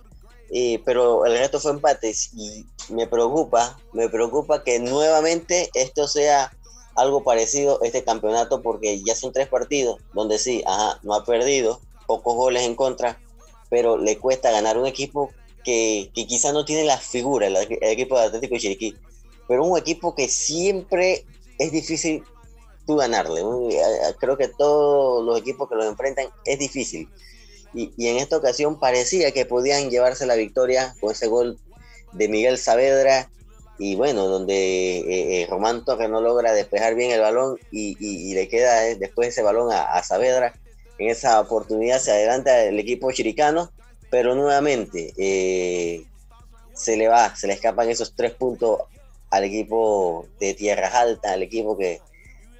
eh, 0.51 0.81
pero 0.85 1.25
el 1.25 1.37
resto 1.37 1.59
fue 1.59 1.71
empates 1.71 2.31
y 2.33 2.65
me 2.89 3.07
preocupa, 3.07 3.79
me 3.93 4.09
preocupa 4.09 4.63
que 4.63 4.79
nuevamente 4.79 5.69
esto 5.73 6.07
sea 6.07 6.51
algo 6.95 7.23
parecido 7.23 7.81
este 7.83 8.03
campeonato 8.03 8.61
porque 8.61 9.01
ya 9.01 9.15
son 9.15 9.31
tres 9.31 9.47
partidos 9.47 10.01
donde 10.13 10.37
sí, 10.37 10.63
ajá, 10.65 10.99
no 11.03 11.13
ha 11.13 11.23
perdido, 11.23 11.79
pocos 12.05 12.35
goles 12.35 12.63
en 12.63 12.75
contra, 12.75 13.19
pero 13.69 13.97
le 13.97 14.17
cuesta 14.17 14.51
ganar 14.51 14.77
un 14.77 14.85
equipo 14.85 15.31
que, 15.63 16.11
que 16.13 16.27
quizás 16.27 16.53
no 16.53 16.65
tiene 16.65 16.83
la 16.83 16.97
figura, 16.97 17.47
el, 17.47 17.55
equipo 17.55 18.17
de 18.17 18.25
Atlético 18.25 18.55
de 18.55 18.59
Chiriquí, 18.59 18.95
pero 19.51 19.65
un 19.65 19.77
equipo 19.77 20.15
que 20.15 20.29
siempre 20.29 21.25
es 21.59 21.73
difícil 21.73 22.23
tú 22.87 22.95
ganarle. 22.95 23.41
Creo 24.17 24.37
que 24.37 24.47
todos 24.47 25.25
los 25.25 25.37
equipos 25.37 25.67
que 25.67 25.75
los 25.75 25.87
enfrentan 25.87 26.27
es 26.45 26.57
difícil. 26.57 27.09
Y, 27.73 27.91
y, 27.97 28.07
en 28.07 28.15
esta 28.15 28.37
ocasión 28.37 28.79
parecía 28.79 29.33
que 29.33 29.45
podían 29.45 29.89
llevarse 29.89 30.25
la 30.25 30.35
victoria 30.35 30.95
con 31.01 31.11
ese 31.11 31.27
gol 31.27 31.59
de 32.13 32.29
Miguel 32.29 32.57
Saavedra 32.57 33.29
y 33.77 33.95
bueno, 33.95 34.27
donde 34.27 34.99
eh, 34.99 35.41
eh, 35.41 35.47
Román 35.49 35.83
Torres 35.83 36.09
no 36.09 36.21
logra 36.21 36.53
despejar 36.53 36.95
bien 36.95 37.11
el 37.11 37.19
balón 37.19 37.57
y, 37.71 37.97
y, 37.99 38.33
le 38.33 38.47
queda 38.47 38.87
eh, 38.87 38.95
después 38.95 39.27
ese 39.27 39.41
balón 39.41 39.69
a, 39.73 39.83
a 39.83 40.01
Saavedra 40.01 40.53
en 41.01 41.09
esa 41.09 41.41
oportunidad 41.41 41.99
se 41.99 42.11
adelanta 42.11 42.63
el 42.63 42.79
equipo 42.79 43.11
chiricano, 43.11 43.71
pero 44.09 44.33
nuevamente 44.33 45.13
eh, 45.17 46.05
se 46.73 46.95
le 46.95 47.09
va, 47.09 47.35
se 47.35 47.47
le 47.47 47.53
escapan 47.53 47.89
esos 47.89 48.13
tres 48.15 48.33
puntos 48.33 48.81
al 49.31 49.45
equipo 49.45 50.27
de 50.39 50.53
Tierras 50.53 50.93
Altas, 50.93 51.31
al 51.31 51.43
equipo 51.43 51.77
que, 51.77 51.99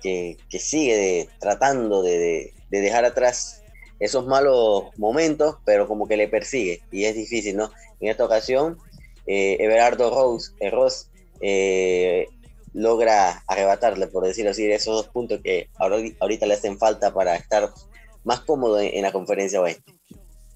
que, 0.01 0.37
sigue 0.59 1.29
tratando 1.39 2.01
de, 2.01 2.53
dejar 2.69 3.05
atrás 3.05 3.61
esos 3.99 4.25
malos 4.25 4.85
momentos, 4.97 5.57
pero 5.63 5.87
como 5.87 6.07
que 6.07 6.17
le 6.17 6.27
persigue 6.27 6.81
y 6.91 7.05
es 7.05 7.15
difícil, 7.15 7.55
¿no? 7.55 7.69
En 7.99 8.09
esta 8.09 8.25
ocasión, 8.25 8.79
eh, 9.27 9.57
Everardo 9.59 10.09
Rose, 10.09 10.53
eh, 10.59 10.71
Ross 10.71 11.07
logra 12.73 13.43
arrebatarle, 13.47 14.07
por 14.07 14.25
decirlo 14.25 14.51
así, 14.51 14.65
esos 14.71 14.95
dos 14.95 15.07
puntos 15.09 15.41
que 15.43 15.69
ahorita 15.77 16.45
le 16.45 16.53
hacen 16.53 16.77
falta 16.77 17.13
para 17.13 17.35
estar 17.35 17.69
más 18.23 18.41
cómodo 18.41 18.79
en, 18.79 19.01
la 19.01 19.11
conferencia 19.11 19.61
oeste. 19.61 19.93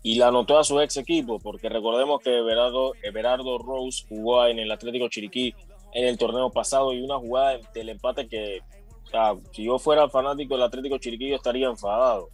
Y 0.02 0.16
la 0.16 0.28
anotó 0.28 0.60
a 0.60 0.64
su 0.64 0.80
ex 0.80 0.98
equipo, 0.98 1.40
porque 1.40 1.68
recordemos 1.68 2.22
que 2.22 2.38
Everardo, 2.38 2.94
Everardo 3.02 3.58
Rose 3.58 4.06
jugó 4.08 4.46
en 4.46 4.60
el 4.60 4.72
Atlético 4.72 5.10
Chiriquí 5.10 5.56
en 5.96 6.06
el 6.06 6.18
torneo 6.18 6.52
pasado 6.52 6.94
y 6.94 7.02
una 7.02 7.18
jugada 7.18 7.58
del 7.74 7.88
empate 7.88 8.28
que, 8.28 8.60
o 9.06 9.08
sea, 9.08 9.34
si 9.54 9.64
yo 9.64 9.80
fuera 9.80 10.10
fanático 10.10 10.54
del 10.54 10.64
Atlético 10.64 10.98
Chiriquí, 10.98 11.30
yo 11.30 11.38
estaría 11.38 11.68
enfadado. 11.68 12.30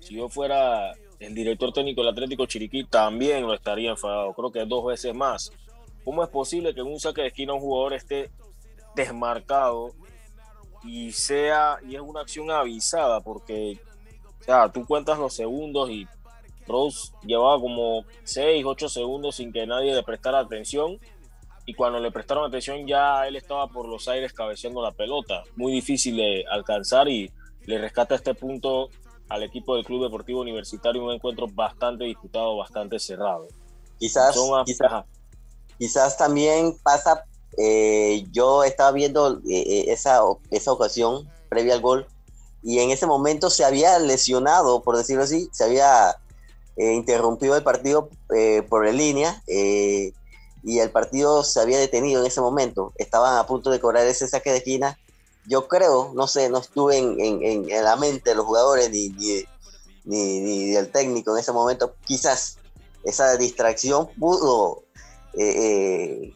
Si 0.00 0.14
yo 0.14 0.30
fuera 0.30 0.92
el 1.20 1.34
director 1.34 1.70
técnico 1.70 2.00
del 2.00 2.12
Atlético 2.12 2.46
Chiriquí, 2.46 2.84
también 2.84 3.46
lo 3.46 3.52
estaría 3.52 3.90
enfadado. 3.90 4.32
Creo 4.32 4.50
que 4.50 4.64
dos 4.64 4.86
veces 4.86 5.14
más. 5.14 5.52
¿Cómo 6.02 6.24
es 6.24 6.30
posible 6.30 6.74
que 6.74 6.80
en 6.80 6.86
un 6.86 6.98
saque 6.98 7.20
de 7.20 7.28
esquina 7.28 7.52
un 7.52 7.60
jugador 7.60 7.92
esté 7.92 8.30
desmarcado 8.96 9.90
y 10.82 11.12
sea 11.12 11.76
y 11.86 11.96
es 11.96 12.00
una 12.00 12.22
acción 12.22 12.50
avisada? 12.50 13.20
Porque, 13.20 13.78
o 14.40 14.44
sea, 14.44 14.72
tú 14.72 14.86
cuentas 14.86 15.18
los 15.18 15.34
segundos 15.34 15.90
y 15.90 16.06
Rose 16.66 17.12
llevaba 17.26 17.60
como 17.60 18.06
6, 18.22 18.64
8 18.64 18.88
segundos 18.88 19.36
sin 19.36 19.52
que 19.52 19.66
nadie 19.66 19.94
le 19.94 20.02
prestara 20.02 20.38
atención 20.38 20.98
y 21.66 21.74
cuando 21.74 21.98
le 21.98 22.10
prestaron 22.10 22.44
atención 22.44 22.86
ya 22.86 23.26
él 23.26 23.36
estaba 23.36 23.68
por 23.68 23.88
los 23.88 24.06
aires 24.08 24.32
cabeceando 24.32 24.82
la 24.82 24.92
pelota. 24.92 25.42
Muy 25.56 25.72
difícil 25.72 26.16
de 26.16 26.44
alcanzar 26.50 27.08
y 27.08 27.30
le 27.66 27.78
rescata 27.78 28.14
este 28.14 28.34
punto 28.34 28.90
al 29.28 29.42
equipo 29.42 29.74
del 29.74 29.84
Club 29.84 30.02
Deportivo 30.02 30.40
Universitario 30.40 31.02
un 31.02 31.12
encuentro 31.12 31.46
bastante 31.48 32.04
disputado, 32.04 32.56
bastante 32.56 32.98
cerrado. 32.98 33.48
Quizás, 33.98 34.36
quizás, 35.78 36.16
también 36.18 36.76
pasa, 36.82 37.24
eh, 37.56 38.26
yo 38.30 38.64
estaba 38.64 38.92
viendo 38.92 39.38
eh, 39.38 39.42
eh, 39.48 39.84
esa, 39.88 40.20
esa 40.50 40.72
ocasión 40.72 41.26
previa 41.48 41.74
al 41.74 41.80
gol 41.80 42.06
y 42.62 42.80
en 42.80 42.90
ese 42.90 43.06
momento 43.06 43.48
se 43.48 43.64
había 43.64 43.98
lesionado, 43.98 44.82
por 44.82 44.96
decirlo 44.96 45.22
así, 45.22 45.48
se 45.52 45.64
había 45.64 46.16
interrumpido 46.76 47.56
el 47.56 47.62
partido 47.62 48.08
por 48.68 48.88
en 48.88 48.96
línea 48.96 49.40
y 50.64 50.78
el 50.78 50.90
partido 50.90 51.44
se 51.44 51.60
había 51.60 51.78
detenido 51.78 52.22
en 52.22 52.26
ese 52.26 52.40
momento. 52.40 52.92
Estaban 52.96 53.36
a 53.36 53.46
punto 53.46 53.70
de 53.70 53.80
cobrar 53.80 54.06
ese 54.06 54.26
saque 54.26 54.50
de 54.50 54.58
esquina 54.58 54.98
yo 55.46 55.68
creo, 55.68 56.12
no 56.14 56.26
sé, 56.26 56.48
no 56.48 56.58
estuve 56.58 56.98
en, 56.98 57.68
la 57.68 57.96
mente 57.96 58.30
de 58.30 58.36
los 58.36 58.46
jugadores 58.46 58.90
ni, 58.90 59.10
ni, 60.04 60.40
ni, 60.40 60.70
del 60.70 60.90
técnico 60.90 61.32
en 61.32 61.40
ese 61.40 61.52
momento, 61.52 61.94
quizás 62.04 62.58
esa 63.04 63.36
distracción 63.36 64.08
pudo 64.18 64.84
eh, 65.34 65.42
eh, 65.44 66.34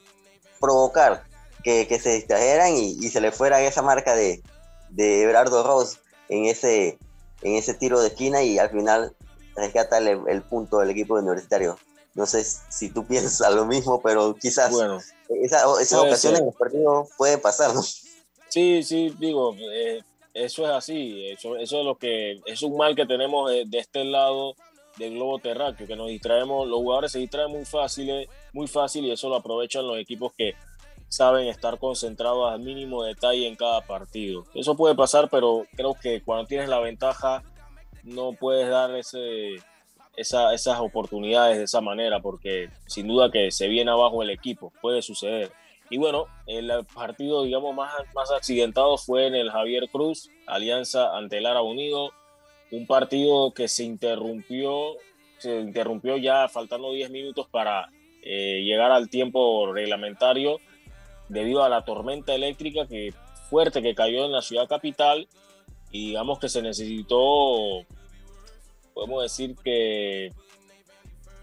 provocar 0.61 1.25
que, 1.63 1.87
se 2.03 2.15
distrajeran 2.15 2.75
y, 2.75 3.09
se 3.09 3.21
le 3.21 3.33
fuera 3.33 3.63
esa 3.63 3.83
marca 3.83 4.15
de, 4.15 4.43
de 4.91 5.23
Everardo 5.23 5.63
Ross 5.63 5.99
en 6.29 6.47
ese, 6.47 6.99
en 7.43 7.57
ese 7.57 7.75
tiro 7.75 8.01
de 8.01 8.09
esquina 8.09 8.43
y 8.43 8.59
al 8.59 8.71
final 8.71 9.15
rescata 9.57 9.99
el 9.99 10.43
punto 10.43 10.79
del 10.79 10.91
equipo 10.91 11.15
universitario. 11.15 11.79
No 12.15 12.27
sé 12.27 12.45
si 12.45 12.91
tú 12.91 13.05
piensas 13.09 13.55
lo 13.55 13.65
mismo, 13.65 14.01
pero 14.03 14.35
quizás 14.35 14.71
bueno, 14.71 14.99
esa, 15.29 15.65
esas 15.81 16.01
ocasiones 16.01 16.41
en 16.41 16.47
los 16.47 16.55
partidos 16.55 17.09
puede 17.17 17.39
pasar, 17.39 17.75
¿no? 17.75 17.83
Sí, 18.49 18.83
sí, 18.83 19.15
digo, 19.19 19.55
eh, 19.55 20.03
eso 20.33 20.65
es 20.65 20.71
así, 20.71 21.27
eso, 21.29 21.57
eso 21.57 21.81
es 21.81 21.85
lo 21.85 21.97
que 21.97 22.41
es 22.47 22.63
un 22.63 22.77
mal 22.77 22.95
que 22.95 23.07
tenemos 23.07 23.51
de, 23.51 23.67
este 23.73 24.05
lado 24.05 24.55
del 24.97 25.15
globo 25.15 25.39
terráqueo, 25.39 25.87
que 25.87 25.97
nos 25.97 26.09
distraemos, 26.09 26.67
los 26.67 26.79
jugadores 26.79 27.13
se 27.13 27.19
distraen 27.19 27.51
muy 27.51 27.65
fácil, 27.65 28.29
muy 28.53 28.67
fácil 28.67 29.05
y 29.05 29.11
eso 29.11 29.29
lo 29.29 29.37
aprovechan 29.37 29.87
los 29.87 29.99
equipos 29.99 30.33
que 30.37 30.55
saben 31.09 31.47
estar 31.49 31.79
concentrados 31.79 32.51
al 32.51 32.61
mínimo 32.61 33.03
detalle 33.03 33.47
en 33.47 33.57
cada 33.57 33.81
partido. 33.81 34.45
Eso 34.55 34.77
puede 34.77 34.95
pasar, 34.95 35.29
pero 35.31 35.67
creo 35.75 35.95
que 35.95 36.23
cuando 36.23 36.47
tienes 36.47 36.69
la 36.69 36.81
ventaja 36.81 37.43
no 38.03 38.33
puedes 38.33 38.69
dar 38.69 38.95
ese, 38.95 39.57
esas 40.19 40.81
oportunidades 40.81 41.59
de 41.59 41.65
esa 41.65 41.81
manera, 41.81 42.21
porque 42.21 42.71
sin 42.87 43.09
duda 43.09 43.31
que 43.31 43.51
se 43.51 43.69
viene 43.69 43.91
abajo 43.91 44.23
el 44.23 44.31
equipo, 44.31 44.73
puede 44.81 45.03
suceder. 45.03 45.53
Y 45.91 45.97
bueno, 45.97 46.27
el 46.47 46.71
partido, 46.95 47.45
digamos, 47.45 47.75
más, 47.75 47.93
más 48.15 48.31
accidentado 48.31 48.99
fue 48.99 49.27
en 49.27 49.35
el 49.35 49.51
Javier 49.51 49.89
Cruz, 49.91 50.31
Alianza 50.47 51.17
ante 51.17 51.39
el 51.39 51.47
Ara 51.47 51.63
Unido, 51.63 52.13
un 52.71 52.87
partido 52.87 53.53
que 53.55 53.69
se 53.69 53.85
interrumpió, 53.85 54.97
se 55.39 55.61
interrumpió 55.61 56.17
ya 56.17 56.49
faltando 56.49 56.93
10 56.93 57.11
minutos 57.11 57.47
para 57.51 57.89
eh, 58.23 58.63
llegar 58.65 58.91
al 58.91 59.09
tiempo 59.09 59.73
reglamentario 59.73 60.59
debido 61.29 61.63
a 61.63 61.69
la 61.69 61.85
tormenta 61.85 62.35
eléctrica 62.35 62.87
que 62.87 63.15
fuerte 63.49 63.81
que 63.81 63.95
cayó 63.95 64.27
en 64.27 64.33
la 64.33 64.43
ciudad 64.43 64.69
capital 64.69 65.29
y 65.91 66.09
digamos 66.09 66.39
que 66.39 66.49
se 66.49 66.61
necesitó, 66.61 67.87
podemos 68.99 69.23
decir 69.23 69.55
que 69.63 70.33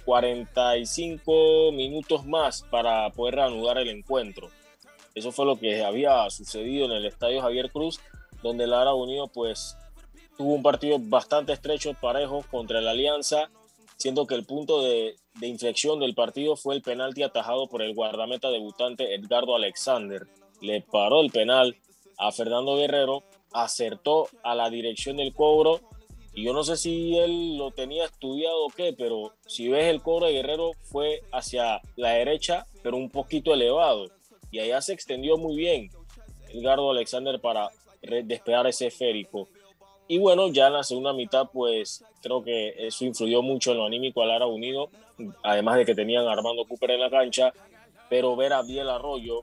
45 0.03 1.72
minutos 1.72 2.26
más 2.26 2.64
para 2.70 3.10
poder 3.12 3.36
reanudar 3.36 3.78
el 3.78 3.88
encuentro. 3.88 4.49
Eso 5.14 5.32
fue 5.32 5.45
lo 5.45 5.58
que 5.58 5.82
había 5.82 6.30
sucedido 6.30 6.88
en 6.88 6.91
el 6.91 7.06
Estadio 7.06 7.41
Javier 7.41 7.72
Cruz, 7.72 8.01
donde 8.43 8.68
Lara 8.68 8.93
Unido 8.93 9.30
pues 9.30 9.78
tuvo 10.38 10.53
un 10.53 10.64
partido 10.64 10.97
bastante 10.99 11.53
estrecho, 11.53 11.93
parejo 11.93 12.43
contra 12.51 12.82
la 12.82 12.91
Alianza, 12.91 13.49
siendo 13.95 14.28
que 14.28 14.36
el 14.36 14.45
punto 14.45 14.84
de, 14.84 15.16
de 15.36 15.47
inflexión 15.47 16.01
del 16.01 16.14
partido 16.14 16.58
fue 16.58 16.76
el 16.76 16.82
penalti 16.82 17.24
atajado 17.24 17.70
por 17.70 17.82
el 17.82 17.95
guardameta 17.95 18.49
debutante 18.49 19.16
Edgardo 19.16 19.56
Alexander. 19.56 20.28
Le 20.60 20.82
paró 20.82 21.22
el 21.22 21.32
penal 21.32 21.78
a 22.18 22.34
Fernando 22.34 22.76
Guerrero, 22.76 23.24
acertó 23.53 24.28
a 24.43 24.56
la 24.56 24.70
dirección 24.70 25.16
del 25.16 25.34
cobro 25.34 25.80
y 26.36 26.43
yo 26.43 26.51
no 26.51 26.63
sé 26.63 26.75
si 26.75 27.17
él 27.17 27.57
lo 27.57 27.71
tenía 27.71 28.03
estudiado 28.03 28.65
o 28.65 28.69
qué, 28.69 28.93
pero 28.97 29.31
si 29.47 29.69
ves 29.69 29.86
el 29.86 30.01
cobro 30.01 30.25
de 30.25 30.33
Guerrero 30.33 30.71
fue 30.83 31.21
hacia 31.31 31.81
la 31.95 32.09
derecha, 32.09 32.67
pero 32.83 32.97
un 32.97 33.09
poquito 33.09 33.53
elevado. 33.53 34.11
Y 34.51 34.59
allá 34.59 34.81
se 34.81 34.91
extendió 34.91 35.38
muy 35.38 35.55
bien 35.55 35.89
Edgardo 36.49 36.91
Alexander 36.91 37.39
para 37.39 37.69
despegar 38.01 38.67
ese 38.67 38.88
esférico. 38.88 39.47
Y 40.09 40.17
bueno, 40.17 40.49
ya 40.49 40.67
en 40.67 40.73
la 40.73 40.83
segunda 40.83 41.13
mitad, 41.13 41.47
pues 41.53 42.03
creo 42.21 42.43
que 42.43 42.73
eso 42.86 43.05
influyó 43.05 43.41
mucho 43.41 43.71
en 43.71 43.77
lo 43.77 43.86
anímico 43.86 44.21
al 44.21 44.31
Ara 44.31 44.45
Unido, 44.45 44.89
además 45.41 45.77
de 45.77 45.86
que 45.86 45.95
tenían 45.95 46.27
a 46.27 46.33
Armando 46.33 46.65
Cooper 46.65 46.91
en 46.91 46.99
la 46.99 47.09
cancha, 47.09 47.53
pero 48.09 48.36
ver 48.36 48.51
a 48.51 48.61
Biel 48.61 48.89
Arroyo, 48.89 49.39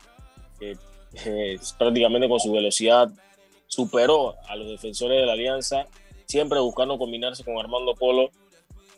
que 0.61 0.77
eh, 1.25 1.59
prácticamente 1.79 2.29
con 2.29 2.39
su 2.39 2.53
velocidad 2.53 3.09
superó 3.67 4.37
a 4.47 4.57
los 4.57 4.69
defensores 4.69 5.21
de 5.21 5.27
la 5.27 5.33
Alianza 5.33 5.87
siempre 6.33 6.61
buscando 6.61 6.97
combinarse 6.97 7.45
con 7.45 7.59
Armando 7.59 7.95
Polo, 7.95 8.31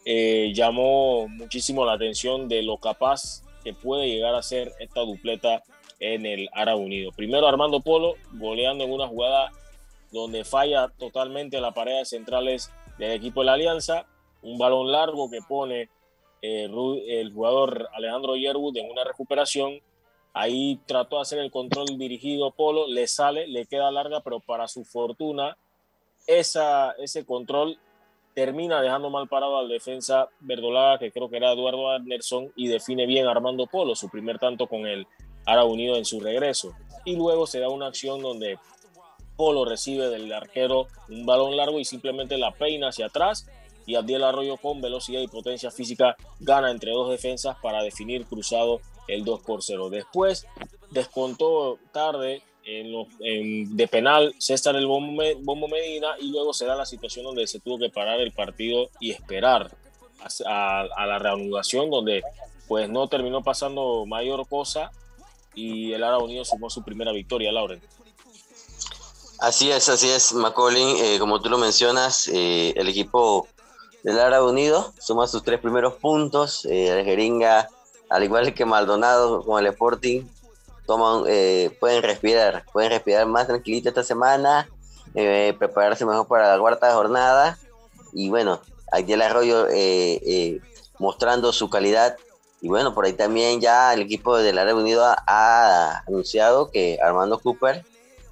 eh, 0.05 0.53
llamó 0.55 1.27
muchísimo 1.27 1.85
la 1.85 1.95
atención 1.95 2.49
de 2.49 2.63
lo 2.63 2.79
capaz 2.79 3.43
que 3.65 3.75
puede 3.75 4.07
llegar 4.07 4.37
a 4.37 4.43
ser 4.43 4.73
esta 4.79 5.01
dupleta 5.01 5.65
en 5.99 6.27
el 6.27 6.49
Ara 6.53 6.77
Unido. 6.77 7.11
Primero 7.11 7.49
Armando 7.49 7.81
Polo 7.81 8.15
goleando 8.35 8.85
en 8.85 8.93
una 8.93 9.09
jugada 9.09 9.51
donde 10.13 10.45
falla 10.45 10.87
totalmente 10.97 11.61
la 11.61 11.73
pared 11.73 12.05
centrales 12.05 12.71
del 12.99 13.11
equipo 13.11 13.41
de 13.41 13.47
la 13.47 13.55
Alianza, 13.55 14.07
un 14.43 14.57
balón 14.57 14.93
largo 14.93 15.29
que 15.29 15.41
pone 15.43 15.89
eh, 16.41 16.69
el 17.09 17.33
jugador 17.33 17.89
Alejandro 17.95 18.37
Yerwood 18.37 18.77
en 18.77 18.89
una 18.89 19.03
recuperación. 19.03 19.81
Ahí 20.35 20.79
trató 20.87 21.17
de 21.17 21.23
hacer 21.23 21.41
el 21.41 21.51
control 21.51 21.99
dirigido 21.99 22.53
Polo, 22.53 22.87
le 22.87 23.09
sale, 23.09 23.49
le 23.49 23.67
queda 23.67 23.91
larga, 23.91 24.21
pero 24.21 24.39
para 24.39 24.69
su 24.69 24.85
fortuna 24.85 25.57
esa, 26.27 26.93
ese 26.93 27.25
control 27.25 27.79
termina 28.35 28.83
dejando 28.83 29.11
mal 29.11 29.29
parado 29.29 29.59
al 29.59 29.69
defensa 29.69 30.29
verdolaga, 30.41 30.99
que 30.99 31.13
creo 31.13 31.31
que 31.31 31.37
era 31.37 31.53
Eduardo 31.53 31.91
Anderson, 31.91 32.53
y 32.57 32.69
define 32.69 33.07
bien 33.07 33.27
Armando 33.27 33.67
Polo, 33.67 33.95
su 33.95 34.09
primer 34.09 34.39
tanto 34.39 34.67
con 34.67 34.87
el 34.87 35.07
Ara 35.47 35.65
Unido 35.65 35.97
en 35.97 36.05
su 36.05 36.21
regreso. 36.21 36.73
Y 37.05 37.17
luego 37.17 37.47
se 37.47 37.61
da 37.61 37.69
una 37.69 37.87
acción 37.87 38.23
donde 38.23 38.59
Polo 39.37 39.65
recibe 39.65 40.09
del 40.09 40.33
arquero 40.33 40.89
un 41.09 41.27
balón 41.27 41.57
largo 41.57 41.79
y 41.79 41.85
simplemente 41.85 42.39
la 42.39 42.53
peina 42.53 42.89
hacia 42.89 43.07
atrás 43.07 43.49
y 43.87 43.97
Abdiel 43.97 44.25
Arroyo 44.25 44.57
con 44.57 44.81
velocidad 44.81 45.21
y 45.21 45.29
potencia 45.29 45.71
física 45.71 46.17
gana 46.41 46.71
entre 46.71 46.93
dos 46.93 47.11
defensas 47.11 47.57
para 47.63 47.83
definir 47.83 48.27
cruzado 48.27 48.81
el 49.09 49.25
2 49.25 49.41
por 49.43 49.63
0. 49.63 49.91
Después 49.91 50.47
descontó 50.91 51.79
tarde 51.93 52.43
en 52.65 53.77
de 53.77 53.89
penal 53.89 54.35
César 54.39 54.77
el 54.77 54.87
Bombo, 54.87 55.69
Medina 55.69 56.09
y 56.21 56.31
luego 56.31 56.55
se 56.55 56.65
da 56.65 56.75
la 56.75 56.87
situación 56.87 57.25
donde 57.25 57.47
se 57.47 57.61
tuvo 57.61 57.79
que 57.79 57.91
parar 57.91 58.21
el 58.21 58.33
partido 58.33 58.91
y 59.01 59.11
esperar 59.11 59.71
a, 60.47 61.07
la 61.07 61.19
reanudación 61.19 61.91
donde 61.91 62.23
pues 62.67 62.89
no 62.89 63.09
terminó 63.09 63.43
pasando 63.43 64.07
mayor 64.07 64.49
cosa 64.49 64.91
y 65.55 65.93
el 65.93 66.03
Ara 66.03 66.19
Unido 66.19 66.45
sumó 66.45 66.71
su 66.71 66.83
primera 66.83 67.13
victoria, 67.13 67.53
Lauren. 67.53 67.81
Así 69.39 69.71
es, 69.71 69.89
así 69.89 70.09
es, 70.09 70.33
Macaulay, 70.33 71.01
eh, 71.01 71.19
como 71.19 71.41
tú 71.41 71.51
lo 71.51 71.59
mencionas, 71.59 72.29
eh, 72.29 72.73
el 72.77 72.89
equipo 72.89 73.47
del 74.03 74.19
Ara 74.19 74.43
Unido 74.43 74.93
suma 74.99 75.27
sus 75.27 75.43
tres 75.43 75.61
primeros 75.61 75.95
puntos, 75.95 76.65
eh, 76.65 76.89
el 76.89 77.05
Jeringa, 77.05 77.69
al 78.09 78.25
igual 78.25 78.55
que 78.55 78.65
Maldonado 78.65 79.43
con 79.43 79.61
el 79.61 79.71
Sporting, 79.71 80.23
toman, 80.87 81.25
eh, 81.29 81.77
pueden 81.81 82.03
respirar, 82.03 82.65
pueden 82.73 82.91
respirar 82.91 83.27
más 83.27 83.47
tranquilito 83.47 83.89
esta 83.89 84.03
semana, 84.03 84.69
eh, 85.15 85.55
prepararse 85.59 86.05
mejor 86.05 86.27
para 86.27 86.53
la 86.53 86.59
cuarta 86.59 86.93
jornada. 86.95 87.59
Y 88.13 88.29
bueno, 88.29 88.61
aquí 88.93 89.13
el 89.13 89.23
Arroyo 89.23 89.67
eh, 89.71 90.61
mostrando 90.99 91.53
su 91.53 91.69
calidad. 91.71 92.17
Y 92.61 92.69
bueno, 92.69 92.95
por 92.95 93.05
ahí 93.05 93.13
también 93.13 93.61
ya 93.61 93.93
el 93.93 94.03
equipo 94.03 94.39
del 94.39 94.59
Área 94.59 94.75
Unido 94.75 95.05
ha, 95.05 96.03
anunciado 96.07 96.71
que 96.71 96.99
Armando 97.03 97.39
Cooper, 97.39 97.85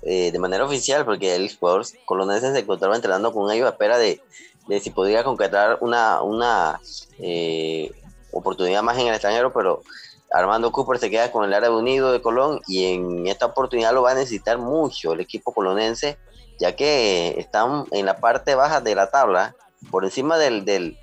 de 0.02 0.38
manera 0.38 0.64
oficial, 0.64 1.04
porque 1.04 1.36
el 1.36 1.54
jugador 1.54 1.84
colonense 2.06 2.50
se 2.52 2.58
encontraba 2.60 2.96
entrenando 2.96 3.32
con 3.32 3.52
ellos 3.52 3.66
a 3.66 3.70
espera 3.70 3.98
de, 3.98 4.20
de 4.66 4.80
si 4.80 4.90
podría 4.90 5.22
concretar 5.22 5.78
una, 5.80 6.22
una 6.22 6.80
oportunidad 8.32 8.82
más 8.82 8.98
en 8.98 9.08
el 9.08 9.14
extranjero, 9.14 9.52
pero 9.52 9.82
Armando 10.32 10.72
Cooper 10.72 10.98
se 10.98 11.10
queda 11.10 11.30
con 11.30 11.44
el 11.44 11.52
área 11.52 11.70
unido 11.70 12.12
de 12.12 12.22
Colón 12.22 12.60
y 12.66 12.94
en 12.94 13.26
esta 13.26 13.46
oportunidad 13.46 13.92
lo 13.92 14.02
va 14.02 14.12
a 14.12 14.14
necesitar 14.14 14.58
mucho 14.58 15.12
el 15.12 15.20
equipo 15.20 15.52
colonense, 15.52 16.16
ya 16.58 16.74
que 16.74 17.34
están 17.38 17.84
en 17.90 18.06
la 18.06 18.16
parte 18.16 18.54
baja 18.54 18.80
de 18.80 18.94
la 18.94 19.10
tabla, 19.10 19.54
por 19.90 20.04
encima 20.04 20.38
del, 20.38 20.64
del, 20.64 20.96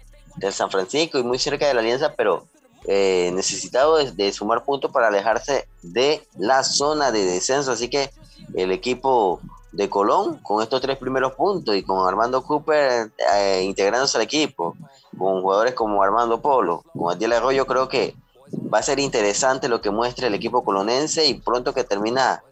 San 0.52 0.72
Francisco 0.72 1.20
y 1.20 1.24
muy 1.24 1.38
cerca 1.38 1.68
de 1.68 1.74
la 1.74 1.82
Alianza, 1.82 2.14
pero 2.16 2.46
eh, 2.88 3.30
necesitado 3.34 3.98
de, 3.98 4.32
sumar 4.32 4.64
puntos 4.64 4.90
para 4.90 5.08
alejarse 5.08 5.68
de 5.82 6.26
la 6.38 6.64
zona 6.64 7.12
de 7.12 7.26
descenso. 7.26 7.74
Así 7.74 7.90
que 7.90 8.10
el 8.56 8.72
equipo 8.72 9.42
de 9.74 9.90
Colón, 9.90 10.38
con 10.38 10.64
estos 10.64 10.82
tres 10.82 10.98
primeros 10.98 11.34
puntos 11.34 11.76
y 11.76 11.84
con 11.84 12.08
Armando 12.08 12.42
Cooper 12.42 13.12
eh, 13.36 13.62
integrándose 13.64 14.18
al 14.18 14.24
equipo, 14.24 14.78
con 15.18 15.42
jugadores 15.42 15.74
como 15.74 16.02
Armando 16.02 16.42
Polo, 16.42 16.84
con 16.98 17.14
Adiel 17.14 17.34
Arroyo, 17.34 17.68
creo 17.68 17.90
que 17.90 18.16
va 18.52 18.80
a 18.80 18.84
ser 18.84 19.00
interesante 19.00 19.70
lo 19.70 19.82
que 19.82 19.89
muestre 19.89 20.28
el 20.28 20.34
equipo 20.34 20.64
colonense 20.64 21.26
y 21.26 21.36
pronto 21.36 21.74
que 21.74 21.84
termina, 21.84 22.43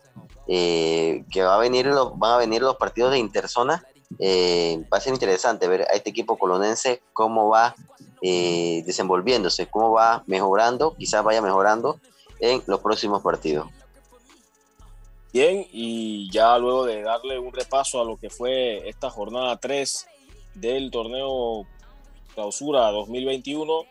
eh, 0.48 1.24
que 1.32 1.44
va 1.44 1.56
a 1.56 1.60
venir 1.60 1.86
los, 1.88 2.18
van 2.18 2.34
a 2.34 2.38
venir 2.38 2.62
los 2.62 2.76
partidos 2.76 3.12
de 3.12 3.20
interzona, 3.20 3.84
eh, 4.20 4.84
va 4.92 4.98
a 4.98 5.02
ser 5.02 5.14
interesante 5.14 5.68
ver 5.68 5.82
a 5.82 5.94
este 5.94 6.10
equipo 6.10 6.38
colonense 6.38 7.02
cómo 7.14 7.50
va 7.50 7.76
eh, 8.22 8.84
desenvolviéndose, 8.86 9.68
cómo 9.68 9.92
va 9.92 10.24
mejorando, 10.28 10.96
quizás 10.96 11.24
vaya 11.24 11.42
mejorando 11.42 12.00
en 12.40 12.64
los 12.68 12.80
próximos 12.80 13.22
partidos. 13.22 13.68
Bien, 15.34 15.68
y 15.72 16.32
ya 16.32 16.58
luego 16.58 16.86
de 16.86 17.04
darle 17.04 17.38
un 17.38 17.54
repaso 17.54 18.02
a 18.02 18.06
lo 18.06 18.18
que 18.18 18.30
fue 18.30 18.88
esta 18.90 19.10
jornada 19.10 19.58
3 19.58 20.08
del 20.56 20.90
torneo 20.90 21.68
clausura 22.34 22.90
2021, 22.92 23.84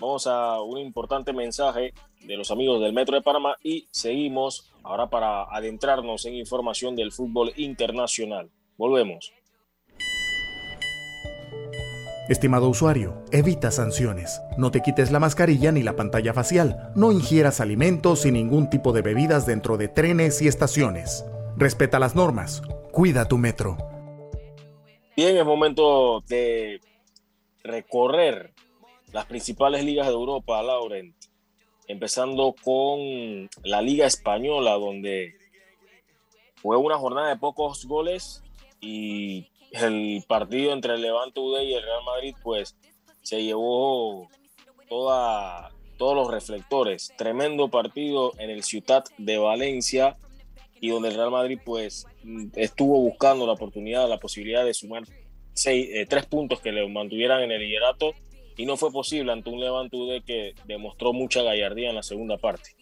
Vamos 0.00 0.26
a 0.26 0.60
un 0.60 0.78
importante 0.78 1.32
mensaje 1.32 1.94
de 2.20 2.36
los 2.36 2.50
amigos 2.50 2.80
del 2.80 2.92
Metro 2.92 3.14
de 3.14 3.22
Panamá 3.22 3.56
y 3.62 3.86
seguimos 3.92 4.70
ahora 4.82 5.08
para 5.08 5.44
adentrarnos 5.44 6.24
en 6.26 6.34
información 6.34 6.96
del 6.96 7.12
fútbol 7.12 7.52
internacional. 7.56 8.50
Volvemos. 8.76 9.32
Estimado 12.28 12.68
usuario, 12.68 13.22
evita 13.30 13.70
sanciones. 13.70 14.40
No 14.56 14.70
te 14.70 14.80
quites 14.80 15.12
la 15.12 15.20
mascarilla 15.20 15.70
ni 15.72 15.82
la 15.82 15.94
pantalla 15.94 16.32
facial. 16.32 16.90
No 16.96 17.12
ingieras 17.12 17.60
alimentos 17.60 18.24
y 18.24 18.32
ningún 18.32 18.70
tipo 18.70 18.92
de 18.92 19.02
bebidas 19.02 19.46
dentro 19.46 19.76
de 19.76 19.88
trenes 19.88 20.40
y 20.40 20.48
estaciones. 20.48 21.24
Respeta 21.56 21.98
las 21.98 22.16
normas. 22.16 22.62
Cuida 22.92 23.28
tu 23.28 23.36
metro. 23.36 23.76
Bien, 25.16 25.36
es 25.36 25.44
momento 25.44 26.22
de 26.26 26.80
recorrer 27.62 28.54
las 29.14 29.26
principales 29.26 29.84
ligas 29.84 30.08
de 30.08 30.12
Europa, 30.12 30.60
Laurent, 30.60 31.14
empezando 31.86 32.52
con 32.64 33.48
la 33.62 33.80
Liga 33.80 34.06
Española, 34.06 34.72
donde 34.72 35.36
fue 36.56 36.76
una 36.76 36.98
jornada 36.98 37.28
de 37.28 37.36
pocos 37.36 37.86
goles 37.86 38.42
y 38.80 39.46
el 39.70 40.24
partido 40.26 40.72
entre 40.72 40.94
el 40.94 41.02
Levante 41.02 41.38
UD 41.38 41.60
y 41.60 41.74
el 41.74 41.84
Real 41.84 42.02
Madrid, 42.04 42.34
pues 42.42 42.76
se 43.22 43.44
llevó 43.44 44.28
toda, 44.88 45.70
todos 45.96 46.16
los 46.16 46.28
reflectores. 46.28 47.12
Tremendo 47.16 47.68
partido 47.68 48.32
en 48.38 48.50
el 48.50 48.64
Ciutat 48.64 49.10
de 49.16 49.38
Valencia 49.38 50.16
y 50.80 50.88
donde 50.88 51.10
el 51.10 51.14
Real 51.14 51.30
Madrid, 51.30 51.60
pues, 51.64 52.08
estuvo 52.56 52.98
buscando 52.98 53.46
la 53.46 53.52
oportunidad, 53.52 54.08
la 54.08 54.18
posibilidad 54.18 54.64
de 54.64 54.74
sumar 54.74 55.04
seis, 55.52 55.88
eh, 55.92 56.04
tres 56.04 56.26
puntos 56.26 56.60
que 56.60 56.72
le 56.72 56.88
mantuvieran 56.88 57.44
en 57.44 57.52
el 57.52 57.60
liderato 57.60 58.12
y 58.56 58.66
no 58.66 58.76
fue 58.76 58.92
posible 58.92 59.32
ante 59.32 59.50
un 59.50 59.60
Levante 59.60 60.22
que 60.26 60.54
demostró 60.66 61.12
mucha 61.12 61.42
gallardía 61.42 61.90
en 61.90 61.96
la 61.96 62.02
segunda 62.02 62.38
parte. 62.38 62.74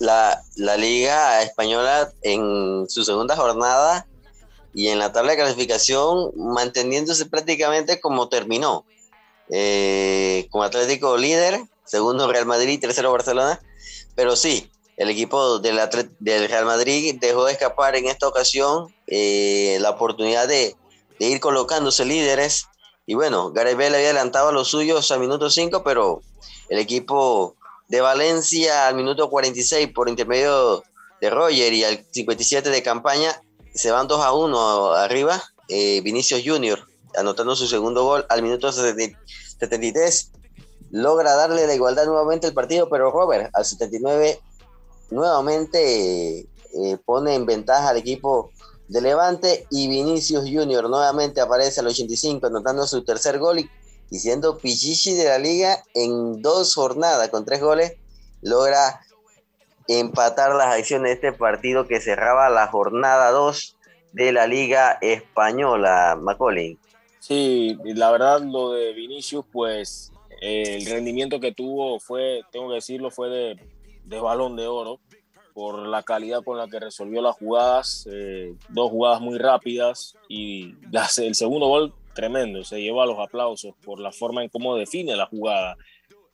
La, 0.00 0.42
Liga 0.76 1.42
Española 1.42 2.12
en 2.22 2.88
su 2.88 3.04
segunda 3.04 3.36
jornada 3.36 4.06
y 4.74 4.88
en 4.88 4.98
la 4.98 5.12
tabla 5.12 5.32
de 5.32 5.38
clasificación 5.38 6.32
manteniéndose 6.36 7.26
prácticamente 7.26 8.00
como 8.00 8.28
terminó. 8.28 8.84
Eh, 9.50 10.46
con 10.50 10.62
Atlético 10.62 11.16
líder, 11.16 11.60
segundo 11.84 12.30
Real 12.30 12.44
Madrid, 12.44 12.80
tercero 12.80 13.12
Barcelona, 13.12 13.60
pero 14.14 14.36
sí, 14.36 14.70
el 14.98 15.08
equipo 15.08 15.58
del, 15.60 15.78
del 16.18 16.48
Real 16.48 16.66
Madrid 16.66 17.16
dejó 17.18 17.46
de 17.46 17.52
escapar 17.52 17.96
en 17.96 18.08
esta 18.08 18.28
ocasión 18.28 18.92
eh, 19.06 19.78
la 19.80 19.90
oportunidad 19.90 20.48
de, 20.48 20.76
de 21.18 21.26
ir 21.26 21.40
colocándose 21.40 22.04
líderes 22.04 22.66
y 23.08 23.14
bueno, 23.14 23.52
Gareth 23.52 23.78
Bale 23.78 23.96
había 23.96 24.10
adelantado 24.10 24.50
a 24.50 24.52
los 24.52 24.68
suyos 24.68 25.10
al 25.10 25.20
minuto 25.20 25.48
5, 25.48 25.82
pero 25.82 26.20
el 26.68 26.78
equipo 26.78 27.56
de 27.88 28.02
Valencia 28.02 28.86
al 28.86 28.96
minuto 28.96 29.30
46 29.30 29.94
por 29.94 30.10
intermedio 30.10 30.84
de 31.18 31.30
Roger 31.30 31.72
y 31.72 31.84
al 31.84 32.04
57 32.10 32.68
de 32.68 32.82
campaña 32.82 33.40
se 33.74 33.90
van 33.90 34.08
2 34.08 34.22
a 34.22 34.34
1 34.34 34.92
arriba. 34.92 35.42
Eh, 35.68 36.02
Vinicius 36.02 36.42
Junior 36.44 36.86
anotando 37.16 37.56
su 37.56 37.66
segundo 37.66 38.04
gol 38.04 38.26
al 38.28 38.42
minuto 38.42 38.70
73 38.70 40.32
logra 40.90 41.34
darle 41.34 41.66
la 41.66 41.74
igualdad 41.74 42.04
nuevamente 42.04 42.46
al 42.46 42.52
partido, 42.52 42.90
pero 42.90 43.10
Robert 43.10 43.48
al 43.54 43.64
79 43.64 44.38
nuevamente 45.08 46.40
eh, 46.40 46.98
pone 47.06 47.34
en 47.34 47.46
ventaja 47.46 47.88
al 47.88 47.96
equipo 47.96 48.50
de 48.88 49.00
Levante 49.00 49.66
y 49.70 49.88
Vinicius 49.88 50.44
Junior. 50.50 50.88
Nuevamente 50.88 51.40
aparece 51.40 51.80
al 51.80 51.88
85 51.88 52.46
anotando 52.46 52.86
su 52.86 53.04
tercer 53.04 53.38
gol 53.38 53.60
y, 54.10 54.18
siendo 54.18 54.58
Pichichi 54.58 55.14
de 55.14 55.24
la 55.24 55.38
liga 55.38 55.84
en 55.94 56.40
dos 56.40 56.74
jornadas 56.74 57.28
con 57.28 57.44
tres 57.44 57.60
goles 57.60 57.94
logra 58.40 59.00
empatar 59.86 60.54
las 60.54 60.78
acciones 60.78 61.10
de 61.10 61.28
este 61.28 61.38
partido 61.38 61.86
que 61.86 62.00
cerraba 62.00 62.48
la 62.48 62.68
jornada 62.68 63.30
2 63.30 63.76
de 64.12 64.32
la 64.32 64.46
liga 64.46 64.98
española, 65.00 66.16
Macaulay. 66.20 66.78
Sí, 67.20 67.76
la 67.84 68.10
verdad 68.10 68.40
lo 68.40 68.72
de 68.72 68.92
Vinicius 68.92 69.44
pues 69.52 70.12
el 70.40 70.86
rendimiento 70.86 71.40
que 71.40 71.52
tuvo 71.52 71.98
fue, 72.00 72.42
tengo 72.52 72.68
que 72.68 72.76
decirlo, 72.76 73.10
fue 73.10 73.28
de, 73.28 73.60
de 74.04 74.20
balón 74.20 74.56
de 74.56 74.66
oro 74.66 75.00
por 75.58 75.88
la 75.88 76.04
calidad 76.04 76.44
con 76.44 76.56
la 76.56 76.68
que 76.68 76.78
resolvió 76.78 77.20
las 77.20 77.34
jugadas, 77.34 78.08
eh, 78.12 78.54
dos 78.68 78.92
jugadas 78.92 79.20
muy 79.20 79.38
rápidas 79.38 80.14
y 80.28 80.76
el 81.18 81.34
segundo 81.34 81.66
gol 81.66 81.94
tremendo, 82.14 82.62
se 82.62 82.80
llevó 82.80 83.02
a 83.02 83.06
los 83.06 83.18
aplausos 83.18 83.74
por 83.84 83.98
la 83.98 84.12
forma 84.12 84.44
en 84.44 84.50
cómo 84.50 84.76
define 84.76 85.16
la 85.16 85.26
jugada. 85.26 85.76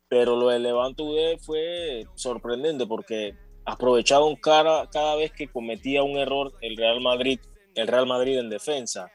Pero 0.08 0.36
lo 0.36 0.48
de 0.48 0.58
Levante 0.58 1.02
fue 1.40 2.04
sorprendente 2.14 2.84
porque 2.86 3.34
aprovecharon 3.64 4.36
cada, 4.36 4.90
cada 4.90 5.16
vez 5.16 5.32
que 5.32 5.48
cometía 5.48 6.02
un 6.02 6.18
error 6.18 6.52
el 6.60 6.76
Real 6.76 7.00
Madrid, 7.00 7.40
el 7.76 7.88
Real 7.88 8.06
Madrid 8.06 8.38
en 8.38 8.50
defensa. 8.50 9.10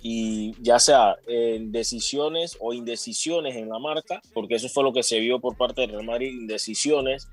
Y 0.00 0.54
ya 0.62 0.78
sea 0.78 1.16
en 1.26 1.72
decisiones 1.72 2.56
o 2.60 2.72
indecisiones 2.72 3.56
en 3.56 3.68
la 3.68 3.80
marca, 3.80 4.22
porque 4.32 4.54
eso 4.54 4.68
fue 4.68 4.84
lo 4.84 4.92
que 4.92 5.02
se 5.02 5.18
vio 5.18 5.40
por 5.40 5.56
parte 5.56 5.80
del 5.80 5.90
Real 5.90 6.06
Madrid, 6.06 6.28
indecisiones 6.28 7.28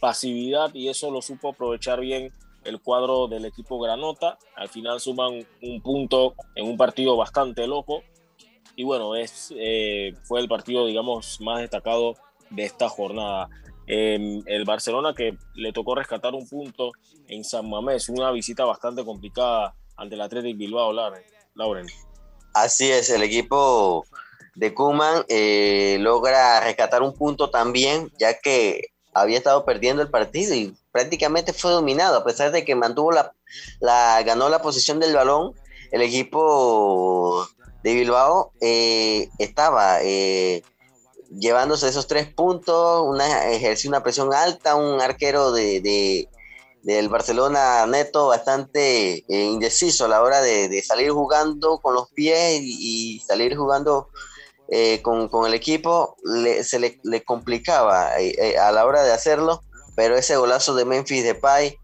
pasividad 0.00 0.74
y 0.74 0.88
eso 0.88 1.10
lo 1.10 1.22
supo 1.22 1.50
aprovechar 1.50 2.00
bien 2.00 2.32
el 2.64 2.80
cuadro 2.80 3.28
del 3.28 3.44
equipo 3.44 3.78
Granota. 3.78 4.38
Al 4.56 4.68
final 4.68 5.00
suman 5.00 5.46
un 5.62 5.82
punto 5.82 6.34
en 6.54 6.66
un 6.66 6.76
partido 6.76 7.16
bastante 7.16 7.66
loco. 7.66 8.02
Y 8.74 8.84
bueno, 8.84 9.14
es, 9.14 9.52
eh, 9.56 10.14
fue 10.24 10.40
el 10.40 10.48
partido, 10.48 10.86
digamos, 10.86 11.40
más 11.40 11.60
destacado 11.60 12.14
de 12.50 12.64
esta 12.64 12.88
jornada. 12.88 13.48
el 13.86 14.64
Barcelona 14.64 15.14
que 15.14 15.38
le 15.54 15.72
tocó 15.72 15.94
rescatar 15.94 16.34
un 16.34 16.48
punto 16.48 16.90
en 17.28 17.44
San 17.44 17.70
Mamés, 17.70 18.08
una 18.08 18.32
visita 18.32 18.64
bastante 18.64 19.04
complicada 19.04 19.76
ante 19.96 20.16
el 20.16 20.20
Atlético 20.20 20.58
Bilbao, 20.58 20.92
Lauren. 20.92 21.86
Así 22.52 22.90
es, 22.90 23.10
el 23.10 23.22
equipo 23.22 24.04
de 24.54 24.74
Kuman 24.74 25.24
eh, 25.28 25.98
logra 26.00 26.60
rescatar 26.60 27.02
un 27.02 27.14
punto 27.14 27.50
también, 27.50 28.10
ya 28.18 28.38
que 28.40 28.88
había 29.20 29.38
estado 29.38 29.64
perdiendo 29.64 30.02
el 30.02 30.10
partido 30.10 30.54
y 30.54 30.76
prácticamente 30.92 31.52
fue 31.52 31.70
dominado, 31.70 32.18
a 32.18 32.24
pesar 32.24 32.52
de 32.52 32.64
que 32.64 32.74
mantuvo 32.74 33.12
la, 33.12 34.22
ganó 34.22 34.48
la 34.48 34.62
posición 34.62 35.00
del 35.00 35.14
balón, 35.14 35.54
el 35.92 36.02
equipo 36.02 37.46
de 37.82 37.94
Bilbao 37.94 38.52
eh, 38.60 39.28
estaba 39.38 40.02
eh, 40.02 40.62
llevándose 41.30 41.88
esos 41.88 42.06
tres 42.06 42.32
puntos, 42.32 43.02
una, 43.06 43.50
ejerció 43.50 43.90
una 43.90 44.02
presión 44.02 44.34
alta, 44.34 44.74
un 44.74 45.00
arquero 45.00 45.52
de, 45.52 46.28
del 46.82 47.08
Barcelona 47.08 47.86
neto 47.86 48.28
bastante 48.28 49.16
eh, 49.16 49.24
indeciso 49.28 50.04
a 50.04 50.08
la 50.08 50.22
hora 50.22 50.40
de, 50.40 50.82
salir 50.82 51.10
jugando 51.10 51.78
con 51.78 51.94
los 51.94 52.10
pies 52.10 52.60
y, 52.62 53.20
salir 53.26 53.56
jugando 53.56 54.08
eh, 54.68 55.00
con, 55.02 55.46
el 55.46 55.54
equipo, 55.54 56.16
se 56.62 56.78
le, 56.78 57.24
complicaba 57.24 58.18
eh, 58.18 58.58
a 58.58 58.72
la 58.72 58.84
hora 58.84 59.02
de 59.02 59.12
hacerlo, 59.12 59.62
pero 59.94 60.16
ese 60.16 60.36
golazo 60.36 60.74
de 60.74 60.84
Memphis 60.84 61.24
Depay 61.24 61.78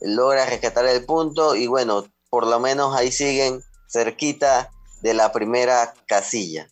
logra 0.00 0.46
rescatar 0.46 0.86
el 0.86 1.04
punto 1.04 1.54
y 1.54 1.66
bueno, 1.66 2.04
por 2.30 2.46
lo 2.46 2.60
menos 2.60 2.94
ahí 2.94 3.10
siguen 3.10 3.62
cerquita 3.88 4.70
de 5.02 5.14
la 5.14 5.32
primera 5.32 5.94
casilla. 6.06 6.68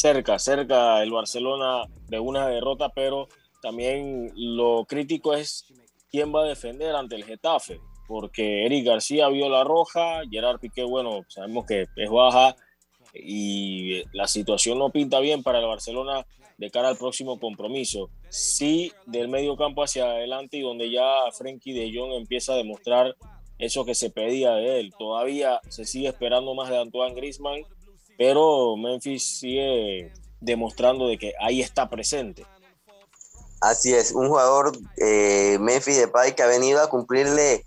cerca, 0.00 0.38
cerca 0.38 1.02
el 1.02 1.10
Barcelona 1.10 1.84
de 2.08 2.18
una 2.18 2.48
derrota, 2.48 2.88
pero 2.88 3.28
también 3.60 4.32
lo 4.34 4.86
crítico 4.86 5.34
es 5.34 5.66
quién 6.10 6.34
va 6.34 6.42
a 6.42 6.48
defender 6.48 6.96
ante 6.96 7.16
el 7.16 7.24
Getafe, 7.24 7.80
porque 8.10 8.66
Eric 8.66 8.84
García 8.84 9.28
vio 9.28 9.48
la 9.48 9.62
roja, 9.62 10.22
Gerard 10.28 10.58
Piqué, 10.58 10.82
bueno, 10.82 11.24
sabemos 11.28 11.64
que 11.64 11.86
es 11.94 12.10
baja 12.10 12.56
y 13.14 14.02
la 14.12 14.26
situación 14.26 14.80
no 14.80 14.90
pinta 14.90 15.20
bien 15.20 15.44
para 15.44 15.60
el 15.60 15.66
Barcelona 15.66 16.26
de 16.58 16.70
cara 16.72 16.88
al 16.88 16.96
próximo 16.96 17.38
compromiso. 17.38 18.10
Sí, 18.28 18.92
del 19.06 19.28
medio 19.28 19.56
campo 19.56 19.84
hacia 19.84 20.06
adelante 20.06 20.56
y 20.56 20.62
donde 20.62 20.90
ya 20.90 21.06
Frenkie 21.32 21.72
de 21.72 21.96
Jong 21.96 22.14
empieza 22.14 22.54
a 22.54 22.56
demostrar 22.56 23.14
eso 23.58 23.84
que 23.84 23.94
se 23.94 24.10
pedía 24.10 24.54
de 24.54 24.80
él. 24.80 24.92
Todavía 24.98 25.60
se 25.68 25.84
sigue 25.84 26.08
esperando 26.08 26.52
más 26.56 26.68
de 26.68 26.80
Antoine 26.80 27.14
Griezmann 27.14 27.64
pero 28.18 28.76
Memphis 28.76 29.38
sigue 29.38 30.12
demostrando 30.40 31.06
de 31.06 31.16
que 31.16 31.32
ahí 31.40 31.62
está 31.62 31.88
presente. 31.88 32.44
Así 33.62 33.94
es, 33.94 34.12
un 34.12 34.28
jugador 34.28 34.72
eh, 34.98 35.56
Memphis 35.60 35.96
Depay 35.96 36.34
que 36.34 36.42
ha 36.42 36.46
venido 36.46 36.82
a 36.82 36.90
cumplirle 36.90 37.64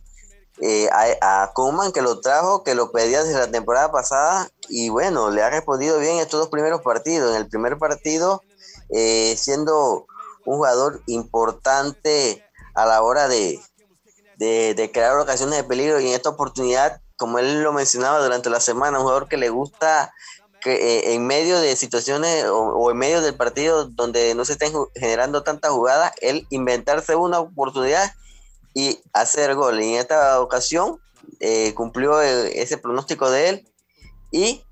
eh, 0.61 0.89
a, 0.91 1.43
a 1.43 1.53
que 1.93 2.01
lo 2.01 2.19
trajo, 2.21 2.63
que 2.63 2.75
lo 2.75 2.91
pedía 2.91 3.23
desde 3.23 3.39
la 3.39 3.51
temporada 3.51 3.91
pasada 3.91 4.49
y 4.69 4.89
bueno, 4.89 5.31
le 5.31 5.41
ha 5.41 5.49
respondido 5.49 5.99
bien 5.99 6.17
estos 6.17 6.39
dos 6.39 6.49
primeros 6.49 6.81
partidos. 6.81 7.31
En 7.31 7.41
el 7.41 7.49
primer 7.49 7.77
partido, 7.77 8.43
eh, 8.89 9.35
siendo 9.37 10.05
un 10.45 10.57
jugador 10.57 11.01
importante 11.07 12.45
a 12.75 12.85
la 12.85 13.01
hora 13.01 13.27
de, 13.27 13.59
de, 14.37 14.91
crear 14.93 15.17
ocasiones 15.17 15.57
de 15.57 15.63
peligro 15.63 15.99
y 15.99 16.07
en 16.07 16.13
esta 16.13 16.29
oportunidad, 16.29 17.01
como 17.17 17.39
él 17.39 17.63
lo 17.63 17.73
mencionaba 17.73 18.21
durante 18.21 18.49
la 18.49 18.59
semana, 18.59 18.97
un 18.97 19.03
jugador 19.03 19.27
que 19.27 19.37
le 19.37 19.49
gusta 19.49 20.13
que 20.61 20.73
eh, 20.73 21.13
en 21.13 21.27
medio 21.27 21.59
de 21.59 21.75
situaciones 21.75 22.45
o, 22.47 22.89
en 22.89 22.97
medio 22.97 23.21
del 23.21 23.35
partido 23.35 23.85
donde 23.85 24.33
no 24.33 24.45
se 24.45 24.53
estén 24.53 24.71
generando 24.95 25.43
tantas 25.43 25.71
jugadas, 25.71 26.13
él 26.21 26.47
inventarse 26.49 27.15
una 27.15 27.39
oportunidad 27.39 28.13
y 28.73 28.99
hacer 29.13 29.55
gol. 29.55 29.81
Y 29.81 29.93
en 29.93 29.99
esta 29.99 30.41
ocasión 30.41 30.99
eh, 31.39 31.73
cumplió 31.73 32.21
eh, 32.21 32.61
ese 32.61 32.77
pronóstico 32.77 33.29
de 33.29 33.49
él 33.49 33.69
y 34.31 34.63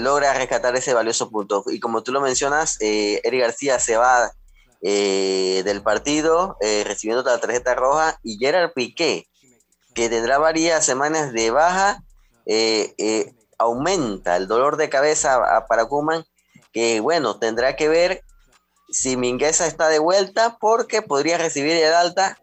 logra 0.00 0.34
rescatar 0.34 0.74
ese 0.76 0.94
valioso 0.94 1.30
punto. 1.30 1.64
Y 1.68 1.78
como 1.78 2.02
tú 2.02 2.10
lo 2.10 2.20
mencionas, 2.20 2.76
Eric 2.80 3.40
García 3.40 3.78
se 3.78 3.96
va 3.96 4.32
del 4.82 5.80
partido 5.82 6.58
recibiendo 6.60 7.22
la 7.22 7.38
tarjeta 7.38 7.76
roja 7.76 8.18
y 8.24 8.36
Gerard 8.36 8.72
Piqué, 8.72 9.28
que 9.94 10.08
tendrá 10.08 10.38
varias 10.38 10.84
semanas 10.84 11.32
de 11.32 11.52
baja, 11.52 12.02
aumenta 13.56 14.36
el 14.36 14.48
dolor 14.48 14.76
de 14.76 14.90
cabeza 14.90 15.64
para 15.68 15.86
Kuman, 15.86 16.24
que 16.72 16.98
bueno, 16.98 17.38
tendrá 17.38 17.76
que 17.76 17.88
ver 17.88 18.24
si 18.90 19.16
Mingueza 19.16 19.66
está 19.66 19.88
de 19.88 19.98
vuelta 19.98 20.56
porque 20.60 21.02
podría 21.02 21.38
recibir 21.38 21.76
el 21.76 21.92
alta. 21.94 22.38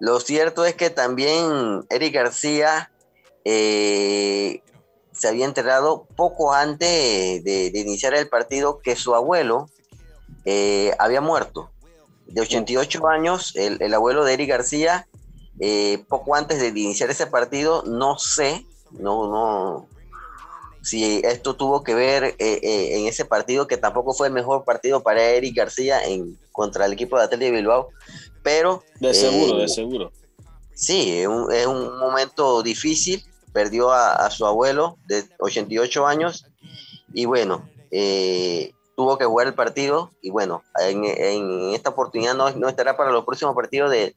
Lo 0.00 0.20
cierto 0.20 0.64
es 0.64 0.74
que 0.74 0.90
también 0.90 1.84
Eric 1.88 2.14
García 2.14 2.90
eh, 3.44 4.62
se 5.12 5.28
había 5.28 5.44
enterado 5.44 6.06
poco 6.16 6.52
antes 6.52 7.44
de, 7.44 7.70
iniciar 7.74 8.14
el 8.14 8.28
partido 8.28 8.80
que 8.80 8.96
su 8.96 9.14
abuelo 9.14 9.70
eh, 10.44 10.92
había 10.98 11.20
muerto. 11.20 11.70
De 12.26 12.40
88 12.40 13.06
años, 13.06 13.52
el, 13.54 13.94
abuelo 13.94 14.24
de 14.24 14.32
Eric 14.32 14.48
García, 14.48 15.06
eh, 15.60 16.04
poco 16.08 16.34
antes 16.34 16.58
de 16.58 16.68
iniciar 16.68 17.10
ese 17.10 17.26
partido, 17.26 17.84
no 17.86 18.18
sé, 18.18 18.66
no, 18.90 19.28
no, 19.30 19.88
si 20.82 21.20
esto 21.24 21.54
tuvo 21.54 21.84
que 21.84 21.94
ver 21.94 22.34
en 22.38 23.06
ese 23.06 23.24
partido, 23.24 23.68
que 23.68 23.76
tampoco 23.76 24.14
fue 24.14 24.26
el 24.26 24.32
mejor 24.32 24.64
partido 24.64 25.02
para 25.02 25.22
Eric 25.22 25.56
García 25.56 26.02
en, 26.04 26.38
contra 26.50 26.86
el 26.86 26.92
equipo 26.92 27.16
de 27.16 27.24
Atlético 27.24 27.52
de 27.52 27.56
Bilbao, 27.56 27.88
pero... 28.44 28.84
De 29.00 29.12
seguro, 29.12 29.58
de 29.58 29.64
eh, 29.64 29.68
seguro. 29.68 30.12
Sí, 30.74 31.18
es 31.18 31.66
un, 31.66 31.98
momento 31.98 32.62
difícil, 32.62 33.24
perdió 33.52 33.92
a, 33.92 34.30
su 34.30 34.46
abuelo 34.46 34.98
de 35.06 35.24
88 35.40 36.06
años 36.06 36.46
y 37.12 37.24
bueno, 37.24 37.68
tuvo 38.96 39.18
que 39.18 39.24
jugar 39.24 39.46
el 39.46 39.54
partido 39.54 40.12
y 40.20 40.30
bueno, 40.30 40.62
en, 40.80 41.74
esta 41.74 41.90
oportunidad 41.90 42.34
no, 42.34 42.50
no 42.50 42.68
estará 42.68 42.96
para 42.96 43.10
los 43.10 43.24
próximos 43.24 43.54
partidos 43.54 43.90
de, 43.90 44.16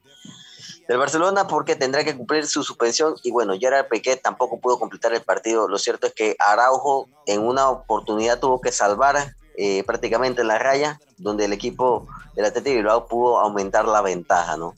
del 0.87 0.97
Barcelona 0.97 1.47
porque 1.47 1.75
tendrá 1.75 2.03
que 2.03 2.15
cumplir 2.15 2.45
su 2.47 2.63
suspensión 2.63 3.15
y 3.23 3.31
bueno, 3.31 3.53
Gerard 3.59 3.87
Piqué 3.87 4.15
tampoco 4.15 4.59
pudo 4.59 4.79
completar 4.79 5.13
el 5.13 5.21
partido. 5.21 5.67
Lo 5.67 5.77
cierto 5.77 6.07
es 6.07 6.13
que 6.13 6.35
Araujo 6.39 7.07
en 7.25 7.41
una 7.41 7.69
oportunidad 7.69 8.39
tuvo 8.39 8.61
que 8.61 8.71
salvar 8.71 9.35
eh, 9.59 9.83
prácticamente 9.83 10.43
la 10.43 10.59
raya 10.59 10.99
donde 11.17 11.45
el 11.45 11.53
equipo 11.53 12.07
del 12.35 12.45
Atlético 12.45 12.69
de 12.69 12.75
Bilbao 12.77 13.07
pudo 13.07 13.39
aumentar 13.39 13.87
la 13.87 14.03
ventaja, 14.03 14.55
¿no? 14.55 14.75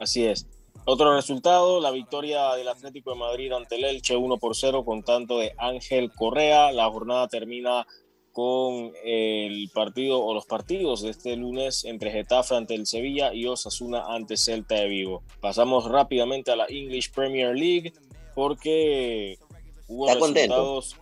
Así 0.00 0.24
es. 0.24 0.46
Otro 0.86 1.14
resultado, 1.14 1.78
la 1.78 1.90
victoria 1.90 2.54
del 2.54 2.68
Atlético 2.68 3.12
de 3.12 3.18
Madrid 3.18 3.52
ante 3.52 3.76
el 3.76 3.84
Elche 3.84 4.16
1 4.16 4.38
por 4.38 4.56
0 4.56 4.84
con 4.84 5.02
tanto 5.02 5.38
de 5.38 5.54
Ángel 5.58 6.10
Correa. 6.10 6.72
La 6.72 6.90
jornada 6.90 7.28
termina 7.28 7.86
con 8.32 8.92
el 9.04 9.70
partido 9.74 10.24
o 10.24 10.32
los 10.32 10.46
partidos 10.46 11.02
de 11.02 11.10
este 11.10 11.36
lunes 11.36 11.84
entre 11.84 12.10
Getafe 12.10 12.56
ante 12.56 12.74
el 12.74 12.86
Sevilla 12.86 13.34
y 13.34 13.46
Osasuna 13.46 14.06
ante 14.08 14.38
Celta 14.38 14.76
de 14.76 14.88
Vigo. 14.88 15.22
Pasamos 15.40 15.84
rápidamente 15.84 16.50
a 16.50 16.56
la 16.56 16.66
English 16.68 17.12
Premier 17.12 17.54
League 17.54 17.92
porque 18.34 19.38
hubo 19.86 20.08
resultados. 20.08 20.96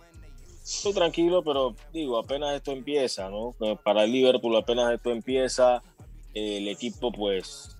Estoy 0.63 0.93
tranquilo, 0.93 1.43
pero 1.43 1.75
digo, 1.91 2.17
apenas 2.17 2.55
esto 2.55 2.71
empieza, 2.71 3.29
¿no? 3.29 3.55
Para 3.83 4.03
el 4.03 4.11
Liverpool 4.11 4.55
apenas 4.55 4.93
esto 4.93 5.11
empieza, 5.11 5.83
el 6.33 6.67
equipo 6.67 7.11
pues 7.11 7.77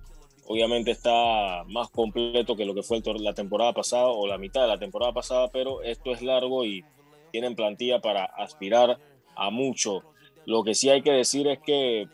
obviamente 0.47 0.91
está 0.91 1.63
más 1.67 1.89
completo 1.89 2.55
que 2.55 2.65
lo 2.65 2.73
que 2.73 2.83
fue 2.83 3.01
la 3.19 3.33
temporada 3.33 3.71
pasada 3.71 4.07
o 4.07 4.27
la 4.27 4.37
mitad 4.37 4.63
de 4.63 4.67
la 4.67 4.79
temporada 4.79 5.13
pasada, 5.13 5.49
pero 5.49 5.81
esto 5.83 6.11
es 6.11 6.21
largo 6.21 6.65
y 6.65 6.83
tienen 7.31 7.55
plantilla 7.55 8.01
para 8.01 8.25
aspirar 8.25 8.97
a 9.35 9.49
mucho. 9.49 10.03
Lo 10.45 10.63
que 10.63 10.75
sí 10.75 10.89
hay 10.89 11.01
que 11.01 11.11
decir 11.11 11.47
es 11.47 11.59
que 11.59 12.07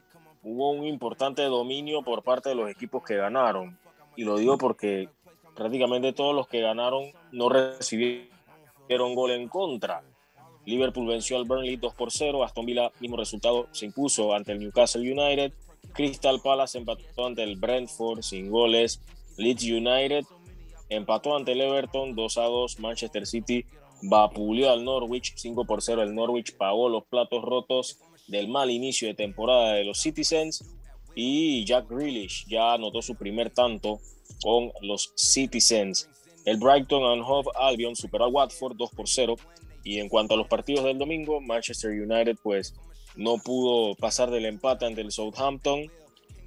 hubo 0.43 0.72
un 0.72 0.86
importante 0.86 1.43
dominio 1.43 2.03
por 2.03 2.24
parte 2.24 2.49
de 2.49 2.55
los 2.55 2.70
equipos 2.70 3.03
que 3.03 3.15
ganaron. 3.15 3.80
Y 4.15 4.24
lo 4.24 4.38
digo 4.38 4.57
porque 4.57 5.09
prácticamente 5.55 6.13
todos 6.13 6.36
los 6.36 6.47
que 6.47 6.61
ganaron 6.61 7.05
no 7.32 7.49
recibieron 7.49 8.30
gol 9.15 9.32
en 9.32 9.47
contra. 9.47 10.03
Liverpool 10.68 11.07
venció 11.07 11.38
al 11.38 11.45
Burnley 11.45 11.78
2 11.78 11.93
por 11.95 12.11
0, 12.11 12.43
Aston 12.43 12.65
Villa, 12.65 12.91
mismo 12.99 13.18
resultado, 13.18 13.68
se 13.72 13.86
impuso 13.86 14.34
ante 14.34 14.51
el 14.51 14.59
Newcastle 14.59 15.01
United, 15.01 15.53
Crystal 15.93 16.39
Palace 16.41 16.78
empató 16.78 17.26
ante 17.26 17.41
el 17.41 17.55
Brentford 17.55 18.22
sin 18.22 18.49
goles, 18.49 19.01
Leeds 19.38 19.63
United 19.63 20.26
empató 20.89 21.36
ante 21.36 21.53
el 21.53 21.61
Everton 21.61 22.15
2 22.15 22.38
a 22.38 22.43
2, 22.43 22.80
Manchester 22.80 23.26
City 23.26 23.65
vapuleó 24.01 24.72
al 24.72 24.84
Norwich 24.84 25.34
5 25.36 25.65
por 25.65 25.82
0. 25.82 26.03
El 26.03 26.15
Norwich 26.15 26.55
pagó 26.55 26.89
los 26.89 27.05
platos 27.05 27.43
rotos 27.43 27.99
del 28.28 28.47
mal 28.47 28.70
inicio 28.70 29.07
de 29.07 29.13
temporada 29.13 29.74
de 29.74 29.84
los 29.84 29.99
Citizens. 29.99 30.63
Y 31.15 31.65
Jack 31.65 31.89
Grealish 31.89 32.45
ya 32.47 32.74
anotó 32.74 33.01
su 33.01 33.15
primer 33.15 33.49
tanto 33.49 33.99
con 34.41 34.72
los 34.82 35.13
Citizens. 35.15 36.09
El 36.45 36.57
Brighton 36.57 37.03
and 37.03 37.24
Hove 37.26 37.49
Albion 37.55 37.95
superó 37.95 38.26
a 38.26 38.30
Watford 38.30 38.78
2 38.78 38.91
por 38.91 39.07
0 39.07 39.36
y 39.88 40.00
en 40.00 40.10
cuanto 40.10 40.34
a 40.34 40.38
los 40.38 40.48
partidos 40.48 40.84
del 40.84 40.98
domingo, 40.98 41.40
Manchester 41.40 41.92
United 41.92 42.36
pues 42.44 42.76
no 43.16 43.38
pudo 43.38 43.96
pasar 43.96 44.30
del 44.30 44.46
empate 44.46 44.86
ante 44.86 45.00
el 45.00 45.14
Southampton. 45.14 45.90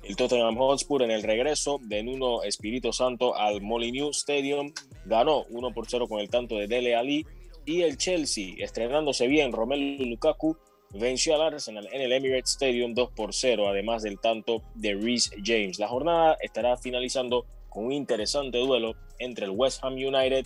El 0.02 0.16
Tottenham 0.16 0.56
Hotspur 0.56 1.02
en 1.02 1.10
el 1.10 1.22
regreso 1.22 1.78
de 1.82 2.02
Nuno 2.02 2.42
Espíritu 2.42 2.92
Santo 2.92 3.34
al 3.34 3.62
Molineux 3.62 4.18
Stadium 4.18 4.74
ganó 5.06 5.44
1 5.48 5.72
por 5.72 5.86
0 5.88 6.06
con 6.06 6.20
el 6.20 6.28
tanto 6.28 6.56
de 6.56 6.66
Dele 6.66 6.94
Ali 6.94 7.26
y 7.64 7.80
el 7.80 7.96
Chelsea, 7.96 8.56
estrenándose 8.58 9.26
bien, 9.26 9.52
Romelu 9.52 10.04
Lukaku 10.04 10.58
venció 10.92 11.34
al 11.34 11.54
Arsenal 11.54 11.88
en 11.92 12.02
el 12.02 12.12
Emirates 12.12 12.52
Stadium 12.52 12.92
2 12.92 13.10
por 13.12 13.32
0, 13.32 13.68
además 13.68 14.02
del 14.02 14.18
tanto 14.18 14.62
de 14.74 14.94
Reece 14.96 15.36
James. 15.42 15.78
La 15.78 15.88
jornada 15.88 16.36
estará 16.42 16.76
finalizando 16.76 17.46
con 17.70 17.86
un 17.86 17.92
interesante 17.92 18.58
duelo 18.58 18.96
entre 19.18 19.46
el 19.46 19.52
West 19.52 19.82
Ham 19.82 19.94
United 19.94 20.44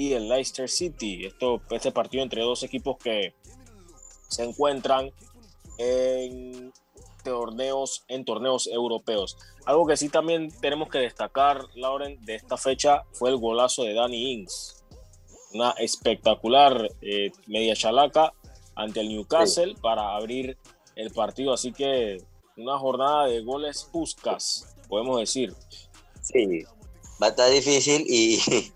y 0.00 0.14
el 0.14 0.30
Leicester 0.30 0.66
City. 0.66 1.26
Esto, 1.26 1.60
este 1.68 1.92
partido 1.92 2.22
entre 2.22 2.40
dos 2.40 2.62
equipos 2.62 2.96
que 2.96 3.34
se 4.28 4.44
encuentran 4.44 5.12
en 5.76 6.72
torneos, 7.22 8.02
en 8.08 8.24
torneos 8.24 8.66
europeos. 8.66 9.36
Algo 9.66 9.86
que 9.86 9.98
sí 9.98 10.08
también 10.08 10.48
tenemos 10.62 10.88
que 10.88 11.00
destacar, 11.00 11.66
Lauren, 11.74 12.18
de 12.24 12.36
esta 12.36 12.56
fecha 12.56 13.02
fue 13.12 13.28
el 13.28 13.36
golazo 13.36 13.82
de 13.82 13.92
Danny 13.92 14.32
Ings. 14.32 14.82
Una 15.52 15.72
espectacular 15.72 16.88
eh, 17.02 17.30
media 17.46 17.76
chalaca 17.76 18.32
ante 18.76 19.00
el 19.00 19.08
Newcastle 19.10 19.74
para 19.82 20.16
abrir 20.16 20.56
el 20.96 21.10
partido. 21.10 21.52
Así 21.52 21.72
que 21.72 22.22
una 22.56 22.78
jornada 22.78 23.26
de 23.26 23.42
goles 23.42 23.86
puscas, 23.92 24.74
podemos 24.88 25.20
decir. 25.20 25.54
Sí, 26.22 26.64
va 27.22 27.26
a 27.26 27.30
estar 27.30 27.50
difícil 27.50 28.06
y, 28.08 28.40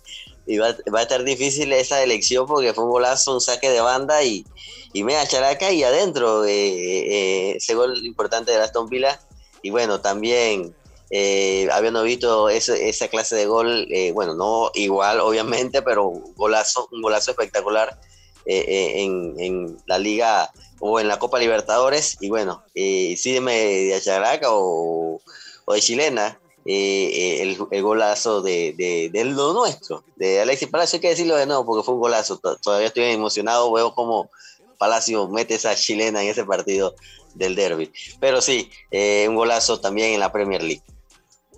va, 0.59 0.99
a 0.99 1.03
estar 1.03 1.25
difícil 1.25 1.73
esa 1.73 2.03
elección 2.03 2.47
porque 2.47 2.75
fue 2.75 2.85
un 2.85 2.91
golazo, 2.91 3.35
un 3.35 3.41
saque 3.41 3.71
de 3.71 3.81
banda 3.81 4.23
y, 4.23 4.45
y 4.93 5.03
media 5.03 5.27
characa 5.27 5.73
y 5.73 5.83
adentro 5.83 6.45
eh, 6.45 6.53
eh, 6.53 7.57
ese 7.57 7.75
gol 7.75 8.05
importante 8.05 8.53
de 8.53 8.59
Aston 8.59 8.89
Villa. 8.89 9.21
Y 9.63 9.71
bueno, 9.71 10.01
también 10.01 10.75
eh, 11.11 11.69
habiendo 11.73 12.03
visto 12.03 12.49
esa 12.49 13.09
clase 13.09 13.37
de 13.37 13.47
gol, 13.47 13.87
eh, 13.91 14.13
bueno, 14.13 14.35
no 14.35 14.71
igual 14.75 15.21
obviamente, 15.21 15.81
pero 15.83 16.11
golazo, 16.37 16.89
un 16.93 17.03
golazo 17.03 17.31
espectacular 17.31 17.99
en, 18.47 19.35
en, 19.39 19.79
la 19.87 19.97
liga 19.99 20.51
o 20.81 21.01
en 21.01 21.09
la 21.09 21.19
Copa 21.19 21.39
Libertadores. 21.39 22.17
Y 22.21 22.29
bueno, 22.29 22.63
eh, 22.75 23.15
sí 23.17 23.33
de 23.33 23.95
Acharaca 23.95 24.49
o, 24.51 25.21
o 25.65 25.73
de 25.73 25.81
Chilena, 25.81 26.39
el, 26.65 27.59
el, 27.71 27.83
golazo 27.83 28.43
de, 28.43 28.75
de, 29.13 29.25
lo 29.25 29.53
nuestro, 29.53 30.05
de 30.17 30.41
Alexis 30.41 30.69
Palacio, 30.69 30.97
hay 30.97 31.01
que 31.01 31.09
decirlo 31.09 31.37
de 31.37 31.47
nuevo 31.47 31.67
porque 31.67 31.85
fue 31.85 31.95
un 31.95 32.01
golazo. 32.01 32.39
Todavía 32.39 32.89
estoy 32.89 33.05
emocionado, 33.05 33.73
veo 33.73 33.95
como 33.95 34.31
Palacio 34.79 35.29
mete 35.29 35.55
esa 35.55 35.75
chilena 35.75 36.23
en 36.23 36.29
ese 36.29 36.45
partido 36.45 36.95
del 37.35 37.55
derby. 37.55 37.93
Pero 38.21 38.41
sí, 38.41 38.71
eh, 38.91 39.27
un 39.29 39.37
golazo 39.37 39.81
también 39.81 40.15
en 40.15 40.21
la 40.21 40.33
Premier 40.33 40.63
League. 40.63 40.83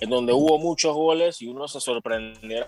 En 0.01 0.11
donde 0.11 0.33
hubo 0.33 0.59
muchos 0.59 0.95
goles 0.95 1.41
y 1.41 1.49
uno 1.49 1.69
se 1.69 1.81
sorprenderá 1.81 2.67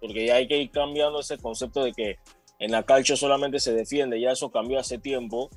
porque 0.00 0.26
ya 0.26 0.34
hay 0.36 0.46
que 0.46 0.58
ir 0.58 0.70
cambiando 0.70 1.20
ese 1.20 1.38
concepto 1.38 1.82
de 1.82 1.92
que 1.92 2.16
en 2.58 2.72
la 2.72 2.82
calcio 2.82 3.16
solamente 3.16 3.58
se 3.58 3.72
defiende, 3.72 4.20
ya 4.20 4.32
eso 4.32 4.50
cambió 4.50 4.78
hace 4.78 4.98
tiempo. 4.98 5.48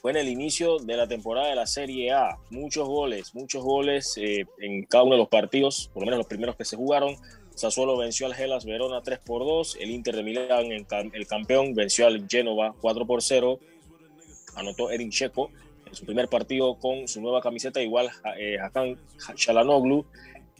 Fue 0.00 0.12
en 0.12 0.16
el 0.16 0.28
inicio 0.28 0.78
de 0.78 0.96
la 0.96 1.06
temporada 1.06 1.48
de 1.48 1.54
la 1.54 1.66
Serie 1.66 2.12
A, 2.12 2.38
muchos 2.48 2.88
goles, 2.88 3.34
muchos 3.34 3.62
goles 3.62 4.16
eh, 4.16 4.46
en 4.58 4.84
cada 4.84 5.04
uno 5.04 5.12
de 5.12 5.18
los 5.18 5.28
partidos, 5.28 5.90
por 5.92 6.02
lo 6.02 6.06
menos 6.06 6.18
los 6.18 6.26
primeros 6.26 6.56
que 6.56 6.64
se 6.64 6.76
jugaron. 6.76 7.16
Sassuolo 7.54 7.98
venció 7.98 8.24
al 8.24 8.34
Gelas 8.34 8.64
Verona 8.64 9.02
3 9.02 9.18
por 9.18 9.44
2. 9.44 9.76
El 9.78 9.90
Inter 9.90 10.16
de 10.16 10.22
Milán, 10.22 10.72
el 10.72 11.26
campeón, 11.26 11.74
venció 11.74 12.06
al 12.06 12.26
Genova 12.26 12.74
4 12.80 13.06
por 13.06 13.20
0. 13.20 13.60
Anotó 14.54 14.90
Erin 14.90 15.10
Checo 15.10 15.50
en 15.84 15.94
su 15.94 16.06
primer 16.06 16.28
partido 16.28 16.76
con 16.76 17.06
su 17.06 17.20
nueva 17.20 17.42
camiseta, 17.42 17.82
igual 17.82 18.10
eh, 18.38 18.58
Hakan 18.58 18.98
Chalanoglu. 19.34 20.06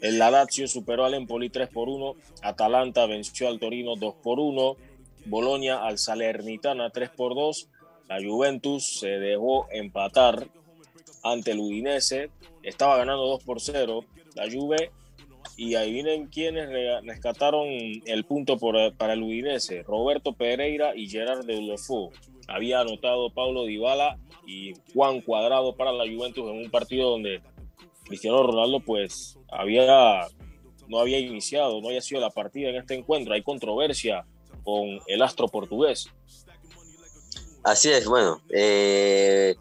El 0.03 0.19
Lazio 0.19 0.69
superó 0.69 1.07
al 1.07 1.15
Empoli 1.15 1.49
3 1.49 1.71
por 1.71 1.89
1. 1.89 2.15
Atalanta 2.43 3.07
venció 3.07 3.49
al 3.49 3.59
Torino 3.59 3.97
2 3.97 4.17
por 4.23 4.39
1. 4.39 4.77
Bolonia 5.25 5.79
al 5.83 5.97
Salernitana 5.97 6.91
3 6.91 7.09
por 7.09 7.35
2. 7.35 7.70
La 8.11 8.19
Juventus 8.21 8.99
se 8.99 9.21
dejó 9.21 9.69
empatar 9.71 10.49
ante 11.23 11.53
el 11.53 11.61
Udinese. 11.61 12.31
Estaba 12.65 12.97
ganando 12.97 13.25
2 13.25 13.45
por 13.45 13.61
0. 13.61 14.05
La 14.35 14.51
Juve 14.51 14.91
y 15.57 15.77
ahí 15.77 15.93
vienen 15.93 16.27
quienes 16.27 16.69
rescataron 17.05 17.69
el 17.69 18.25
punto 18.25 18.59
para 18.59 19.13
el 19.13 19.23
Udinese, 19.23 19.85
Roberto 19.85 20.33
Pereira 20.33 20.97
y 20.97 21.09
Gerard 21.09 21.45
de 21.45 21.77
Había 22.49 22.81
anotado 22.81 23.31
Paulo 23.31 23.65
Dybala 23.65 24.19
y 24.45 24.73
Juan 24.93 25.21
Cuadrado 25.21 25.77
para 25.77 25.93
la 25.93 26.05
Juventus 26.05 26.51
en 26.51 26.65
un 26.65 26.71
partido 26.71 27.11
donde 27.11 27.41
Cristiano 28.07 28.43
Ronaldo 28.43 28.81
pues 28.81 29.39
había 29.53 30.27
no 30.89 30.99
había 30.99 31.21
iniciado, 31.21 31.81
no 31.81 31.89
había 31.89 32.01
sido 32.01 32.21
la 32.21 32.31
partida 32.31 32.71
en 32.71 32.77
este 32.77 32.95
encuentro. 32.95 33.35
Hay 33.35 33.43
controversia 33.43 34.27
con 34.65 34.99
el 35.07 35.23
astro 35.23 35.47
portugués. 35.47 36.11
Así 37.63 37.91
es, 37.91 38.07
bueno, 38.07 38.41
eh, 38.51 39.57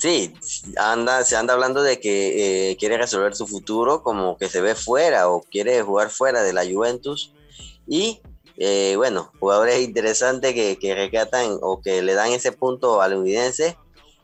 Sí, 0.00 0.32
anda, 0.78 1.22
se 1.24 1.36
anda 1.36 1.52
hablando 1.52 1.82
de 1.82 2.00
que 2.00 2.70
eh, 2.70 2.76
quiere 2.78 2.96
resolver 2.96 3.36
su 3.36 3.46
futuro 3.46 4.02
como 4.02 4.38
que 4.38 4.48
se 4.48 4.62
ve 4.62 4.74
fuera 4.74 5.28
o 5.28 5.42
quiere 5.42 5.82
jugar 5.82 6.08
fuera 6.08 6.42
de 6.42 6.54
la 6.54 6.64
Juventus. 6.64 7.34
Y 7.86 8.22
eh, 8.56 8.94
bueno, 8.96 9.30
jugadores 9.38 9.82
interesantes 9.82 10.54
que, 10.54 10.78
que 10.78 10.94
rescatan 10.94 11.58
o 11.60 11.82
que 11.82 12.00
le 12.00 12.14
dan 12.14 12.32
ese 12.32 12.50
punto 12.50 13.02
al 13.02 13.14
unidense. 13.14 13.76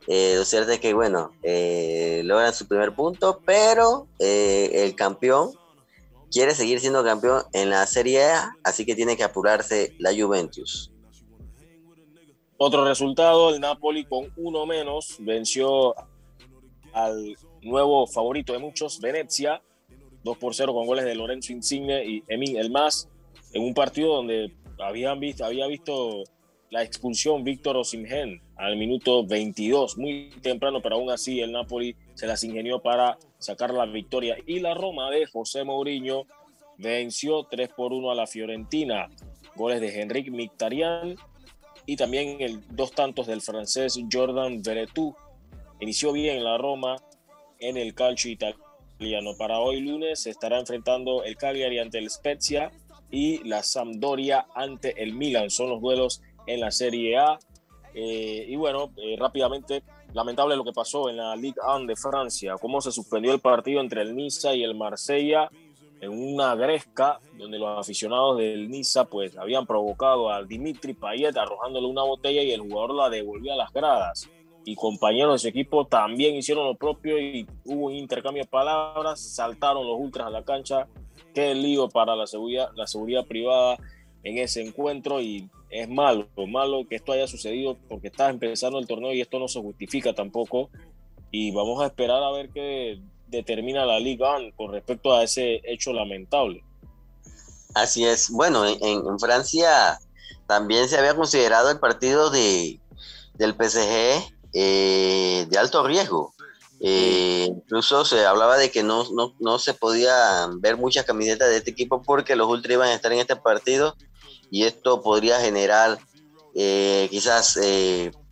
Eh, 0.06 0.36
lo 0.38 0.46
cierto 0.46 0.72
es 0.72 0.80
que, 0.80 0.94
bueno, 0.94 1.32
logran 1.42 2.54
su 2.54 2.66
primer 2.66 2.94
punto, 2.94 3.42
pero 3.44 4.08
el 4.18 4.94
campeón 4.94 5.52
quiere 6.30 6.54
seguir 6.54 6.80
siendo 6.80 7.04
campeón 7.04 7.42
en 7.52 7.68
la 7.68 7.86
Serie 7.86 8.24
A, 8.24 8.56
así 8.64 8.86
que 8.86 8.94
tiene 8.94 9.18
que 9.18 9.24
apurarse 9.24 9.94
la 9.98 10.14
Juventus. 10.14 10.90
Otro 12.58 12.86
resultado, 12.86 13.54
el 13.54 13.60
Napoli 13.60 14.04
con 14.04 14.32
uno 14.36 14.64
menos 14.64 15.16
venció 15.18 15.94
al 16.94 17.36
nuevo 17.60 18.06
favorito 18.06 18.54
de 18.54 18.58
muchos, 18.58 18.98
Venezia, 18.98 19.60
2 20.24 20.38
por 20.38 20.54
0 20.54 20.72
con 20.72 20.86
goles 20.86 21.04
de 21.04 21.14
Lorenzo 21.14 21.52
Insigne 21.52 22.02
y 22.04 22.22
Emin 22.28 22.56
Elmas, 22.56 23.10
en 23.52 23.62
un 23.62 23.74
partido 23.74 24.14
donde 24.14 24.54
habían 24.78 25.20
visto, 25.20 25.44
había 25.44 25.66
visto 25.66 26.24
la 26.70 26.82
expulsión 26.82 27.44
Víctor 27.44 27.76
Osimhen 27.76 28.40
al 28.56 28.76
minuto 28.76 29.26
22, 29.26 29.98
muy 29.98 30.30
temprano, 30.40 30.80
pero 30.80 30.96
aún 30.96 31.10
así 31.10 31.40
el 31.40 31.52
Napoli 31.52 31.94
se 32.14 32.26
las 32.26 32.42
ingenió 32.42 32.80
para 32.80 33.18
sacar 33.38 33.72
la 33.74 33.84
victoria. 33.84 34.36
Y 34.46 34.60
la 34.60 34.72
Roma 34.72 35.10
de 35.10 35.26
José 35.26 35.62
Mourinho 35.62 36.24
venció 36.78 37.44
3 37.44 37.68
por 37.76 37.92
1 37.92 38.10
a 38.10 38.14
la 38.14 38.26
Fiorentina. 38.26 39.10
Goles 39.54 39.80
de 39.80 40.00
Henrik 40.00 40.30
Mictarian 40.30 41.16
y 41.86 41.96
también 41.96 42.40
el 42.40 42.62
dos 42.70 42.92
tantos 42.92 43.26
del 43.26 43.40
francés 43.40 43.98
Jordan 44.12 44.62
Veretout. 44.62 45.14
Inició 45.80 46.12
bien 46.12 46.42
la 46.42 46.58
Roma 46.58 46.96
en 47.60 47.76
el 47.76 47.94
calcio 47.94 48.30
italiano. 48.30 49.36
Para 49.38 49.60
hoy 49.60 49.80
lunes 49.80 50.20
se 50.20 50.30
estará 50.30 50.58
enfrentando 50.58 51.22
el 51.22 51.36
Cagliari 51.36 51.78
ante 51.78 51.98
el 51.98 52.10
Spezia 52.10 52.72
y 53.10 53.38
la 53.44 53.62
Sampdoria 53.62 54.46
ante 54.54 55.02
el 55.02 55.14
Milan. 55.14 55.50
Son 55.50 55.70
los 55.70 55.80
duelos 55.80 56.22
en 56.46 56.60
la 56.60 56.70
Serie 56.70 57.16
A. 57.18 57.38
Eh, 57.94 58.46
y 58.48 58.56
bueno, 58.56 58.92
eh, 58.96 59.16
rápidamente, 59.18 59.82
lamentable 60.12 60.56
lo 60.56 60.64
que 60.64 60.72
pasó 60.72 61.08
en 61.08 61.18
la 61.18 61.36
Ligue 61.36 61.60
1 61.66 61.86
de 61.86 61.96
Francia, 61.96 62.56
cómo 62.60 62.80
se 62.80 62.92
suspendió 62.92 63.32
el 63.32 63.40
partido 63.40 63.80
entre 63.80 64.02
el 64.02 64.14
Niza 64.14 64.54
y 64.54 64.64
el 64.64 64.74
Marsella 64.74 65.50
en 66.06 66.34
una 66.34 66.54
gresca 66.54 67.20
donde 67.36 67.58
los 67.58 67.78
aficionados 67.78 68.38
del 68.38 68.70
Niza 68.70 69.04
pues 69.06 69.36
habían 69.36 69.66
provocado 69.66 70.30
a 70.30 70.42
Dimitri 70.42 70.94
Payet 70.94 71.36
arrojándole 71.36 71.86
una 71.86 72.02
botella 72.02 72.42
y 72.42 72.52
el 72.52 72.60
jugador 72.60 72.94
la 72.94 73.10
devolvió 73.10 73.52
a 73.52 73.56
las 73.56 73.72
gradas. 73.72 74.30
Y 74.64 74.74
compañeros 74.74 75.34
de 75.34 75.38
su 75.38 75.48
equipo 75.48 75.86
también 75.86 76.34
hicieron 76.34 76.64
lo 76.64 76.74
propio 76.74 77.18
y 77.18 77.46
hubo 77.64 77.86
un 77.86 77.92
intercambio 77.92 78.42
de 78.42 78.48
palabras, 78.48 79.20
saltaron 79.20 79.86
los 79.86 79.98
ultras 79.98 80.26
a 80.26 80.30
la 80.30 80.44
cancha. 80.44 80.88
Qué 81.34 81.54
lío 81.54 81.88
para 81.88 82.16
la 82.16 82.26
seguridad, 82.26 82.70
la 82.74 82.86
seguridad 82.86 83.26
privada 83.26 83.76
en 84.22 84.38
ese 84.38 84.62
encuentro 84.62 85.20
y 85.20 85.48
es 85.70 85.88
malo, 85.88 86.28
malo 86.48 86.86
que 86.88 86.96
esto 86.96 87.12
haya 87.12 87.26
sucedido 87.26 87.76
porque 87.88 88.08
está 88.08 88.28
empezando 88.28 88.78
el 88.78 88.86
torneo 88.86 89.12
y 89.12 89.20
esto 89.20 89.38
no 89.38 89.46
se 89.48 89.60
justifica 89.60 90.14
tampoco. 90.14 90.70
Y 91.30 91.50
vamos 91.50 91.82
a 91.82 91.86
esperar 91.86 92.22
a 92.22 92.30
ver 92.30 92.50
qué 92.50 93.00
determina 93.28 93.84
la 93.84 93.98
Liga 93.98 94.36
con 94.56 94.72
respecto 94.72 95.14
a 95.14 95.22
ese 95.22 95.60
hecho 95.64 95.92
lamentable. 95.92 96.62
Así 97.74 98.06
es. 98.06 98.30
Bueno, 98.30 98.64
en, 98.66 99.18
Francia 99.18 99.98
también 100.46 100.88
se 100.88 100.96
había 100.96 101.14
considerado 101.14 101.70
el 101.70 101.78
partido 101.78 102.30
de, 102.30 102.80
del 103.34 103.52
PSG 103.52 104.32
eh, 104.54 105.46
de 105.48 105.58
alto 105.58 105.86
riesgo. 105.86 106.34
Eh, 106.80 107.48
incluso 107.50 108.04
se 108.04 108.24
hablaba 108.24 108.56
de 108.56 108.70
que 108.70 108.82
no, 108.82 109.04
no, 109.38 109.58
se 109.58 109.74
podía 109.74 110.48
ver 110.58 110.76
muchas 110.76 111.04
camisetas 111.04 111.48
de 111.48 111.58
este 111.58 111.70
equipo 111.70 112.02
porque 112.02 112.36
los 112.36 112.48
Ultra 112.48 112.74
iban 112.74 112.88
a 112.88 112.94
estar 112.94 113.12
en 113.12 113.18
este 113.18 113.36
partido 113.36 113.96
y 114.50 114.64
esto 114.64 115.02
podría 115.02 115.40
generar 115.40 115.98
eh, 116.54 117.08
quizás, 117.10 117.58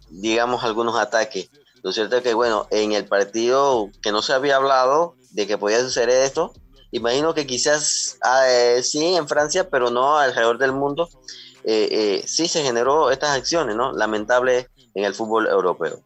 digamos, 0.09 0.65
algunos 0.65 0.97
ataques. 0.97 1.51
Lo 1.85 1.93
cierto 1.93 2.17
es 2.17 2.23
que, 2.23 2.33
bueno, 2.33 2.67
en 2.71 2.93
el 2.93 3.05
partido 3.05 3.91
que 4.01 4.11
no 4.11 4.23
se 4.23 4.33
había 4.33 4.57
hablado 4.57 5.17
de 5.33 5.47
que 5.47 5.59
podía 5.59 5.81
suceder 5.81 6.25
esto, 6.25 6.55
imagino 6.93 7.35
que 7.35 7.47
quizás 7.47 8.17
ah, 8.23 8.47
eh, 8.49 8.83
sí 8.83 9.05
en 9.15 9.29
Francia, 9.29 9.69
pero 9.69 9.91
no 9.91 10.17
alrededor 10.17 10.57
del 10.57 10.73
mundo, 10.73 11.11
eh, 11.63 11.89
eh, 11.91 12.23
sí 12.27 12.49
se 12.49 12.63
generó 12.63 13.11
estas 13.11 13.37
acciones, 13.37 13.77
¿no? 13.77 13.93
Lamentables 13.93 14.71
en 14.95 15.05
el 15.05 15.15
fútbol 15.15 15.47
europeo. 15.47 16.01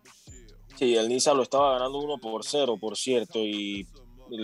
Sí, 0.76 0.96
el 0.96 1.08
Niza 1.08 1.32
lo 1.32 1.44
estaba 1.44 1.74
ganando 1.74 1.98
1 1.98 2.18
por 2.18 2.44
0, 2.44 2.76
por 2.80 2.96
cierto, 2.96 3.38
y 3.38 3.86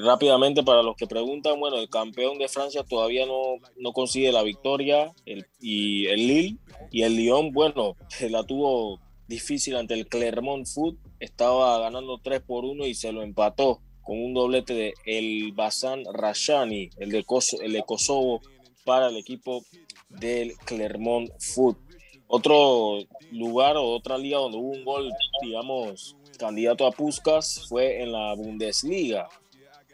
rápidamente 0.05 0.63
para 0.63 0.85
los 0.85 0.95
que 0.95 1.09
preguntan, 1.09 1.59
bueno, 1.59 1.79
el 1.79 1.89
campeón 1.89 2.39
de 2.39 2.47
Francia 2.47 2.85
todavía 2.89 3.27
no, 3.27 3.57
no 3.77 3.93
consigue 3.93 4.31
la 4.31 4.45
victoria, 4.45 5.13
el, 5.27 5.45
y 5.61 6.07
el 6.07 6.29
Lille 6.29 6.59
y 6.93 7.03
el 7.03 7.17
Lyon, 7.17 7.53
bueno, 7.53 7.97
la 8.31 8.45
tuvo 8.45 9.01
difícil 9.27 9.77
ante 9.77 9.95
el 9.95 10.07
Clermont 10.07 10.67
Foot. 10.67 10.99
Estaba 11.21 11.79
ganando 11.79 12.19
3 12.19 12.43
por 12.43 12.65
1 12.65 12.87
y 12.87 12.95
se 12.95 13.13
lo 13.13 13.23
empató 13.23 13.81
con 14.03 14.23
un 14.23 14.35
doblete 14.35 14.75
de 14.75 14.95
El 15.07 15.53
Basan 15.53 16.05
Rashani, 16.13 16.91
el 16.99 17.11
de, 17.11 17.25
el 17.63 17.73
de 17.73 17.83
Kosovo, 17.83 18.43
para 18.85 19.09
el 19.09 19.17
equipo 19.17 19.65
del 20.09 20.55
Clermont 20.59 21.31
Foot. 21.39 21.79
Otro 22.27 22.99
lugar 23.33 23.77
o 23.77 23.85
otra 23.85 24.19
liga 24.19 24.39
donde 24.39 24.59
hubo 24.59 24.71
un 24.71 24.85
gol, 24.85 25.13
digamos, 25.43 26.17
candidato 26.39 26.87
a 26.87 26.91
Puskas 26.91 27.67
fue 27.69 28.03
en 28.03 28.13
la 28.13 28.35
Bundesliga, 28.35 29.29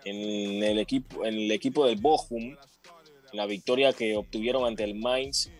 en 0.05 0.63
el 0.63 0.79
equipo, 0.79 1.25
en 1.25 1.35
el 1.35 1.51
equipo 1.51 1.87
del 1.87 1.97
Bochum, 1.97 2.57
la 3.33 3.47
victoria 3.47 3.93
que 3.93 4.17
obtuvieron 4.17 4.65
ante 4.65 4.85
el 4.85 4.95
Mainz 4.95 5.51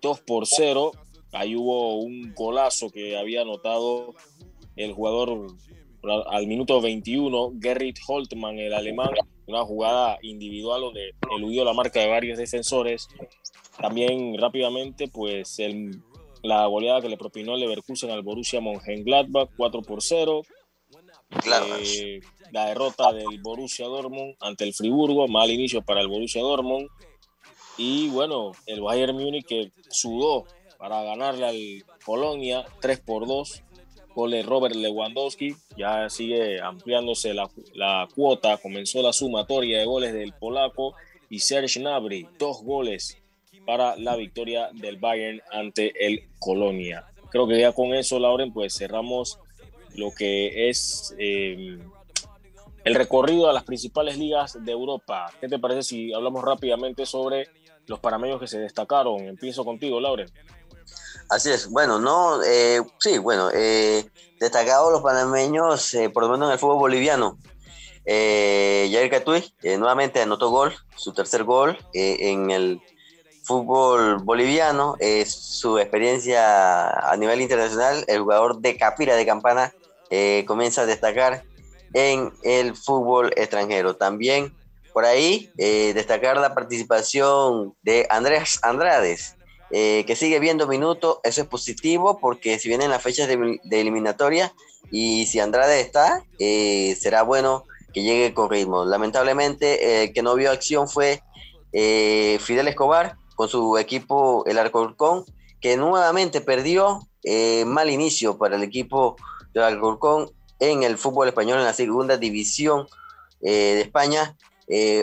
2 0.00 0.20
por 0.20 0.46
0. 0.46 0.92
Ahí 1.32 1.54
hubo 1.54 1.96
un 1.96 2.34
golazo 2.34 2.90
que 2.90 3.16
había 3.16 3.42
anotado 3.42 4.14
el 4.76 4.92
jugador 4.92 5.46
al 6.02 6.46
minuto 6.46 6.80
21, 6.80 7.54
Gerrit 7.60 7.98
Holtmann, 8.06 8.58
el 8.58 8.72
alemán, 8.72 9.10
una 9.46 9.64
jugada 9.64 10.18
individual 10.22 10.80
donde 10.80 11.14
eludió 11.36 11.64
la 11.64 11.74
marca 11.74 12.00
de 12.00 12.08
varios 12.08 12.38
defensores. 12.38 13.08
También 13.78 14.36
rápidamente, 14.38 15.08
pues 15.08 15.58
el, 15.58 16.02
la 16.42 16.66
goleada 16.66 17.00
que 17.00 17.08
le 17.08 17.16
propinó 17.16 17.54
el 17.54 17.60
Leverkusen 17.60 18.10
al 18.10 18.22
Borussia 18.22 18.60
Mönchengladbach 18.60 19.50
4 19.56 19.82
por 19.82 20.02
0. 20.02 20.42
Eh, 21.82 22.20
la 22.50 22.66
derrota 22.66 23.12
del 23.12 23.40
Borussia 23.40 23.86
Dortmund 23.86 24.34
ante 24.40 24.64
el 24.64 24.74
Friburgo, 24.74 25.28
mal 25.28 25.50
inicio 25.50 25.82
para 25.82 26.00
el 26.00 26.08
Borussia 26.08 26.42
Dortmund. 26.42 26.88
Y 27.76 28.08
bueno, 28.08 28.52
el 28.66 28.80
Bayern 28.80 29.16
Múnich 29.16 29.46
que 29.46 29.70
sudó 29.88 30.46
para 30.80 31.02
ganarle 31.02 31.46
al 31.46 31.84
Colonia 32.04 32.64
3 32.80 33.00
por 33.00 33.26
2 33.26 33.62
gol 34.14 34.32
de 34.32 34.42
Robert 34.42 34.74
Lewandowski, 34.74 35.54
ya 35.76 36.10
sigue 36.10 36.60
ampliándose 36.60 37.32
la, 37.32 37.48
la, 37.74 38.08
cuota, 38.12 38.56
comenzó 38.56 39.02
la 39.02 39.12
sumatoria 39.12 39.78
de 39.78 39.84
goles 39.84 40.12
del 40.12 40.32
polaco 40.32 40.94
y 41.28 41.38
Serge 41.38 41.78
Gnabry, 41.78 42.26
dos 42.38 42.62
goles 42.62 43.18
para 43.64 43.96
la 43.96 44.16
victoria 44.16 44.70
del 44.72 44.96
Bayern 44.96 45.40
ante 45.52 45.92
el 46.04 46.28
Colonia. 46.40 47.04
Creo 47.30 47.46
que 47.46 47.60
ya 47.60 47.72
con 47.72 47.94
eso, 47.94 48.18
Lauren, 48.18 48.52
pues 48.52 48.74
cerramos 48.76 49.38
lo 49.94 50.10
que 50.12 50.68
es 50.68 51.14
eh, 51.18 51.78
el 52.84 52.94
recorrido 52.94 53.48
a 53.48 53.52
las 53.52 53.64
principales 53.64 54.18
ligas 54.18 54.58
de 54.64 54.72
Europa. 54.72 55.32
¿Qué 55.40 55.48
te 55.48 55.58
parece 55.58 55.82
si 55.82 56.12
hablamos 56.12 56.42
rápidamente 56.42 57.06
sobre 57.06 57.48
los 57.86 58.00
panameños 58.00 58.40
que 58.40 58.48
se 58.48 58.58
destacaron? 58.58 59.20
Empiezo 59.20 59.64
contigo, 59.64 60.00
Lauren. 60.00 60.28
Así 61.30 61.48
es, 61.48 61.70
bueno, 61.70 62.00
no, 62.00 62.42
eh, 62.42 62.82
sí, 62.98 63.18
bueno, 63.18 63.50
eh, 63.54 64.04
destacados 64.40 64.90
los 64.90 65.00
panameños, 65.00 65.94
eh, 65.94 66.10
por 66.10 66.24
lo 66.24 66.28
menos 66.30 66.48
en 66.48 66.54
el 66.54 66.58
fútbol 66.58 66.78
boliviano. 66.78 67.38
Eh, 68.04 68.90
Jair 68.90 69.08
Catuy 69.08 69.54
nuevamente 69.62 70.20
anotó 70.20 70.50
gol, 70.50 70.74
su 70.96 71.12
tercer 71.12 71.44
gol 71.44 71.78
en 71.94 72.50
el 72.50 72.80
fútbol 73.44 74.16
boliviano, 74.24 74.96
su 75.24 75.78
experiencia 75.78 76.88
a 76.90 77.16
nivel 77.16 77.40
internacional, 77.40 78.04
el 78.08 78.22
jugador 78.22 78.58
de 78.58 78.76
Capira 78.76 79.14
de 79.14 79.24
Campana 79.24 79.72
comienza 80.48 80.82
a 80.82 80.86
destacar 80.86 81.44
en 81.92 82.32
el 82.42 82.74
fútbol 82.74 83.32
extranjero. 83.36 83.94
También 83.94 84.52
por 84.92 85.04
ahí 85.04 85.52
destacar 85.56 86.38
la 86.38 86.54
participación 86.54 87.76
de 87.82 88.08
Andrés 88.10 88.58
Andrades, 88.62 89.36
eh, 89.72 90.04
que 90.04 90.16
sigue 90.16 90.40
viendo 90.40 90.66
minutos, 90.66 91.18
eso 91.22 91.42
es 91.42 91.46
positivo 91.46 92.18
porque 92.18 92.58
si 92.58 92.68
vienen 92.68 92.90
las 92.90 93.02
fechas 93.02 93.28
de, 93.28 93.60
eliminatoria 93.70 94.52
y 94.90 95.26
si 95.26 95.38
Andrade 95.38 95.80
está, 95.80 96.24
eh, 96.40 96.96
será 96.98 97.22
bueno 97.22 97.64
que 97.92 98.02
llegue 98.02 98.34
con 98.34 98.50
ritmo. 98.50 98.84
Lamentablemente, 98.84 100.04
el 100.04 100.12
que 100.12 100.22
no 100.22 100.34
vio 100.34 100.50
acción 100.50 100.88
fue 100.88 101.22
eh, 101.72 102.38
Fidel 102.40 102.66
Escobar 102.66 103.16
con 103.36 103.48
su 103.48 103.78
equipo, 103.78 104.44
el 104.46 104.58
Alcorcón, 104.58 105.24
que 105.60 105.76
nuevamente 105.76 106.40
perdió 106.40 107.06
mal 107.66 107.90
inicio 107.90 108.38
para 108.38 108.56
el 108.56 108.62
equipo 108.62 109.16
del 109.52 109.62
Alcorcón 109.62 110.30
en 110.58 110.82
el 110.82 110.98
fútbol 110.98 111.28
español 111.28 111.58
en 111.58 111.64
la 111.64 111.74
segunda 111.74 112.16
división 112.16 112.88
de 113.40 113.80
España. 113.80 114.36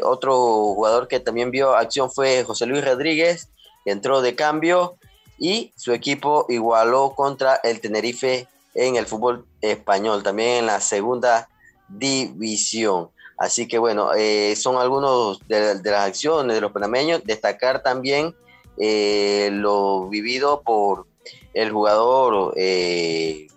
otro 0.03 0.35
jugador 0.73 1.07
que 1.07 1.19
también 1.19 1.51
vio 1.51 1.75
acción 1.75 2.11
fue 2.11 2.43
José 2.43 2.65
Luis 2.65 2.83
Rodríguez, 2.83 3.49
entró 3.87 4.21
de 4.21 4.35
cambio 4.35 4.97
y 5.39 5.71
su 5.75 5.93
equipo 5.93 6.45
igualó 6.49 7.13
contra 7.15 7.55
el 7.63 7.79
Tenerife 7.79 8.47
en 8.73 8.95
el 8.95 9.05
fútbol 9.05 9.45
español, 9.61 10.23
también 10.23 10.59
en 10.59 10.65
la 10.67 10.81
segunda 10.81 11.49
división. 11.87 13.09
Así 13.37 13.67
que 13.67 13.77
bueno, 13.77 14.13
eh, 14.15 14.55
son 14.55 14.77
algunos 14.77 15.39
de, 15.47 15.79
las 15.83 16.07
acciones 16.07 16.55
de 16.55 16.61
los 16.61 16.71
panameños. 16.71 17.23
Destacar 17.23 17.83
también 17.83 18.35
eh, 18.77 19.49
lo 19.51 20.09
vivido 20.09 20.61
por 20.61 21.05
el 21.53 21.71
jugador 21.71 22.53
eh, 22.57 23.47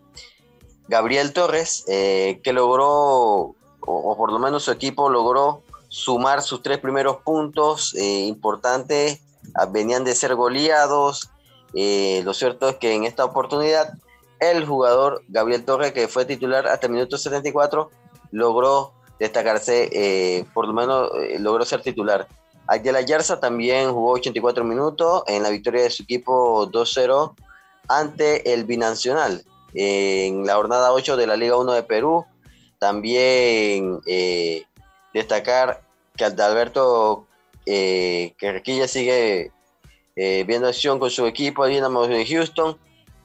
Gabriel 0.87 1.33
Torres, 1.33 1.85
que 1.87 2.53
logró, 2.53 3.55
o, 3.81 4.17
por 4.17 4.33
lo 4.33 4.39
menos 4.39 4.65
su 4.65 4.73
equipo 4.73 5.09
logró 5.09 5.63
sumar 5.89 6.43
sus 6.43 6.63
tres 6.63 6.79
primeros 6.79 7.19
puntos 7.19 7.95
importantes 7.95 9.21
venían 9.71 10.05
de 10.05 10.15
ser 10.15 10.35
goleados. 10.35 11.31
Eh, 11.75 12.23
lo 12.25 12.35
cierto 12.35 12.69
es 12.69 12.77
que 12.77 12.95
en 12.95 13.05
esta 13.05 13.25
oportunidad 13.25 13.95
el 14.39 14.65
jugador 14.67 15.23
Gabriel 15.29 15.65
Torre, 15.65 15.93
que 15.93 16.09
fue 16.09 16.25
titular 16.25 16.67
hasta 16.67 16.87
el 16.87 16.93
minuto 16.93 17.19
74, 17.19 17.91
logró 18.33 18.93
destacarse, 19.19 19.91
eh, 19.93 20.45
por 20.55 20.67
lo 20.67 20.73
menos 20.73 21.11
eh, 21.19 21.39
logró 21.39 21.65
ser 21.65 21.83
titular. 21.83 22.27
Ayala 22.67 23.03
Yarza 23.03 23.41
también 23.41 23.93
jugó 23.93 24.13
84 24.13 24.65
minutos 24.65 25.25
en 25.27 25.43
la 25.43 25.51
victoria 25.51 25.83
de 25.83 25.91
su 25.91 26.05
equipo 26.05 26.67
2-0 26.71 27.35
ante 27.89 28.53
el 28.53 28.65
Binacional. 28.65 29.45
en 29.75 30.47
la 30.47 30.55
jornada 30.55 30.93
8 30.93 31.17
de 31.17 31.27
la 31.29 31.37
Liga 31.37 31.57
1 31.57 31.73
de 31.73 31.83
Perú, 31.85 32.25
también 32.79 34.01
destacar 35.13 35.83
que 36.17 36.25
Alberto 36.25 37.27
eh, 37.67 38.35
que 38.39 38.53
Requilla 38.53 38.89
sigue 38.89 39.53
eh, 40.17 40.45
viendo 40.47 40.69
acción 40.69 40.99
con 40.99 41.11
su 41.11 41.27
equipo 41.27 41.67
Dinamo 41.67 42.07
de 42.07 42.27
Houston. 42.27 42.79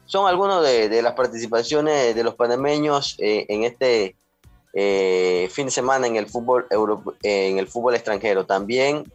Son 0.05 0.27
algunas 0.27 0.61
de, 0.61 1.01
las 1.01 1.13
participaciones 1.13 2.15
de 2.15 2.23
los 2.23 2.36
panameños 2.36 3.15
eh, 3.19 3.45
en 3.49 3.63
este 3.63 4.15
fin 5.49 5.67
de 5.67 5.71
semana 5.71 6.05
en 6.05 6.17
el 6.17 6.27
fútbol 6.27 6.67
en 7.23 7.57
el 7.57 7.67
fútbol 7.67 7.95
extranjero. 7.95 8.45
También 8.45 9.11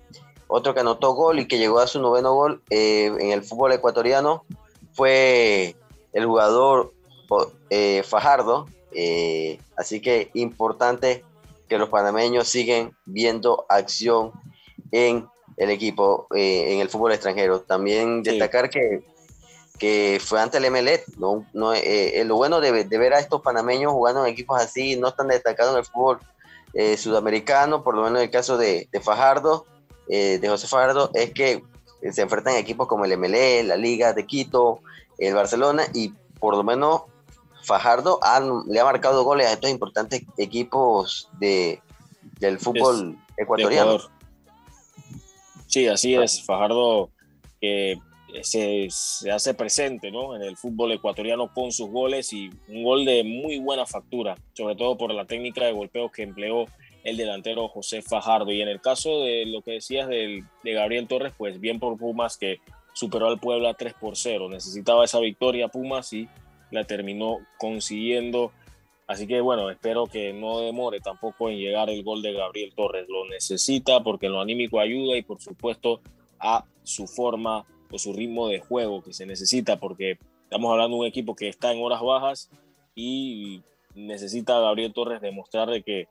otro 0.48 0.72
que 0.74 0.80
anotó 0.80 1.12
gol 1.12 1.38
y 1.38 1.46
que 1.46 1.58
llegó 1.58 1.80
a 1.80 1.86
su 1.86 2.00
noveno 2.00 2.32
gol 2.32 2.62
en 2.70 3.30
el 3.30 3.42
fútbol 3.42 3.72
ecuatoriano 3.72 4.44
fue 4.94 5.76
el 6.12 6.24
jugador 6.24 6.92
Fajardo. 8.04 8.66
así 9.76 10.00
que 10.00 10.30
importante 10.34 11.24
que 11.68 11.78
los 11.78 11.88
panameños 11.90 12.48
siguen 12.48 12.96
viendo 13.04 13.64
acción 13.68 14.32
en 14.92 15.28
el 15.56 15.70
equipo, 15.70 16.26
eh, 16.34 16.74
en 16.74 16.80
el 16.80 16.88
fútbol 16.88 17.12
extranjero. 17.12 17.60
También 17.60 18.22
destacar 18.22 18.70
que, 18.70 19.02
que 19.78 20.20
fue 20.24 20.40
ante 20.40 20.58
el 20.58 20.70
MLE. 20.70 21.04
¿no? 21.18 21.46
no 21.52 21.74
eh, 21.74 22.20
eh, 22.20 22.24
lo 22.24 22.36
bueno 22.36 22.60
de, 22.60 22.84
ver 22.84 23.14
a 23.14 23.20
estos 23.20 23.42
panameños 23.42 23.92
jugando 23.92 24.24
en 24.24 24.32
equipos 24.32 24.60
así, 24.60 24.96
no 24.96 25.08
están 25.08 25.28
destacados 25.28 25.72
en 25.72 25.78
el 25.78 25.84
fútbol 25.84 26.20
sudamericano, 26.96 27.82
por 27.82 27.96
lo 27.96 28.02
menos 28.02 28.18
en 28.18 28.24
el 28.26 28.30
caso 28.30 28.56
de, 28.56 28.88
Fajardo, 29.02 29.66
de 30.06 30.40
José 30.46 30.68
Fajardo, 30.68 31.10
es 31.14 31.32
que 31.32 31.64
se 32.12 32.22
enfrentan 32.22 32.54
equipos 32.54 32.86
como 32.86 33.04
el 33.04 33.18
MLE, 33.18 33.64
la 33.64 33.74
Liga 33.74 34.12
de 34.12 34.24
Quito, 34.24 34.78
el 35.18 35.34
Barcelona, 35.34 35.82
y 35.94 36.14
por 36.38 36.56
lo 36.56 36.62
menos 36.62 37.02
Fajardo 37.64 38.20
le 38.68 38.78
ha 38.78 38.84
marcado 38.84 39.24
goles 39.24 39.48
a 39.48 39.52
estos 39.54 39.68
importantes 39.68 40.22
equipos 40.38 41.28
de, 41.40 41.82
del 42.38 42.60
fútbol 42.60 43.18
ecuatoriano. 43.36 43.98
Sí, 45.70 45.86
así 45.86 46.14
es. 46.16 46.42
Fajardo 46.42 47.10
que 47.60 47.96
se, 48.42 48.88
hace 49.30 49.54
presente 49.54 50.10
¿no? 50.10 50.34
en 50.34 50.42
el 50.42 50.56
fútbol 50.56 50.90
ecuatoriano 50.92 51.52
con 51.54 51.70
sus 51.70 51.88
goles 51.88 52.32
y 52.32 52.50
un 52.68 52.82
gol 52.82 53.04
de 53.04 53.22
muy 53.22 53.60
buena 53.60 53.86
factura, 53.86 54.36
sobre 54.52 54.74
todo 54.74 54.96
por 54.96 55.14
la 55.14 55.26
técnica 55.26 55.64
de 55.64 55.72
golpeo 55.72 56.10
que 56.10 56.22
empleó 56.22 56.66
el 57.04 57.16
delantero 57.16 57.68
José 57.68 58.02
Fajardo. 58.02 58.50
Y 58.50 58.60
en 58.62 58.68
el 58.68 58.80
caso 58.80 59.22
de 59.22 59.46
lo 59.46 59.62
que 59.62 59.72
decías 59.72 60.08
de 60.08 60.42
Gabriel 60.64 61.06
Torres, 61.06 61.32
pues 61.38 61.60
bien 61.60 61.78
por 61.78 61.96
Pumas 61.96 62.36
que 62.36 62.58
superó 62.92 63.28
al 63.28 63.38
Puebla 63.38 63.74
3 63.74 63.94
por 63.94 64.16
0. 64.16 64.48
Necesitaba 64.48 65.04
esa 65.04 65.20
victoria 65.20 65.68
Pumas 65.68 66.12
y 66.12 66.28
la 66.72 66.82
terminó 66.82 67.38
consiguiendo 67.58 68.50
Así 69.10 69.26
que 69.26 69.40
bueno, 69.40 69.70
espero 69.70 70.06
que 70.06 70.32
no 70.32 70.60
demore 70.60 71.00
tampoco 71.00 71.50
en 71.50 71.58
llegar 71.58 71.90
el 71.90 72.04
gol 72.04 72.22
de 72.22 72.32
Gabriel 72.32 72.72
Torres. 72.74 73.06
Lo 73.08 73.28
necesita 73.28 74.02
porque 74.02 74.26
en 74.26 74.32
lo 74.32 74.40
anímico 74.40 74.78
ayuda 74.78 75.16
y 75.16 75.22
por 75.22 75.40
supuesto 75.40 76.00
a 76.38 76.64
su 76.84 77.06
forma 77.06 77.66
o 77.90 77.98
su 77.98 78.12
ritmo 78.12 78.46
de 78.48 78.60
juego 78.60 79.02
que 79.02 79.12
se 79.12 79.26
necesita 79.26 79.78
porque 79.78 80.18
Estamos 80.50 80.72
hablando 80.72 80.96
de 80.96 81.00
un 81.02 81.06
equipo 81.06 81.36
que 81.36 81.48
está 81.48 81.70
en 81.70 81.80
horas 81.80 82.00
bajas 82.00 82.50
y 82.96 83.62
necesita 83.94 84.58
Gabriel 84.58 84.92
Torres 84.92 85.20
demostrar 85.20 85.70
de 85.70 85.84
que 85.84 86.08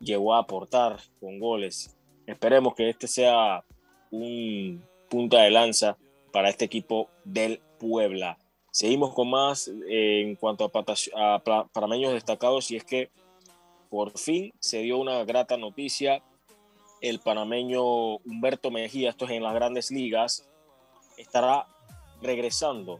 llegó 0.00 0.34
a 0.34 0.38
aportar 0.38 1.00
con 1.20 1.38
goles. 1.38 1.94
Esperemos 2.26 2.74
que 2.74 2.88
este 2.88 3.06
sea 3.06 3.62
un 4.10 4.82
punta 5.10 5.42
de 5.42 5.50
lanza 5.50 5.98
para 6.32 6.48
este 6.48 6.64
equipo 6.64 7.10
del 7.24 7.60
Puebla. 7.78 8.38
Seguimos 8.74 9.14
con 9.14 9.30
más 9.30 9.68
eh, 9.88 10.22
en 10.22 10.34
cuanto 10.34 10.64
a, 10.64 11.36
a 11.36 11.68
parameños 11.72 12.12
destacados 12.12 12.72
y 12.72 12.76
es 12.76 12.82
que 12.82 13.08
por 13.88 14.18
fin 14.18 14.52
se 14.58 14.78
dio 14.78 14.98
una 14.98 15.22
grata 15.22 15.56
noticia. 15.56 16.24
El 17.00 17.20
panameño 17.20 18.16
Humberto 18.16 18.72
Mejía, 18.72 19.10
esto 19.10 19.26
es 19.26 19.30
en 19.30 19.44
las 19.44 19.54
grandes 19.54 19.92
ligas, 19.92 20.48
estará 21.16 21.68
regresando 22.20 22.98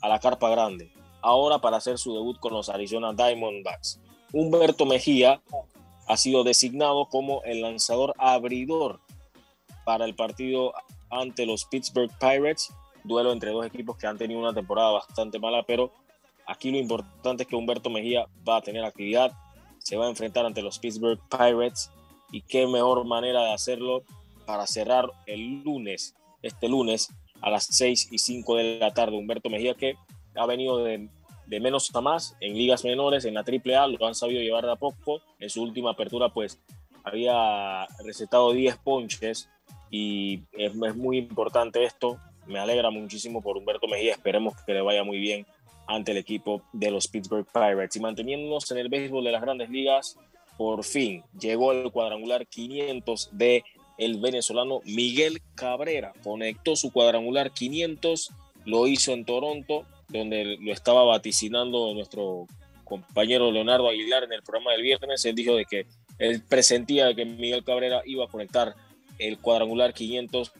a 0.00 0.08
la 0.08 0.20
carpa 0.20 0.48
grande, 0.50 0.92
ahora 1.20 1.58
para 1.58 1.78
hacer 1.78 1.98
su 1.98 2.14
debut 2.14 2.38
con 2.38 2.52
los 2.52 2.68
Arizona 2.68 3.12
Diamondbacks. 3.12 3.98
Humberto 4.32 4.86
Mejía 4.86 5.42
ha 6.06 6.16
sido 6.16 6.44
designado 6.44 7.06
como 7.06 7.42
el 7.42 7.60
lanzador 7.60 8.14
abridor 8.18 9.00
para 9.84 10.04
el 10.04 10.14
partido 10.14 10.74
ante 11.10 11.44
los 11.44 11.64
Pittsburgh 11.64 12.12
Pirates, 12.20 12.72
duelo 13.04 13.32
entre 13.32 13.50
dos 13.50 13.66
equipos 13.66 13.96
que 13.96 14.06
han 14.06 14.18
tenido 14.18 14.40
una 14.40 14.52
temporada 14.52 14.90
bastante 14.90 15.38
mala, 15.38 15.62
pero 15.62 15.92
aquí 16.46 16.70
lo 16.70 16.78
importante 16.78 17.44
es 17.44 17.48
que 17.48 17.56
Humberto 17.56 17.90
Mejía 17.90 18.26
va 18.46 18.56
a 18.56 18.62
tener 18.62 18.84
actividad, 18.84 19.32
se 19.78 19.96
va 19.96 20.06
a 20.06 20.10
enfrentar 20.10 20.46
ante 20.46 20.62
los 20.62 20.78
Pittsburgh 20.78 21.20
Pirates 21.28 21.90
y 22.32 22.40
qué 22.42 22.66
mejor 22.66 23.04
manera 23.04 23.42
de 23.42 23.52
hacerlo 23.52 24.02
para 24.46 24.66
cerrar 24.66 25.10
el 25.26 25.62
lunes, 25.62 26.14
este 26.42 26.68
lunes 26.68 27.12
a 27.40 27.50
las 27.50 27.66
6 27.66 28.08
y 28.10 28.18
5 28.18 28.56
de 28.56 28.78
la 28.78 28.92
tarde. 28.92 29.16
Humberto 29.16 29.50
Mejía 29.50 29.74
que 29.74 29.96
ha 30.34 30.46
venido 30.46 30.82
de, 30.82 31.08
menos 31.46 31.94
a 31.94 32.00
más 32.00 32.36
en 32.40 32.54
ligas 32.54 32.84
menores, 32.84 33.24
en 33.24 33.34
la 33.34 33.40
AAA, 33.40 33.86
lo 33.88 34.06
han 34.06 34.14
sabido 34.14 34.40
llevar 34.40 34.64
de 34.64 34.72
a 34.72 34.76
poco. 34.76 35.20
En 35.38 35.50
su 35.50 35.62
última 35.62 35.90
apertura 35.90 36.30
pues 36.30 36.60
había 37.04 37.86
recetado 38.04 38.52
10 38.52 38.78
ponches 38.78 39.50
y 39.90 40.42
es, 40.52 40.74
muy 40.74 41.18
importante 41.18 41.84
esto. 41.84 42.18
Me 42.46 42.58
alegra 42.58 42.90
muchísimo 42.90 43.42
por 43.42 43.56
Humberto 43.56 43.86
Mejía. 43.88 44.12
Esperemos 44.12 44.54
que 44.64 44.74
le 44.74 44.82
vaya 44.82 45.04
muy 45.04 45.18
bien 45.18 45.46
ante 45.86 46.12
el 46.12 46.18
equipo 46.18 46.62
de 46.72 46.90
los 46.90 47.08
Pittsburgh 47.08 47.46
Pirates. 47.52 47.96
Y 47.96 48.00
manteniéndonos 48.00 48.70
en 48.70 48.78
el 48.78 48.88
béisbol 48.88 49.24
de 49.24 49.32
las 49.32 49.42
grandes 49.42 49.70
ligas, 49.70 50.18
por 50.56 50.84
fin 50.84 51.22
llegó 51.38 51.72
el 51.72 51.90
cuadrangular 51.90 52.46
500 52.46 53.30
de 53.32 53.64
el 53.98 54.20
venezolano 54.20 54.80
Miguel 54.84 55.40
Cabrera. 55.54 56.12
Conectó 56.22 56.76
su 56.76 56.92
cuadrangular 56.92 57.52
500, 57.52 58.30
lo 58.64 58.86
hizo 58.86 59.12
en 59.12 59.24
Toronto, 59.24 59.84
donde 60.08 60.56
lo 60.60 60.72
estaba 60.72 61.04
vaticinando 61.04 61.94
nuestro 61.94 62.46
compañero 62.84 63.50
Leonardo 63.50 63.88
Aguilar 63.88 64.24
en 64.24 64.32
el 64.32 64.42
programa 64.42 64.72
del 64.72 64.82
viernes. 64.82 65.24
Él 65.24 65.34
dijo 65.34 65.54
de 65.54 65.64
que 65.64 65.86
él 66.18 66.42
presentía 66.48 67.14
que 67.14 67.24
Miguel 67.24 67.64
Cabrera 67.64 68.02
iba 68.04 68.24
a 68.24 68.28
conectar 68.28 68.74
el 69.18 69.38
cuadrangular 69.38 69.94
500 69.94 70.52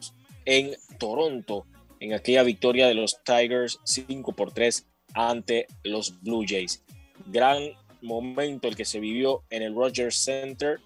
en 0.45 0.76
Toronto 0.99 1.66
en 2.05 2.12
aquella 2.12 2.42
victoria 2.42 2.86
de 2.86 2.94
los 2.94 3.24
Tigers 3.24 3.80
5 3.84 4.32
por 4.32 4.52
3 4.52 4.86
ante 5.14 5.66
los 5.84 6.20
Blue 6.20 6.44
Jays. 6.46 6.82
Gran 7.26 7.70
momento 8.02 8.68
el 8.68 8.76
que 8.76 8.84
se 8.84 9.00
vivió 9.00 9.42
en 9.48 9.62
el 9.62 9.74
Rogers 9.74 10.16
Center, 10.16 10.80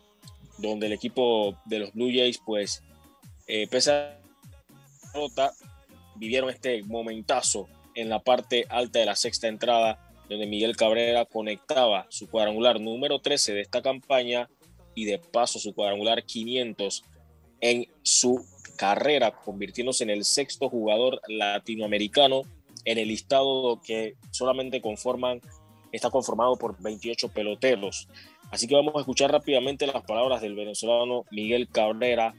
donde 0.59 0.87
el 0.87 0.93
equipo 0.93 1.59
de 1.64 1.81
los 1.81 1.93
Blue 1.93 2.12
Jays, 2.12 2.41
pues, 2.47 2.85
eh, 3.49 3.66
pese 3.69 3.91
a 3.91 3.95
la 3.95 5.11
derrota, 5.12 5.53
vivieron 6.14 6.51
este 6.51 6.85
momentazo 6.85 7.69
en 7.97 8.09
la 8.09 8.21
parte 8.21 8.66
alta 8.69 9.01
de 9.01 9.07
la 9.07 9.16
sexta 9.16 9.49
entrada, 9.49 9.99
donde 10.29 10.47
Miguel 10.47 10.77
Cabrera 10.77 11.25
conectaba 11.25 12.07
su 12.11 12.31
cuadrangular 12.31 12.81
número 12.81 13.19
13 13.19 13.55
de 13.55 13.62
esta 13.62 13.83
campaña 13.83 14.49
y 14.95 15.05
de 15.05 15.19
paso 15.19 15.59
su 15.59 15.75
cuadrangular 15.75 16.23
500 16.23 17.03
en 17.61 17.87
su 18.03 18.45
carrera, 18.77 19.33
convirtiéndose 19.33 20.05
en 20.05 20.11
el 20.11 20.25
sexto 20.25 20.69
jugador 20.69 21.21
latinoamericano 21.29 22.43
en 22.85 22.99
el 22.99 23.09
listado 23.09 23.81
que 23.83 24.15
solamente 24.31 24.81
conforman, 24.81 25.41
está 25.93 26.11
conformado 26.11 26.57
por 26.57 26.81
28 26.81 27.29
peloteros. 27.31 28.09
Así 28.51 28.67
que 28.67 28.75
vamos 28.75 28.95
a 28.97 29.01
escuchar 29.01 29.31
rápidamente 29.31 29.87
las 29.87 30.05
palabras 30.05 30.41
del 30.41 30.55
venezolano 30.55 31.25
Miguel 31.31 31.69
Cabrera, 31.69 32.35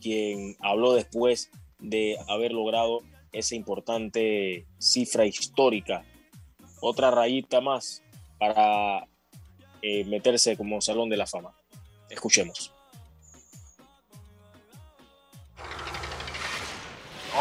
quien 0.00 0.56
habló 0.60 0.92
después 0.92 1.50
de 1.80 2.16
haber 2.28 2.52
logrado 2.52 3.00
esa 3.32 3.56
importante 3.56 4.66
cifra 4.78 5.26
histórica. 5.26 6.04
Otra 6.80 7.10
rayita 7.10 7.60
más 7.60 8.02
para 8.38 9.08
eh, 9.82 10.04
meterse 10.04 10.56
como 10.56 10.80
Salón 10.80 11.08
de 11.08 11.16
la 11.16 11.26
Fama. 11.26 11.52
Escuchemos. 12.08 12.72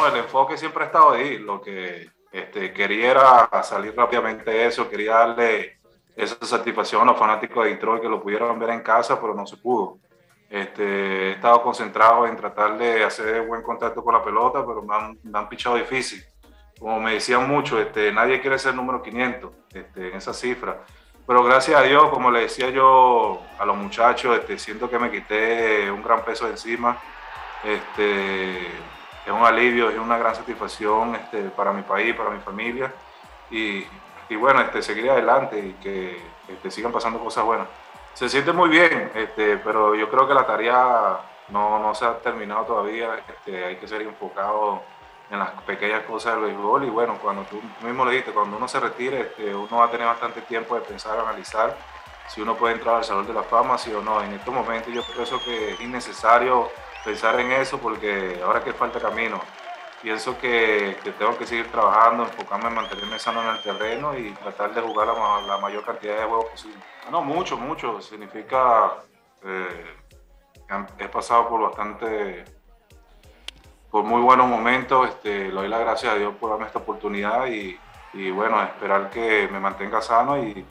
El 0.05 0.17
enfoque 0.17 0.57
siempre 0.57 0.83
ha 0.83 0.87
estado 0.87 1.11
ahí. 1.11 1.37
Lo 1.39 1.61
que 1.61 2.09
este, 2.31 2.73
quería 2.73 3.11
era 3.11 3.63
salir 3.63 3.95
rápidamente 3.95 4.51
de 4.51 4.67
eso, 4.67 4.89
quería 4.89 5.15
darle 5.15 5.79
esa 6.15 6.37
satisfacción 6.45 7.03
a 7.03 7.11
los 7.11 7.17
fanáticos 7.17 7.63
de 7.63 7.71
Detroit 7.71 8.01
que 8.01 8.09
lo 8.09 8.21
pudieran 8.21 8.59
ver 8.59 8.71
en 8.71 8.81
casa, 8.81 9.19
pero 9.19 9.33
no 9.33 9.45
se 9.45 9.57
pudo. 9.57 9.99
Este, 10.49 10.83
he 10.83 11.31
estado 11.33 11.61
concentrado 11.61 12.25
en 12.25 12.35
tratar 12.35 12.77
de 12.77 13.03
hacer 13.03 13.45
buen 13.45 13.61
contacto 13.61 14.03
con 14.03 14.13
la 14.13 14.23
pelota, 14.23 14.65
pero 14.65 14.81
me 14.81 14.95
han, 14.95 15.19
me 15.23 15.37
han 15.37 15.49
pichado 15.49 15.75
difícil. 15.75 16.23
Como 16.79 16.99
me 16.99 17.13
decían 17.13 17.47
mucho, 17.47 17.79
este, 17.79 18.11
nadie 18.11 18.39
quiere 18.39 18.57
ser 18.59 18.75
número 18.75 19.01
500 19.01 19.51
este, 19.73 20.09
en 20.09 20.15
esa 20.15 20.33
cifra. 20.33 20.83
Pero 21.25 21.43
gracias 21.43 21.79
a 21.79 21.83
Dios, 21.83 22.09
como 22.09 22.31
le 22.31 22.41
decía 22.41 22.69
yo 22.69 23.41
a 23.59 23.65
los 23.65 23.75
muchachos, 23.75 24.37
este, 24.37 24.57
siento 24.57 24.89
que 24.89 24.97
me 24.97 25.11
quité 25.11 25.91
un 25.91 26.01
gran 26.01 26.23
peso 26.23 26.45
de 26.45 26.51
encima. 26.51 26.97
Este, 27.63 28.67
es 29.27 29.33
un 29.33 29.43
alivio, 29.43 29.89
es 29.89 29.97
una 29.97 30.17
gran 30.17 30.33
satisfacción 30.33 31.13
este, 31.15 31.43
para 31.49 31.73
mi 31.73 31.81
país, 31.81 32.15
para 32.15 32.29
mi 32.29 32.39
familia. 32.39 32.93
Y, 33.51 33.85
y 34.29 34.35
bueno, 34.37 34.61
este, 34.61 34.81
seguir 34.81 35.09
adelante 35.09 35.59
y 35.59 35.73
que 35.83 36.21
este, 36.47 36.71
sigan 36.71 36.93
pasando 36.93 37.19
cosas 37.19 37.43
buenas. 37.43 37.67
Se 38.13 38.29
siente 38.29 38.53
muy 38.53 38.69
bien, 38.69 39.11
este, 39.13 39.57
pero 39.57 39.95
yo 39.95 40.09
creo 40.09 40.27
que 40.27 40.33
la 40.33 40.47
tarea 40.47 41.19
no, 41.49 41.77
no 41.77 41.93
se 41.93 42.05
ha 42.05 42.17
terminado 42.19 42.63
todavía. 42.63 43.21
Este, 43.27 43.65
hay 43.65 43.75
que 43.75 43.87
ser 43.87 44.01
enfocado 44.01 44.81
en 45.29 45.39
las 45.39 45.49
pequeñas 45.63 46.03
cosas 46.03 46.35
del 46.35 46.45
béisbol. 46.45 46.85
Y 46.85 46.89
bueno, 46.89 47.17
cuando 47.21 47.43
tú 47.43 47.61
mismo 47.81 48.05
le 48.05 48.11
dijiste, 48.11 48.31
cuando 48.31 48.55
uno 48.55 48.67
se 48.69 48.79
retire, 48.79 49.21
este, 49.21 49.53
uno 49.53 49.77
va 49.77 49.85
a 49.85 49.91
tener 49.91 50.07
bastante 50.07 50.39
tiempo 50.41 50.75
de 50.75 50.81
pensar, 50.81 51.19
analizar 51.19 51.75
si 52.29 52.41
uno 52.41 52.55
puede 52.55 52.75
entrar 52.75 52.95
al 52.95 53.03
Salón 53.03 53.27
de 53.27 53.33
la 53.33 53.43
Fama, 53.43 53.77
sí 53.77 53.93
o 53.93 54.01
no. 54.01 54.23
En 54.23 54.33
estos 54.33 54.53
momentos 54.53 54.93
yo 54.93 55.01
pienso 55.13 55.37
que 55.43 55.73
es 55.73 55.81
innecesario 55.81 56.69
pensar 57.07 57.39
en 57.39 57.53
eso 57.53 57.77
porque 57.77 58.41
ahora 58.43 58.61
que 58.61 58.73
falta 58.73 58.99
camino. 58.99 59.39
Pienso 60.01 60.37
que, 60.37 60.97
tengo 61.17 61.37
que 61.37 61.47
seguir 61.47 61.71
trabajando, 61.71 62.23
enfocarme 62.23 62.67
en 62.67 62.75
mantenerme 62.75 63.17
sano 63.17 63.41
en 63.41 63.55
el 63.55 63.61
terreno 63.63 64.17
y 64.17 64.31
tratar 64.33 64.73
de 64.73 64.81
jugar 64.81 65.07
la, 65.47 65.57
mayor 65.57 65.85
cantidad 65.85 66.17
de 66.17 66.25
juegos 66.25 66.47
posible. 66.51 66.77
No, 67.09 67.21
mucho, 67.23 67.57
mucho. 67.57 68.01
Significa, 68.01 68.93
eh, 69.43 69.95
he 70.99 71.07
pasado 71.07 71.47
por 71.47 71.61
bastante, 71.61 72.43
por 73.89 74.03
muy 74.03 74.21
buenos 74.21 74.47
momentos. 74.47 75.07
Este, 75.07 75.45
le 75.45 75.53
doy 75.53 75.69
las 75.69 75.79
gracias 75.79 76.13
a 76.13 76.17
Dios 76.17 76.35
por 76.35 76.51
darme 76.51 76.65
esta 76.65 76.79
oportunidad 76.79 77.47
y, 77.47 77.79
bueno, 78.31 78.61
esperar 78.61 79.09
que 79.09 79.47
me 79.49 79.61
mantenga 79.61 80.01
sano 80.01 80.37
y, 80.37 80.65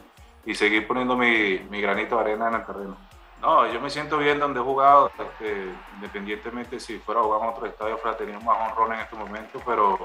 seguir 0.55 0.87
poniendo 0.87 1.17
mi 1.17 1.81
granito 1.81 2.15
de 2.17 2.21
arena 2.21 2.49
en 2.49 2.55
el 2.55 2.65
terreno. 2.67 3.06
No, 3.47 3.65
yo 3.69 3.81
me 3.81 3.89
siento 3.91 4.19
bien 4.19 4.41
donde 4.41 4.59
he 4.59 4.63
jugado, 4.65 5.09
este, 5.17 5.73
independientemente 5.95 6.81
si 6.81 6.99
fuera 6.99 7.21
a 7.21 7.23
jugar 7.23 7.43
en 7.43 7.49
otro 7.51 7.67
estadio, 7.67 7.97
fuera 7.97 8.17
tenido 8.17 8.41
más 8.41 8.59
honrón 8.69 8.95
en 8.95 8.99
este 8.99 9.15
momento, 9.15 9.63
pero 9.65 10.01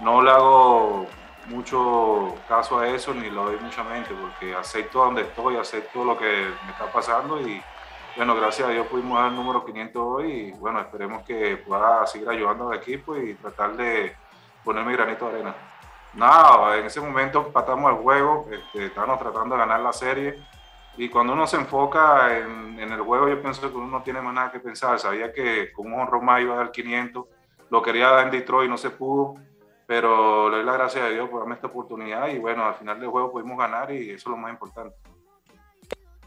no 0.00 0.22
le 0.22 0.30
hago 0.30 1.06
mucho 1.48 2.34
caso 2.48 2.78
a 2.78 2.88
eso 2.88 3.12
ni 3.12 3.28
lo 3.28 3.44
doy 3.44 3.58
mucha 3.58 3.84
mente, 3.84 4.14
porque 4.18 4.54
acepto 4.54 5.00
donde 5.00 5.20
estoy, 5.20 5.58
acepto 5.58 6.06
lo 6.06 6.16
que 6.16 6.24
me 6.64 6.72
está 6.72 6.90
pasando 6.90 7.38
y 7.38 7.62
bueno, 8.16 8.34
gracias 8.34 8.66
a 8.66 8.70
Dios 8.70 8.86
pudimos 8.86 9.18
dar 9.18 9.28
el 9.28 9.36
número 9.36 9.62
500 9.62 10.02
hoy 10.02 10.32
y 10.32 10.52
bueno, 10.52 10.80
esperemos 10.80 11.22
que 11.24 11.58
pueda 11.58 12.06
seguir 12.06 12.30
ayudando 12.30 12.70
al 12.70 12.78
equipo 12.78 13.14
y 13.14 13.34
tratar 13.34 13.76
de 13.76 14.16
poner 14.64 14.86
mi 14.86 14.94
granito 14.94 15.28
de 15.28 15.34
arena. 15.34 15.54
Nada, 16.14 16.78
en 16.78 16.86
ese 16.86 17.02
momento 17.02 17.44
empatamos 17.46 17.92
el 17.92 17.98
juego, 17.98 18.48
este, 18.50 18.88
tratando 18.88 19.54
de 19.54 19.58
ganar 19.58 19.80
la 19.80 19.92
serie 19.92 20.42
y 20.96 21.08
cuando 21.08 21.32
uno 21.32 21.46
se 21.46 21.56
enfoca 21.56 22.38
en, 22.38 22.78
en, 22.78 22.92
el 22.92 23.00
juego, 23.00 23.28
yo 23.28 23.40
pienso 23.40 23.60
que 23.60 23.76
uno 23.76 23.88
no 23.88 24.02
tiene 24.02 24.20
más 24.20 24.32
nada 24.32 24.52
que 24.52 24.60
pensar. 24.60 24.98
Sabía 24.98 25.32
que 25.32 25.72
con 25.72 25.92
un 25.92 26.06
Roma 26.06 26.40
iba 26.40 26.54
a 26.54 26.58
dar 26.58 26.70
500, 26.70 27.26
lo 27.70 27.82
quería 27.82 28.08
dar 28.08 28.26
en 28.26 28.30
Detroit 28.30 28.70
no 28.70 28.78
se 28.78 28.90
pudo, 28.90 29.34
pero 29.86 30.48
le 30.48 30.58
doy 30.58 30.66
las 30.66 30.76
gracias 30.76 31.04
a 31.04 31.08
Dios 31.08 31.28
por 31.28 31.40
darme 31.40 31.56
esta 31.56 31.66
oportunidad 31.66 32.28
y 32.28 32.38
bueno, 32.38 32.64
al 32.64 32.74
final 32.74 33.00
del 33.00 33.08
juego 33.08 33.32
pudimos 33.32 33.58
ganar 33.58 33.92
y 33.92 34.10
eso 34.10 34.16
es 34.16 34.26
lo 34.26 34.36
más 34.36 34.52
importante. 34.52 34.96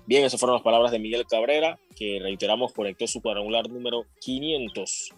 Bien, 0.05 0.23
esas 0.23 0.39
fueron 0.39 0.55
las 0.55 0.63
palabras 0.63 0.91
de 0.91 0.99
Miguel 0.99 1.25
Cabrera, 1.25 1.77
que 1.95 2.19
reiteramos 2.21 2.73
conectó 2.73 3.07
su 3.07 3.21
cuadrangular 3.21 3.69
número 3.69 4.05
500. 4.21 5.13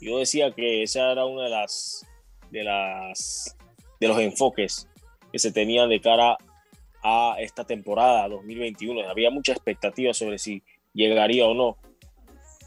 Yo 0.00 0.18
decía 0.18 0.52
que 0.52 0.82
esa 0.82 1.12
era 1.12 1.24
una 1.24 1.44
de 1.44 1.50
las, 1.50 2.06
de 2.50 2.64
las 2.64 3.56
de 3.98 4.08
los 4.08 4.18
enfoques 4.18 4.88
que 5.30 5.38
se 5.38 5.52
tenían 5.52 5.88
de 5.88 6.00
cara 6.00 6.38
a 7.02 7.36
esta 7.38 7.64
temporada 7.64 8.28
2021. 8.28 9.08
Había 9.08 9.30
mucha 9.30 9.52
expectativa 9.52 10.12
sobre 10.14 10.38
si 10.38 10.62
llegaría 10.92 11.46
o 11.46 11.54
no 11.54 11.76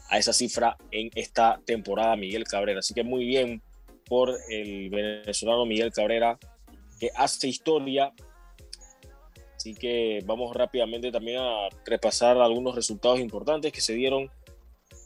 a 0.08 0.18
esa 0.18 0.32
cifra 0.32 0.76
en 0.90 1.10
esta 1.14 1.60
temporada 1.64 2.16
Miguel 2.16 2.44
Cabrera. 2.44 2.80
Así 2.80 2.94
que 2.94 3.04
muy 3.04 3.24
bien 3.24 3.62
por 4.06 4.36
el 4.48 4.90
venezolano 4.90 5.66
Miguel 5.66 5.92
Cabrera, 5.92 6.38
que 7.00 7.10
hace 7.14 7.48
historia. 7.48 8.12
Así 9.56 9.74
que 9.74 10.22
vamos 10.24 10.54
rápidamente 10.54 11.10
también 11.10 11.38
a 11.38 11.68
repasar 11.86 12.36
algunos 12.38 12.74
resultados 12.74 13.20
importantes 13.20 13.72
que 13.72 13.80
se 13.80 13.94
dieron 13.94 14.30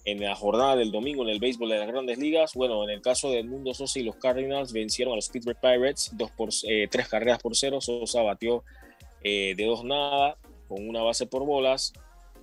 en 0.05 0.21
la 0.21 0.35
jornada 0.35 0.75
del 0.77 0.91
domingo 0.91 1.23
en 1.23 1.29
el 1.29 1.39
béisbol 1.39 1.69
de 1.69 1.79
las 1.79 1.87
grandes 1.87 2.19
ligas. 2.19 2.55
Bueno, 2.55 2.83
en 2.85 2.91
el 2.91 3.03
caso 3.03 3.31
de 3.31 3.43
Mundo 3.43 3.75
Sosa 3.75 3.99
y 3.99 4.05
los 4.05 4.17
Cardinals 4.17 4.73
vencieron 4.73 5.13
a 5.13 5.17
los 5.17 5.29
Pittsburgh 5.29 5.61
Pirates 5.61 6.11
dos 6.15 6.31
por, 6.31 6.49
eh, 6.67 6.89
tres 6.91 7.09
carreras 7.09 7.41
por 7.41 7.55
cero. 7.55 7.81
Sosa 7.81 8.23
batió 8.23 8.65
eh, 9.23 9.55
de 9.57 9.65
dos 9.65 9.85
nada 9.85 10.37
con 10.69 10.89
una 10.89 11.03
base 11.03 11.27
por 11.27 11.45
bolas. 11.45 11.93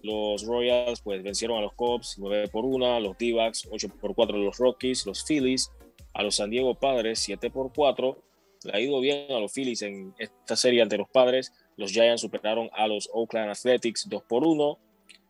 Los 0.02 0.46
Royals 0.46 1.02
pues 1.02 1.24
vencieron 1.24 1.58
a 1.58 1.62
los 1.62 1.74
Cubs 1.74 2.18
9 2.20 2.48
por 2.50 2.66
1, 2.66 3.00
los 3.00 3.18
D-Backs 3.18 3.68
8 3.72 3.90
por 4.00 4.14
4 4.14 4.38
los 4.38 4.58
Rockies, 4.58 5.06
los 5.06 5.26
Phillies 5.26 5.72
a 6.16 6.24
los 6.24 6.36
San 6.36 6.50
Diego 6.50 6.76
Padres 6.76 7.20
7 7.20 7.50
por 7.50 7.72
4. 7.74 8.18
Le 8.64 8.72
ha 8.74 8.80
ido 8.80 9.00
bien 9.00 9.32
a 9.32 9.40
los 9.40 9.52
Phillies 9.54 9.82
en 9.82 10.14
esta 10.18 10.56
serie 10.56 10.82
ante 10.82 10.98
los 10.98 11.10
Padres. 11.10 11.54
Los 11.76 11.92
Giants 11.92 12.22
superaron 12.22 12.70
a 12.74 12.88
los 12.88 13.10
Oakland 13.14 13.52
Athletics 13.52 14.08
2 14.10 14.24
por 14.24 14.46
1. 14.46 14.80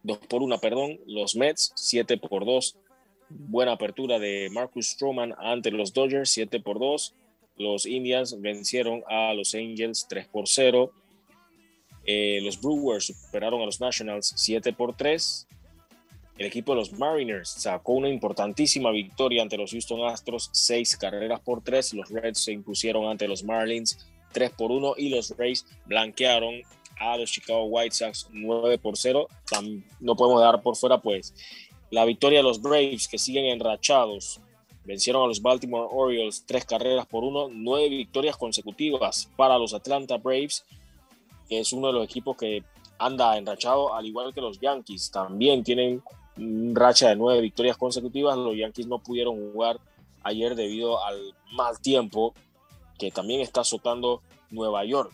2 0.03 0.17
por 0.29 0.43
1, 0.43 0.59
perdón. 0.59 0.99
Los 1.07 1.35
Mets 1.35 1.73
7 1.75 2.17
por 2.17 2.45
2. 2.45 2.77
Buena 3.29 3.73
apertura 3.73 4.19
de 4.19 4.49
Marcus 4.51 4.89
Stroman 4.89 5.33
ante 5.39 5.71
los 5.71 5.91
Dodgers 5.91 6.29
7 6.29 6.59
por 6.59 6.79
2. 6.79 7.15
Los 7.57 7.85
Indians 7.85 8.39
vencieron 8.39 9.03
a 9.07 9.33
los 9.33 9.55
Angels 9.55 10.05
3 10.07 10.27
por 10.27 10.47
0. 10.47 10.91
Eh, 12.05 12.39
los 12.43 12.59
Brewers 12.61 13.05
superaron 13.05 13.61
a 13.61 13.65
los 13.65 13.81
Nationals 13.81 14.33
7 14.35 14.73
por 14.73 14.95
3. 14.95 15.47
El 16.37 16.47
equipo 16.47 16.73
de 16.73 16.79
los 16.79 16.93
Mariners 16.93 17.49
sacó 17.49 17.93
una 17.93 18.09
importantísima 18.09 18.91
victoria 18.91 19.41
ante 19.41 19.57
los 19.57 19.71
Houston 19.71 20.05
Astros, 20.05 20.49
6 20.51 20.97
carreras 20.97 21.39
por 21.39 21.63
3. 21.63 21.93
Los 21.93 22.09
Reds 22.09 22.43
se 22.43 22.51
impusieron 22.51 23.09
ante 23.09 23.27
los 23.27 23.43
Marlins 23.43 24.05
3 24.33 24.51
por 24.51 24.71
1 24.71 24.95
y 24.97 25.09
los 25.09 25.35
Rays 25.37 25.65
blanquearon 25.85 26.61
a 26.99 27.17
los 27.17 27.31
Chicago 27.31 27.65
White 27.65 27.95
Sox 27.95 28.27
9 28.31 28.77
por 28.77 28.97
0. 28.97 29.27
No 30.01 30.15
podemos 30.15 30.41
dar 30.41 30.61
por 30.61 30.75
fuera 30.75 30.99
pues 30.99 31.33
la 31.89 32.05
victoria 32.05 32.39
de 32.39 32.43
los 32.43 32.61
Braves 32.61 33.07
que 33.07 33.17
siguen 33.17 33.45
enrachados. 33.45 34.41
Vencieron 34.83 35.23
a 35.23 35.27
los 35.27 35.41
Baltimore 35.41 35.87
Orioles 35.89 36.43
3 36.45 36.65
carreras 36.65 37.05
por 37.07 37.23
1, 37.23 37.49
9 37.51 37.89
victorias 37.89 38.37
consecutivas 38.37 39.29
para 39.35 39.57
los 39.57 39.73
Atlanta 39.73 40.17
Braves, 40.17 40.65
que 41.47 41.59
es 41.59 41.73
uno 41.73 41.87
de 41.87 41.93
los 41.93 42.05
equipos 42.05 42.37
que 42.37 42.63
anda 42.97 43.37
enrachado, 43.37 43.93
al 43.93 44.05
igual 44.05 44.33
que 44.33 44.41
los 44.41 44.59
Yankees. 44.59 45.11
También 45.11 45.63
tienen 45.63 46.01
racha 46.73 47.09
de 47.09 47.15
nueve 47.15 47.41
victorias 47.41 47.77
consecutivas. 47.77 48.37
Los 48.37 48.55
Yankees 48.55 48.87
no 48.87 48.99
pudieron 48.99 49.51
jugar 49.51 49.79
ayer 50.23 50.55
debido 50.55 51.03
al 51.03 51.35
mal 51.53 51.79
tiempo 51.79 52.33
que 52.97 53.11
también 53.11 53.41
está 53.41 53.61
azotando 53.61 54.21
Nueva 54.49 54.85
York. 54.85 55.11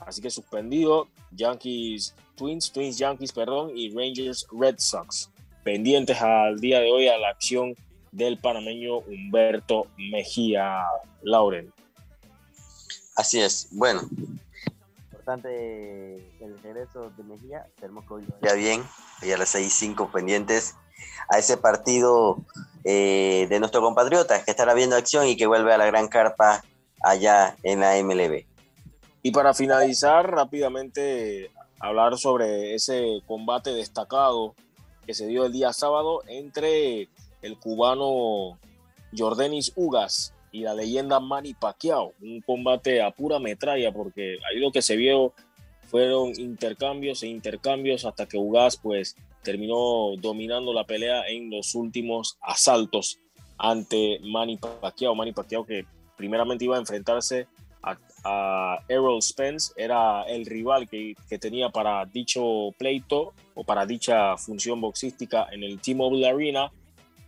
Así 0.00 0.20
que 0.20 0.30
suspendido 0.30 1.08
Yankees 1.30 2.14
Twins, 2.36 2.72
Twins 2.72 2.98
Yankees, 2.98 3.32
perdón, 3.32 3.70
y 3.76 3.94
Rangers 3.94 4.46
Red 4.50 4.76
Sox. 4.78 5.30
Pendientes 5.64 6.20
al 6.20 6.60
día 6.60 6.80
de 6.80 6.90
hoy 6.90 7.08
a 7.08 7.18
la 7.18 7.28
acción 7.28 7.76
del 8.10 8.38
panameño 8.38 8.98
Humberto 8.98 9.86
Mejía 9.96 10.82
Lauren. 11.22 11.72
Así 13.14 13.40
es. 13.40 13.68
Bueno, 13.72 14.02
importante 15.22 16.16
el 16.40 16.58
regreso 16.64 17.12
de 17.16 17.22
Mejía. 17.22 17.64
Esperemos 17.68 18.04
que 18.06 18.14
hoy 18.14 18.26
vaya 18.40 18.54
bien. 18.54 18.82
Ya 19.22 19.38
las 19.38 19.54
6-5 19.54 20.10
pendientes 20.10 20.74
a 21.28 21.38
ese 21.38 21.56
partido 21.56 22.38
eh, 22.82 23.46
de 23.48 23.60
nuestro 23.60 23.80
compatriota 23.82 24.44
que 24.44 24.50
estará 24.50 24.74
viendo 24.74 24.96
acción 24.96 25.28
y 25.28 25.36
que 25.36 25.46
vuelve 25.46 25.72
a 25.72 25.78
la 25.78 25.86
gran 25.86 26.08
carpa 26.08 26.64
allá 27.04 27.56
en 27.62 27.80
la 27.80 28.02
MLB. 28.02 28.46
Y 29.22 29.30
para 29.30 29.54
finalizar, 29.54 30.28
rápidamente 30.28 31.52
hablar 31.78 32.18
sobre 32.18 32.74
ese 32.74 33.20
combate 33.24 33.70
destacado 33.70 34.56
que 35.06 35.14
se 35.14 35.28
dio 35.28 35.46
el 35.46 35.52
día 35.52 35.72
sábado 35.72 36.22
entre 36.26 37.08
el 37.42 37.58
cubano 37.60 38.58
Jordanis 39.16 39.72
Ugas 39.76 40.34
y 40.52 40.60
la 40.60 40.74
leyenda 40.74 41.18
Manny 41.18 41.54
Pacquiao. 41.54 42.12
Un 42.20 42.40
combate 42.42 43.02
a 43.02 43.10
pura 43.10 43.38
metralla 43.38 43.90
porque 43.90 44.38
ahí 44.48 44.60
lo 44.60 44.70
que 44.70 44.82
se 44.82 44.96
vio 44.96 45.32
fueron 45.86 46.38
intercambios 46.38 47.22
e 47.22 47.28
intercambios 47.28 48.04
hasta 48.04 48.26
que 48.26 48.38
Ugas 48.38 48.76
pues 48.76 49.16
terminó 49.42 50.14
dominando 50.18 50.72
la 50.72 50.84
pelea 50.84 51.26
en 51.28 51.50
los 51.50 51.74
últimos 51.74 52.38
asaltos 52.42 53.18
ante 53.58 54.20
Manny 54.22 54.58
Pacquiao. 54.58 55.14
Manny 55.14 55.32
Pacquiao 55.32 55.64
que 55.64 55.84
primeramente 56.16 56.64
iba 56.64 56.76
a 56.76 56.80
enfrentarse 56.80 57.48
a, 57.82 58.78
Errol 58.88 59.20
Spence, 59.20 59.72
era 59.76 60.22
el 60.22 60.46
rival 60.46 60.88
que, 60.88 61.16
que, 61.28 61.38
tenía 61.38 61.70
para 61.70 62.06
dicho 62.06 62.70
pleito 62.78 63.32
o 63.54 63.64
para 63.64 63.84
dicha 63.84 64.36
función 64.36 64.80
boxística 64.80 65.48
en 65.50 65.64
el 65.64 65.80
T-Mobile 65.80 66.28
Arena 66.28 66.70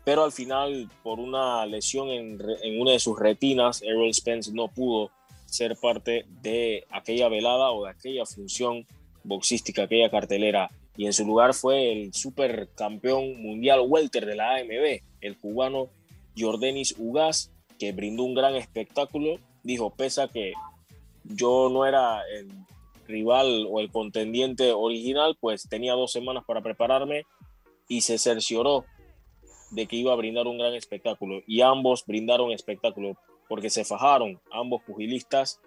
pero 0.05 0.23
al 0.23 0.33
final 0.33 0.91
por 1.03 1.19
una 1.19 1.65
lesión 1.67 2.11
en, 2.11 2.41
una 2.79 2.93
de 2.93 2.99
sus 2.99 3.19
retinas, 3.19 3.83
Errol 3.83 4.13
Spence 4.13 4.53
no 4.53 4.69
pudo 4.69 5.11
ser 5.47 5.77
parte 5.77 6.27
de 6.43 6.85
aquella 6.91 7.29
velada 7.29 7.71
o 7.71 7.85
de 7.85 7.91
aquella 7.91 8.27
función 8.27 8.87
boxística, 9.23 9.85
aquella 9.85 10.11
cartelera. 10.11 10.71
Y 10.97 11.07
en 11.07 11.13
su 11.13 11.25
lugar 11.25 11.55
fue 11.55 11.93
el 11.93 12.13
supercampeón 12.13 13.43
mundial 13.43 13.81
welter 13.87 14.27
de 14.27 14.37
la 14.37 14.57
AMB, 14.57 15.01
el 15.23 15.39
cubano 15.39 15.89
Jordanis 16.37 16.95
Ugas, 16.99 17.51
que 17.79 17.93
brindó 17.93 18.25
un 18.25 18.35
gran 18.35 18.55
espectáculo. 18.57 19.39
Dijo, 19.63 19.91
pesa 19.91 20.29
que 20.29 20.53
yo 21.25 21.71
no 21.73 21.87
era 21.87 22.21
el 22.37 22.49
rival 23.07 23.67
o 23.71 23.81
el 23.81 23.91
contendiente 23.91 24.73
original, 24.73 25.37
pues 25.41 25.69
tenía 25.69 25.95
dos 25.95 26.13
semanas 26.13 26.45
para 26.47 26.63
prepararme 26.63 27.25
y 27.89 28.03
se 28.03 28.19
cercioró 28.19 28.85
de 29.75 29.87
que 29.87 29.97
iba 29.97 30.13
a 30.13 30.17
brindar 30.17 30.47
un 30.47 30.59
gran 30.59 30.75
espectáculo 30.75 31.43
y 31.47 31.61
ambos 31.61 32.05
brindaron 32.07 32.53
espectáculo 32.53 33.17
porque 33.49 33.71
se 33.71 33.85
fajaron 33.85 34.41
ambos 34.51 34.83
pugilistas. 34.83 35.61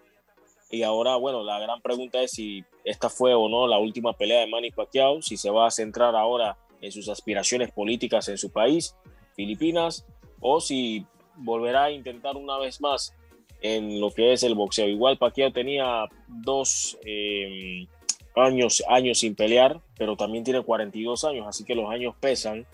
Y 0.72 0.84
ahora 0.84 1.16
bueno 1.16 1.44
la 1.44 1.60
gran 1.60 1.82
pregunta 1.82 2.22
es 2.22 2.32
si 2.32 2.64
esta 2.84 3.10
fue 3.10 3.34
o 3.34 3.48
no 3.50 3.68
la 3.68 3.78
última 3.78 4.14
pelea 4.14 4.42
de 4.42 4.48
Manny 4.48 4.72
Pacquiao 4.72 5.22
si 5.22 5.38
se 5.38 5.50
va 5.50 5.68
a 5.68 5.72
centrar 5.72 6.16
ahora 6.16 6.58
en 6.82 6.92
sus 6.92 7.08
aspiraciones 7.10 7.72
políticas 7.72 8.28
en 8.28 8.38
su 8.38 8.52
país 8.52 8.96
Filipinas 9.34 10.06
o 10.40 10.60
si 10.60 11.06
volverá 11.36 11.86
a 11.86 11.92
intentar 11.92 12.36
una 12.36 12.58
vez 12.58 12.82
más 12.82 13.14
en 13.62 14.00
lo 14.00 14.12
que 14.12 14.34
es 14.34 14.44
el 14.44 14.56
boxeo. 14.56 14.88
Igual 14.88 15.18
Pacquiao 15.18 15.52
tenía 15.52 16.06
dos 16.28 16.98
em, 17.06 17.88
años 18.36 18.84
años 18.90 19.20
sin 19.20 19.36
pelear 19.36 19.82
pero 19.98 20.16
también 20.16 20.44
tiene 20.44 20.64
42 20.64 21.24
años 21.24 21.48
así 21.48 21.64
que 21.64 21.76
los 21.76 21.90
años 21.90 22.14
pesan 22.20 22.68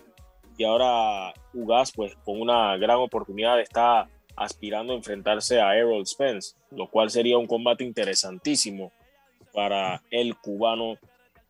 y 0.56 0.64
ahora 0.64 1.32
Ugas 1.52 1.92
pues 1.92 2.14
con 2.24 2.40
una 2.40 2.76
gran 2.76 2.98
oportunidad 2.98 3.60
está 3.60 4.08
aspirando 4.36 4.92
a 4.92 4.96
enfrentarse 4.96 5.60
a 5.60 5.76
Errol 5.76 6.06
Spence, 6.06 6.56
lo 6.70 6.88
cual 6.88 7.10
sería 7.10 7.38
un 7.38 7.46
combate 7.46 7.84
interesantísimo 7.84 8.92
para 9.52 10.02
el 10.10 10.36
cubano 10.36 10.98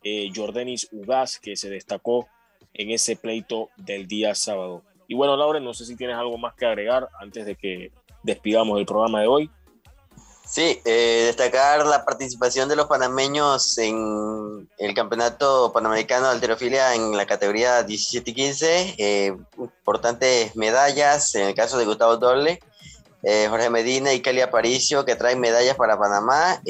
eh, 0.02 0.30
Jordanis 0.34 0.88
Ugas 0.92 1.38
que 1.38 1.56
se 1.56 1.70
destacó 1.70 2.28
en 2.74 2.90
ese 2.90 3.16
pleito 3.16 3.70
del 3.76 4.06
día 4.06 4.34
sábado. 4.34 4.82
Y 5.08 5.14
bueno, 5.14 5.36
Laura, 5.36 5.60
no 5.60 5.72
sé 5.74 5.86
si 5.86 5.96
tienes 5.96 6.16
algo 6.16 6.36
más 6.36 6.54
que 6.54 6.66
agregar 6.66 7.08
antes 7.20 7.46
de 7.46 7.56
que 7.56 7.92
despidamos 8.22 8.78
el 8.78 8.86
programa 8.86 9.20
de 9.20 9.28
hoy. 9.28 9.50
Sí, 10.46 10.80
eh, 10.84 11.22
destacar 11.26 11.86
la 11.86 12.04
participación 12.04 12.68
de 12.68 12.76
los 12.76 12.86
panameños 12.86 13.78
en 13.78 14.68
el 14.78 14.94
Campeonato 14.94 15.72
Panamericano 15.72 16.26
de 16.26 16.32
Alterofilia 16.32 16.94
en 16.94 17.16
la 17.16 17.24
categoría 17.24 17.82
17 17.82 18.30
y 18.30 18.34
15. 18.34 18.94
Eh, 18.98 19.36
importantes 19.56 20.54
medallas, 20.54 21.34
en 21.34 21.48
el 21.48 21.54
caso 21.54 21.78
de 21.78 21.86
Gustavo 21.86 22.18
Doble, 22.18 22.60
eh, 23.22 23.46
Jorge 23.48 23.70
Medina 23.70 24.12
y 24.12 24.20
Kelly 24.20 24.42
Aparicio, 24.42 25.06
que 25.06 25.16
traen 25.16 25.40
medallas 25.40 25.76
para 25.76 25.98
Panamá, 25.98 26.60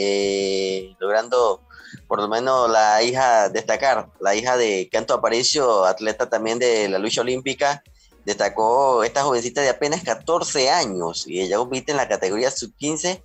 logrando 1.01 1.61
por 2.07 2.21
lo 2.21 2.29
menos 2.29 2.71
la 2.71 3.03
hija, 3.03 3.49
destacar, 3.49 4.09
la 4.21 4.37
hija 4.37 4.57
de 4.57 4.89
Canto 4.91 5.15
Aparicio, 5.15 5.85
atleta 5.85 6.31
también 6.31 6.61
de 6.61 6.89
la 6.89 6.99
lucha 6.99 7.23
olímpica, 7.23 7.83
destacó 8.25 9.05
esta 9.05 9.23
jovencita 9.23 9.61
de 9.61 9.69
apenas 9.69 10.03
14 10.03 10.71
años 10.71 11.27
y 11.27 11.41
ella 11.41 11.59
compite 11.59 11.93
en 11.93 11.99
la 11.99 12.09
categoría 12.09 12.51
sub-15 12.51 13.21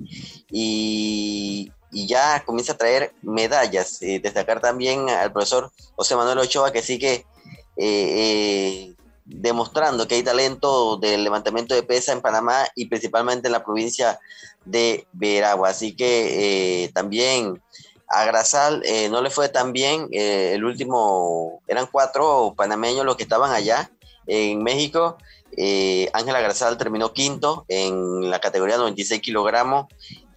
y, 0.52 1.72
ya 1.92 2.44
comienza 2.46 2.74
a 2.74 2.78
traer 2.78 3.14
medallas. 3.24 4.02
Eh, 4.02 4.20
destacar 4.20 4.62
también 4.62 5.10
al 5.10 5.32
profesor 5.32 5.72
José 5.96 6.16
Manuel 6.16 6.38
Ochoa 6.38 6.72
que 6.72 6.84
sigue 6.84 7.26
eh, 7.78 8.86
eh, 8.88 8.96
demostrando 9.26 10.08
que 10.08 10.16
hay 10.16 10.24
talento 10.24 10.98
del 10.98 11.24
levantamiento 11.24 11.74
de 11.74 11.82
pesa 11.82 12.14
en 12.14 12.22
Panamá 12.22 12.68
y 12.76 12.86
principalmente 12.86 13.48
en 13.48 13.54
la 13.54 13.64
provincia 13.64 14.20
de 14.66 15.08
Veragua. 15.14 15.70
Así 15.70 15.96
que 15.96 16.92
también 16.94 17.60
a 18.10 18.26
Grasal 18.26 18.82
eh, 18.86 19.08
no 19.10 19.22
le 19.22 19.30
fue 19.30 19.50
tan 19.50 19.72
bien. 19.72 20.08
El 20.12 20.64
último, 20.66 21.62
eran 21.68 21.88
cuatro 21.92 22.54
panameños 22.58 23.06
los 23.06 23.16
que 23.16 23.24
estaban 23.24 23.52
allá 23.52 23.90
en 24.30 24.64
México. 24.64 25.18
Ángela 26.14 26.40
Grasal 26.40 26.78
terminó 26.78 27.12
quinto 27.12 27.66
en 27.68 28.30
la 28.30 28.40
categoría 28.40 28.78
96 28.78 29.22
kilogramos. 29.22 29.88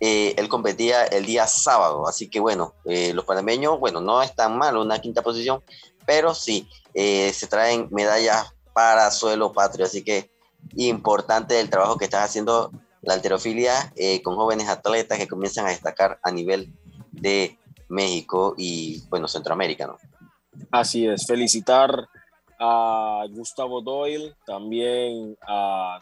él 0.00 0.48
competía 0.48 1.04
el 1.04 1.26
día 1.26 1.46
sábado, 1.46 2.08
así 2.08 2.28
que 2.28 2.40
bueno, 2.40 2.74
los 2.84 3.24
panameños, 3.24 3.78
bueno, 3.78 4.00
no 4.00 4.22
es 4.22 4.34
tan 4.34 4.56
mal 4.58 4.76
una 4.76 5.00
quinta 5.00 5.22
posición, 5.22 5.62
pero 6.06 6.34
sí, 6.34 6.66
se 6.94 7.46
traen 7.48 7.88
medallas 7.92 8.54
para 8.72 9.10
suelo 9.10 9.52
patrio. 9.52 9.86
Así 9.86 10.02
que 10.02 10.30
importante 10.76 11.60
el 11.60 11.70
trabajo 11.70 11.96
que 11.96 12.06
estás 12.06 12.24
haciendo 12.24 12.72
la 13.02 13.14
alterofilia 13.14 13.92
eh, 13.96 14.22
con 14.22 14.36
jóvenes 14.36 14.68
atletas 14.68 15.18
que 15.18 15.28
comienzan 15.28 15.66
a 15.66 15.70
destacar 15.70 16.18
a 16.22 16.30
nivel 16.30 16.72
de 17.10 17.58
México 17.88 18.54
y, 18.56 19.02
bueno, 19.10 19.28
Centroamérica. 19.28 19.94
Así 20.70 21.06
es, 21.06 21.26
felicitar 21.26 22.08
a 22.64 23.24
Gustavo 23.28 23.80
Doyle, 23.80 24.36
también 24.46 25.36
a, 25.48 25.98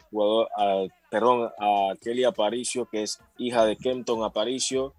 perdón, 1.09 1.49
a 1.59 1.95
Kelly 1.99 2.23
Aparicio, 2.23 2.85
que 2.85 3.01
es 3.01 3.19
hija 3.39 3.65
de 3.65 3.75
Kenton 3.75 4.23
Aparicio, 4.23 4.93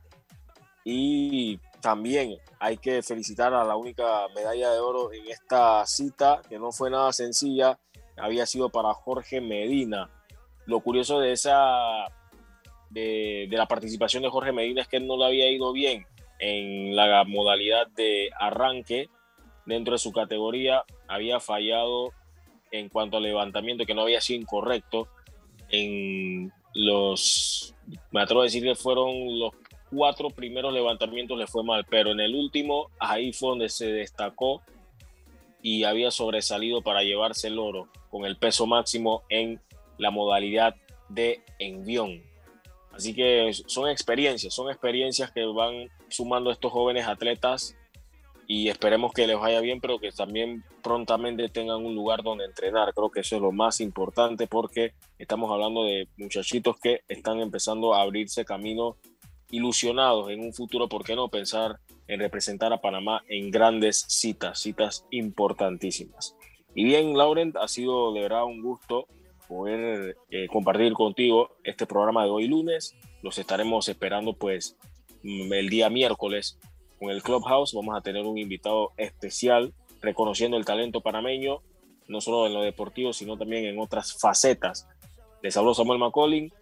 y 0.84 1.58
también 1.80 2.36
hay 2.58 2.78
que 2.78 3.00
felicitar 3.02 3.54
a 3.54 3.62
la 3.62 3.76
única 3.76 4.26
medalla 4.34 4.72
de 4.72 4.80
oro 4.80 5.12
en 5.12 5.28
esta 5.28 5.86
cita, 5.86 6.42
que 6.48 6.58
no 6.58 6.72
fue 6.72 6.90
nada 6.90 7.12
sencilla, 7.12 7.78
había 8.16 8.44
sido 8.44 8.68
para 8.68 8.92
Jorge 8.92 9.40
Medina. 9.40 10.10
Lo 10.66 10.80
curioso 10.80 11.20
de 11.20 11.30
esa 11.30 12.06
de, 12.90 13.46
la 13.52 13.66
participación 13.66 14.24
de 14.24 14.30
Jorge 14.30 14.50
Medina 14.50 14.82
es 14.82 14.88
que 14.88 14.96
él 14.96 15.06
no 15.06 15.16
le 15.16 15.26
había 15.26 15.48
ido 15.48 15.72
bien 15.72 16.06
en 16.40 16.96
la 16.96 17.22
modalidad 17.24 17.86
de 17.86 18.30
arranque 18.36 19.08
dentro 19.66 19.92
de 19.92 19.98
su 19.98 20.12
categoría, 20.12 20.84
había 21.08 21.40
fallado 21.40 22.12
en 22.70 22.88
cuanto 22.88 23.18
al 23.18 23.22
levantamiento, 23.24 23.84
que 23.84 23.94
no 23.94 24.02
había 24.02 24.20
sido 24.20 24.40
incorrecto 24.40 25.08
en 25.68 26.52
los, 26.74 27.74
me 28.10 28.22
atrevo 28.22 28.40
a 28.40 28.44
decir 28.44 28.62
que 28.62 28.74
fueron 28.74 29.38
los 29.38 29.52
cuatro 29.90 30.30
primeros 30.30 30.72
levantamientos 30.72 31.36
le 31.36 31.46
fue 31.46 31.62
mal, 31.62 31.84
pero 31.88 32.12
en 32.12 32.20
el 32.20 32.34
último 32.34 32.90
ahí 32.98 33.32
fue 33.32 33.50
donde 33.50 33.68
se 33.68 33.92
destacó 33.92 34.62
y 35.60 35.84
había 35.84 36.10
sobresalido 36.10 36.82
para 36.82 37.02
llevarse 37.02 37.48
el 37.48 37.58
oro 37.58 37.88
con 38.10 38.24
el 38.24 38.36
peso 38.36 38.66
máximo 38.66 39.22
en 39.28 39.60
la 39.98 40.10
modalidad 40.10 40.74
de 41.08 41.42
envión. 41.58 42.22
Así 42.92 43.14
que 43.14 43.52
son 43.66 43.88
experiencias, 43.88 44.54
son 44.54 44.70
experiencias 44.70 45.30
que 45.30 45.44
van 45.44 45.88
sumando 46.08 46.50
estos 46.50 46.72
jóvenes 46.72 47.06
atletas 47.06 47.76
y 48.46 48.68
esperemos 48.68 49.12
que 49.12 49.26
les 49.26 49.38
vaya 49.38 49.60
bien, 49.60 49.80
pero 49.80 49.98
que 49.98 50.12
también 50.12 50.64
prontamente 50.82 51.48
tengan 51.48 51.84
un 51.84 51.94
lugar 51.94 52.22
donde 52.22 52.44
entrenar. 52.44 52.92
Creo 52.94 53.10
que 53.10 53.20
eso 53.20 53.36
es 53.36 53.42
lo 53.42 53.52
más 53.52 53.80
importante 53.80 54.46
porque 54.46 54.92
estamos 55.18 55.50
hablando 55.50 55.84
de 55.84 56.08
muchachitos 56.16 56.76
que 56.78 57.00
están 57.08 57.40
empezando 57.40 57.94
a 57.94 58.02
abrirse 58.02 58.44
camino 58.44 58.96
ilusionados 59.50 60.30
en 60.30 60.40
un 60.40 60.52
futuro, 60.52 60.88
¿por 60.88 61.04
qué 61.04 61.14
no 61.14 61.28
pensar 61.28 61.78
en 62.08 62.18
representar 62.18 62.72
a 62.72 62.80
Panamá 62.80 63.22
en 63.28 63.50
grandes 63.50 64.04
citas, 64.08 64.58
citas 64.58 65.06
importantísimas? 65.10 66.34
Y 66.74 66.84
bien, 66.84 67.16
Laurent, 67.16 67.56
ha 67.56 67.68
sido 67.68 68.12
de 68.14 68.22
verdad 68.22 68.44
un 68.44 68.62
gusto 68.62 69.06
poder 69.46 70.16
eh, 70.30 70.48
compartir 70.48 70.94
contigo 70.94 71.50
este 71.64 71.86
programa 71.86 72.24
de 72.24 72.30
hoy 72.30 72.48
lunes. 72.48 72.96
Los 73.22 73.38
estaremos 73.38 73.88
esperando 73.88 74.32
pues 74.32 74.76
el 75.22 75.68
día 75.68 75.90
miércoles 75.90 76.58
con 77.02 77.10
el 77.10 77.22
Clubhouse. 77.22 77.74
Vamos 77.74 77.96
a 77.96 78.00
tener 78.00 78.24
un 78.24 78.38
invitado 78.38 78.92
especial 78.96 79.74
reconociendo 80.00 80.56
el 80.56 80.64
talento 80.64 81.00
panameño, 81.00 81.60
no 82.08 82.20
solo 82.20 82.46
en 82.46 82.54
lo 82.54 82.62
deportivo, 82.62 83.12
sino 83.12 83.36
también 83.36 83.64
en 83.64 83.78
otras 83.78 84.14
facetas. 84.18 84.88
Les 85.42 85.56
habló 85.56 85.74
Samuel 85.74 85.98
McCollin 85.98 86.52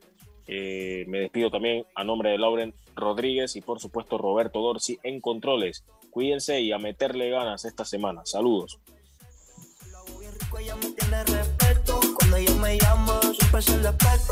eh, 0.52 1.04
me 1.06 1.20
despido 1.20 1.48
también 1.48 1.86
a 1.94 2.02
nombre 2.02 2.30
de 2.30 2.38
Lauren 2.38 2.74
Rodríguez 2.96 3.54
y 3.54 3.60
por 3.60 3.78
supuesto 3.78 4.18
Roberto 4.18 4.58
Dorsi 4.58 4.98
en 5.04 5.20
controles. 5.20 5.84
Cuídense 6.10 6.60
y 6.60 6.72
a 6.72 6.78
meterle 6.78 7.30
ganas 7.30 7.64
esta 7.64 7.84
semana. 7.84 8.22
Saludos. 8.24 8.80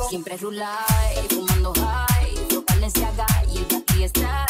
Siempre 0.09 0.37
y 0.43 0.47
el 3.59 3.88
aquí 3.99 4.05
está, 4.05 4.47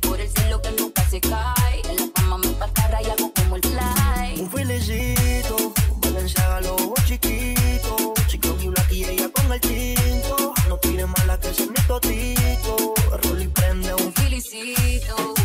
por 0.00 0.20
el 0.20 0.28
cielo 0.28 0.60
que 0.60 0.72
nunca 0.72 1.08
se 1.08 1.20
cae, 1.20 1.82
en 1.88 1.96
la 1.96 2.06
fama 2.14 2.38
me 2.38 2.48
patarra 2.48 3.00
y 3.00 3.06
hago 3.06 3.32
como 3.32 3.56
el 3.56 3.62
fly. 3.62 4.40
Un 4.40 4.50
felicito, 4.50 5.72
Valencia 6.02 6.60
lo 6.62 6.76
chiquito, 7.04 8.14
chico 8.26 8.56
y 8.90 9.04
ella 9.04 9.28
con 9.28 9.52
el 9.52 9.60
tinto 9.60 10.52
tiene 10.80 11.06
mala 11.06 11.38
que 11.38 11.54
se 11.54 11.66
mi 11.66 11.80
totito. 11.86 12.94
Rolly 13.22 13.46
prende 13.48 13.94
un 13.94 14.12
felicito. 14.12 15.35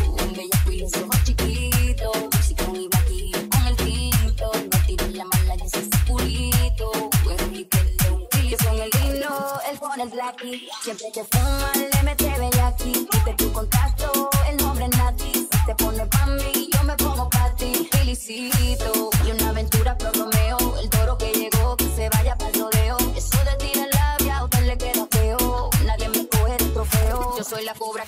el 10.02 10.10
blackie. 10.10 10.68
Siempre 10.82 11.10
te 11.12 11.24
fuma, 11.24 11.72
le 11.74 12.02
mete 12.02 12.28
bellaki. 12.38 12.92
Diste 13.10 13.34
tu 13.34 13.52
contacto, 13.52 14.30
el 14.48 14.56
nombre 14.56 14.86
es 14.86 14.98
Nati. 14.98 15.32
Si 15.32 15.66
te 15.66 15.74
pone 15.76 16.04
pa' 16.06 16.26
mí, 16.26 16.68
yo 16.72 16.82
me 16.84 16.94
pongo 16.96 17.28
pa' 17.30 17.54
ti. 17.56 17.88
Felicito. 17.92 19.10
Y 19.24 19.30
una 19.30 19.50
aventura 19.50 19.96
pro 19.96 20.10
Romeo. 20.12 20.58
El 20.80 20.90
toro 20.90 21.16
que 21.18 21.32
llegó, 21.32 21.76
que 21.76 21.88
se 21.94 22.08
vaya 22.10 22.36
pa'l 22.36 22.52
rodeo. 22.54 22.96
Eso 23.16 23.38
de 23.44 23.56
tirar 23.64 23.88
labia, 23.94 24.38
a 24.38 24.44
usted 24.44 24.66
le 24.66 24.76
queda 24.76 25.06
feo. 25.10 25.70
Nadie 25.84 26.08
me 26.08 26.26
coge 26.26 26.56
el 26.58 26.72
trofeo. 26.72 27.36
Yo 27.38 27.44
soy 27.44 27.64
la 27.64 27.74
cobra 27.74 28.04